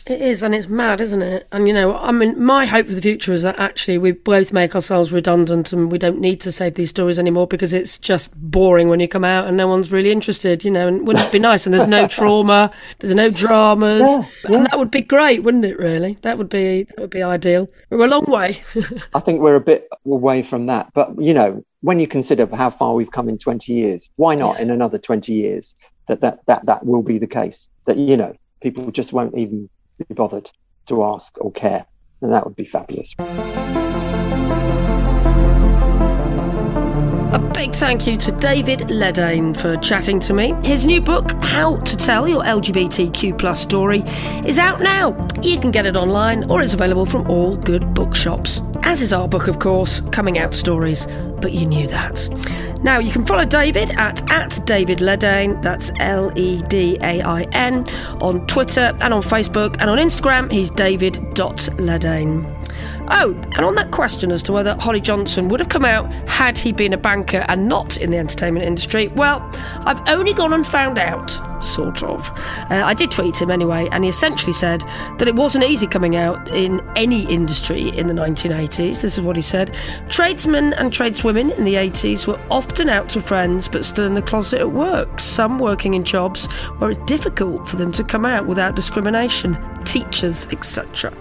It 0.05 0.21
is, 0.21 0.43
and 0.43 0.53
it's 0.53 0.67
mad, 0.67 1.01
isn't 1.01 1.23
it? 1.23 1.47
And 1.51 1.67
you 1.67 1.73
know, 1.73 1.97
I 1.97 2.11
mean, 2.11 2.43
my 2.43 2.67
hope 2.67 2.85
for 2.85 2.93
the 2.93 3.01
future 3.01 3.33
is 3.33 3.41
that 3.41 3.57
actually 3.57 3.97
we 3.97 4.11
both 4.11 4.53
make 4.53 4.75
ourselves 4.75 5.11
redundant 5.11 5.73
and 5.73 5.91
we 5.91 5.97
don't 5.97 6.19
need 6.19 6.39
to 6.41 6.51
save 6.51 6.75
these 6.75 6.91
stories 6.91 7.17
anymore 7.17 7.47
because 7.47 7.73
it's 7.73 7.97
just 7.97 8.31
boring 8.35 8.87
when 8.87 8.99
you 8.99 9.07
come 9.07 9.23
out 9.23 9.47
and 9.47 9.57
no 9.57 9.67
one's 9.67 9.91
really 9.91 10.11
interested, 10.11 10.63
you 10.63 10.69
know. 10.69 10.87
And 10.87 11.07
wouldn't 11.07 11.25
it 11.25 11.31
be 11.31 11.39
nice? 11.39 11.65
And 11.65 11.73
there's 11.73 11.87
no 11.87 12.07
trauma, 12.09 12.69
there's 12.99 13.15
no 13.15 13.31
dramas, 13.31 14.01
yeah, 14.01 14.25
yeah. 14.47 14.57
and 14.57 14.65
that 14.67 14.77
would 14.77 14.91
be 14.91 15.01
great, 15.01 15.41
wouldn't 15.41 15.65
it? 15.65 15.79
Really, 15.79 16.19
that 16.21 16.37
would 16.37 16.49
be 16.49 16.83
that 16.83 16.99
would 16.99 17.09
be 17.09 17.23
ideal. 17.23 17.67
We're 17.89 18.05
a 18.05 18.07
long 18.07 18.25
way. 18.25 18.61
I 19.15 19.19
think 19.21 19.41
we're 19.41 19.55
a 19.55 19.61
bit 19.61 19.89
away 20.05 20.43
from 20.43 20.67
that, 20.67 20.91
but 20.93 21.19
you 21.19 21.33
know, 21.33 21.65
when 21.81 21.99
you 21.99 22.07
consider 22.07 22.47
how 22.55 22.69
far 22.69 22.93
we've 22.93 23.09
come 23.09 23.27
in 23.27 23.39
20 23.39 23.73
years, 23.73 24.07
why 24.17 24.35
not 24.35 24.59
in 24.59 24.69
another 24.69 24.99
20 24.99 25.33
years 25.33 25.75
that 26.07 26.21
that 26.21 26.39
that 26.47 26.65
that 26.65 26.85
will 26.85 27.03
be 27.03 27.17
the 27.17 27.27
case? 27.27 27.69
That 27.85 27.97
you 27.97 28.17
know, 28.17 28.35
people 28.61 28.91
just 28.91 29.13
won't 29.13 29.37
even 29.37 29.69
be 29.97 30.13
bothered 30.13 30.49
to 30.87 31.03
ask 31.03 31.35
or 31.39 31.51
care. 31.51 31.85
And 32.21 32.31
that 32.31 32.45
would 32.45 32.55
be 32.55 32.65
fabulous. 32.65 33.13
Big 37.65 37.75
thank 37.75 38.05
you 38.05 38.15
to 38.15 38.31
David 38.33 38.81
Ledain 38.89 39.57
for 39.57 39.75
chatting 39.77 40.19
to 40.19 40.33
me. 40.33 40.53
His 40.63 40.85
new 40.85 41.01
book, 41.01 41.31
How 41.41 41.77
to 41.77 41.97
Tell 41.97 42.27
Your 42.27 42.43
LGBTQ 42.43 43.39
Plus 43.39 43.59
Story, 43.59 44.03
is 44.45 44.59
out 44.59 44.81
now. 44.81 45.15
You 45.41 45.59
can 45.59 45.71
get 45.71 45.87
it 45.87 45.95
online 45.95 46.47
or 46.51 46.61
it's 46.61 46.75
available 46.75 47.07
from 47.07 47.27
all 47.27 47.57
good 47.57 47.95
bookshops. 47.95 48.61
As 48.83 49.01
is 49.01 49.11
our 49.11 49.27
book, 49.27 49.47
of 49.47 49.57
course, 49.57 50.01
Coming 50.11 50.37
Out 50.37 50.53
Stories, 50.53 51.07
but 51.41 51.53
you 51.53 51.65
knew 51.65 51.87
that. 51.87 52.29
Now, 52.83 52.99
you 52.99 53.11
can 53.11 53.25
follow 53.25 53.45
David 53.45 53.89
at, 53.97 54.29
at 54.31 54.63
David 54.67 54.99
Ledain, 54.99 55.59
that's 55.63 55.91
L 55.99 56.31
E 56.37 56.61
D 56.67 56.99
A 57.01 57.23
I 57.23 57.43
N, 57.53 57.87
on 58.21 58.45
Twitter 58.45 58.95
and 59.01 59.11
on 59.11 59.23
Facebook, 59.23 59.77
and 59.79 59.89
on 59.89 59.97
Instagram, 59.97 60.51
he's 60.51 60.69
david.ledain. 60.69 62.64
Oh, 63.09 63.39
and 63.55 63.59
on 63.59 63.75
that 63.75 63.91
question 63.91 64.31
as 64.31 64.41
to 64.43 64.51
whether 64.51 64.75
Holly 64.75 64.99
Johnson 65.01 65.47
would 65.49 65.59
have 65.59 65.69
come 65.69 65.85
out 65.85 66.11
had 66.27 66.57
he 66.57 66.71
been 66.71 66.91
a 66.91 66.97
banker 66.97 67.45
and 67.47 67.67
not 67.67 67.97
in 67.97 68.11
the 68.11 68.17
entertainment 68.17 68.65
industry, 68.65 69.09
well, 69.09 69.47
I've 69.81 70.01
only 70.07 70.33
gone 70.33 70.53
and 70.53 70.65
found 70.65 70.97
out, 70.97 71.29
sort 71.63 72.01
of. 72.03 72.27
Uh, 72.71 72.81
I 72.83 72.93
did 72.93 73.11
tweet 73.11 73.39
him 73.39 73.51
anyway, 73.51 73.87
and 73.91 74.03
he 74.03 74.09
essentially 74.09 74.53
said 74.53 74.81
that 75.19 75.27
it 75.27 75.35
wasn't 75.35 75.65
easy 75.65 75.85
coming 75.85 76.15
out 76.15 76.47
in 76.49 76.81
any 76.95 77.25
industry 77.31 77.89
in 77.89 78.07
the 78.07 78.13
1980s. 78.13 79.01
This 79.01 79.17
is 79.17 79.21
what 79.21 79.35
he 79.35 79.41
said. 79.41 79.77
Tradesmen 80.09 80.73
and 80.73 80.91
tradeswomen 80.91 81.51
in 81.51 81.63
the 81.63 81.75
80s 81.75 82.25
were 82.25 82.39
often 82.49 82.89
out 82.89 83.09
to 83.09 83.21
friends 83.21 83.67
but 83.67 83.85
still 83.85 84.05
in 84.05 84.15
the 84.15 84.21
closet 84.21 84.59
at 84.59 84.71
work, 84.71 85.19
some 85.19 85.59
working 85.59 85.93
in 85.93 86.03
jobs 86.03 86.51
where 86.79 86.89
it's 86.89 87.03
difficult 87.05 87.67
for 87.67 87.75
them 87.75 87.91
to 87.91 88.03
come 88.03 88.25
out 88.25 88.47
without 88.47 88.75
discrimination, 88.75 89.57
teachers, 89.85 90.47
etc. 90.47 91.13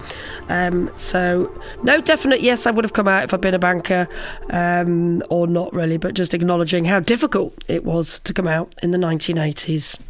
Um, 0.49 0.90
so, 0.95 1.51
no 1.82 2.01
definite 2.01 2.40
yes, 2.40 2.66
I 2.66 2.70
would 2.70 2.84
have 2.84 2.92
come 2.92 3.09
out 3.09 3.24
if 3.24 3.34
I'd 3.34 3.40
been 3.40 3.55
a 3.55 3.59
banker, 3.59 4.09
um, 4.51 5.22
or 5.30 5.47
not 5.47 5.72
really, 5.72 5.97
but 5.97 6.14
just 6.14 6.34
acknowledging 6.34 6.84
how 6.84 7.01
difficult 7.01 7.55
it 7.68 7.84
was 7.84 8.20
to 8.20 8.34
come 8.34 8.47
out 8.47 8.74
in 8.82 8.90
the 8.90 8.99
1980s. 8.99 10.01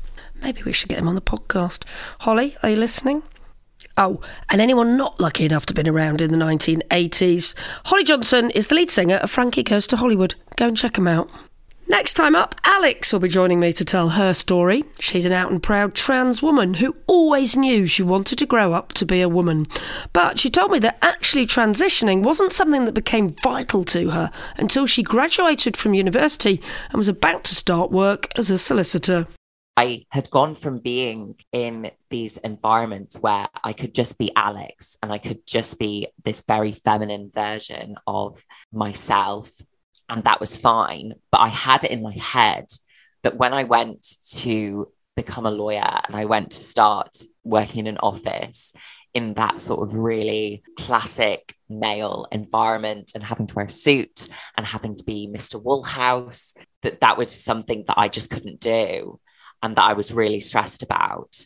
Maybe 0.43 0.63
we 0.63 0.73
should 0.73 0.89
get 0.89 0.99
him 0.99 1.09
on 1.09 1.15
the 1.15 1.21
podcast. 1.21 1.85
Holly, 2.21 2.57
are 2.63 2.71
you 2.71 2.77
listening? 2.77 3.23
Oh, 3.97 4.21
and 4.51 4.61
anyone 4.61 4.97
not 4.97 5.21
lucky 5.21 5.45
enough 5.45 5.67
to 5.67 5.71
have 5.71 5.77
been 5.77 5.89
around 5.89 6.21
in 6.21 6.33
the 6.33 6.37
1980s, 6.45 7.55
Holly 7.87 8.03
Johnson 8.03 8.51
is 8.51 8.67
the 8.67 8.75
lead 8.75 8.91
singer 8.91 9.17
of 9.17 9.31
Frankie 9.31 9.63
Goes 9.63 9.87
to 9.89 9.97
Hollywood. 9.97 10.35
Go 10.57 10.67
and 10.69 10.77
check 10.77 10.99
him 10.99 11.07
out. 11.07 11.31
Next 11.87 12.15
time 12.15 12.35
up, 12.35 12.55
Alex 12.65 13.13
will 13.13 13.21
be 13.21 13.29
joining 13.29 13.61
me 13.61 13.71
to 13.75 13.85
tell 13.85 14.11
her 14.11 14.33
story. 14.33 14.85
She's 15.01 15.27
an 15.27 15.33
out 15.33 15.51
and 15.51 15.63
proud 15.63 15.95
trans 15.95 16.41
woman 16.41 16.75
who 16.75 16.97
always 17.07 17.57
knew 17.57 17.87
she 17.87 18.03
wanted 18.03 18.39
to 18.39 18.47
grow 18.47 18.73
up 18.73 18.95
to 18.95 19.05
be 19.05 19.21
a 19.21 19.29
woman. 19.29 19.67
But 20.15 20.39
she 20.39 20.49
told 20.49 20.71
me 20.71 20.79
that 20.79 20.97
actually 21.03 21.47
transitioning 21.47 22.23
wasn't 22.23 22.53
something 22.53 22.87
that 22.87 22.93
became 22.93 23.37
vital 23.43 23.85
to 23.85 24.11
her 24.11 24.31
until 24.57 24.87
she 24.87 25.03
graduated 25.03 25.77
from 25.77 25.93
university 25.93 26.63
and 26.89 26.97
was 26.97 27.09
about 27.09 27.45
to 27.45 27.55
start 27.55 27.91
work 27.91 28.29
as 28.35 28.49
a 28.49 28.57
solicitor. 28.57 29.27
I 29.77 30.07
had 30.11 30.31
gone 30.31 30.55
from 30.55 30.79
being 30.79 31.35
in 31.53 31.91
these 32.09 32.39
environments 32.39 33.19
where 33.19 33.47
I 33.63 33.75
could 33.75 33.93
just 33.93 34.19
be 34.19 34.31
Alex 34.37 34.97
and 35.03 35.13
I 35.13 35.19
could 35.19 35.47
just 35.47 35.79
be 35.79 36.09
this 36.23 36.43
very 36.47 36.73
feminine 36.73 37.31
version 37.35 37.97
of 38.07 38.43
myself 38.73 39.51
and 40.09 40.25
that 40.25 40.41
was 40.41 40.57
fine. 40.57 41.15
But 41.31 41.41
I 41.41 41.49
had 41.49 41.85
it 41.85 41.91
in 41.91 42.03
my 42.03 42.15
head 42.15 42.67
that 43.23 43.37
when 43.37 43.55
I 43.55 43.65
went 43.65 44.07
to 44.37 44.89
become 45.17 45.47
a 45.47 45.51
lawyer 45.51 46.01
and 46.07 46.17
I 46.17 46.25
went 46.25 46.51
to 46.53 46.59
start 46.59 47.17
working 47.45 47.81
in 47.81 47.87
an 47.87 47.99
office 47.99 48.73
in 49.15 49.35
that 49.35 49.61
sort 49.61 49.87
of 49.89 49.95
really 49.95 50.63
classic 50.77 51.55
male 51.69 52.27
environment 52.33 53.13
and 53.15 53.23
having 53.23 53.47
to 53.47 53.55
wear 53.55 53.67
a 53.67 53.71
suit 53.71 54.27
and 54.57 54.67
having 54.67 54.97
to 54.97 55.05
be 55.05 55.29
Mr. 55.33 55.63
Woolhouse, 55.63 56.55
that 56.83 57.01
that 57.01 57.17
was 57.17 57.31
something 57.31 57.85
that 57.87 57.95
I 57.97 58.09
just 58.09 58.31
couldn't 58.31 58.61
do 58.61 59.21
and 59.63 59.77
that 59.77 59.89
I 59.89 59.93
was 59.93 60.13
really 60.13 60.41
stressed 60.41 60.83
about. 60.83 61.45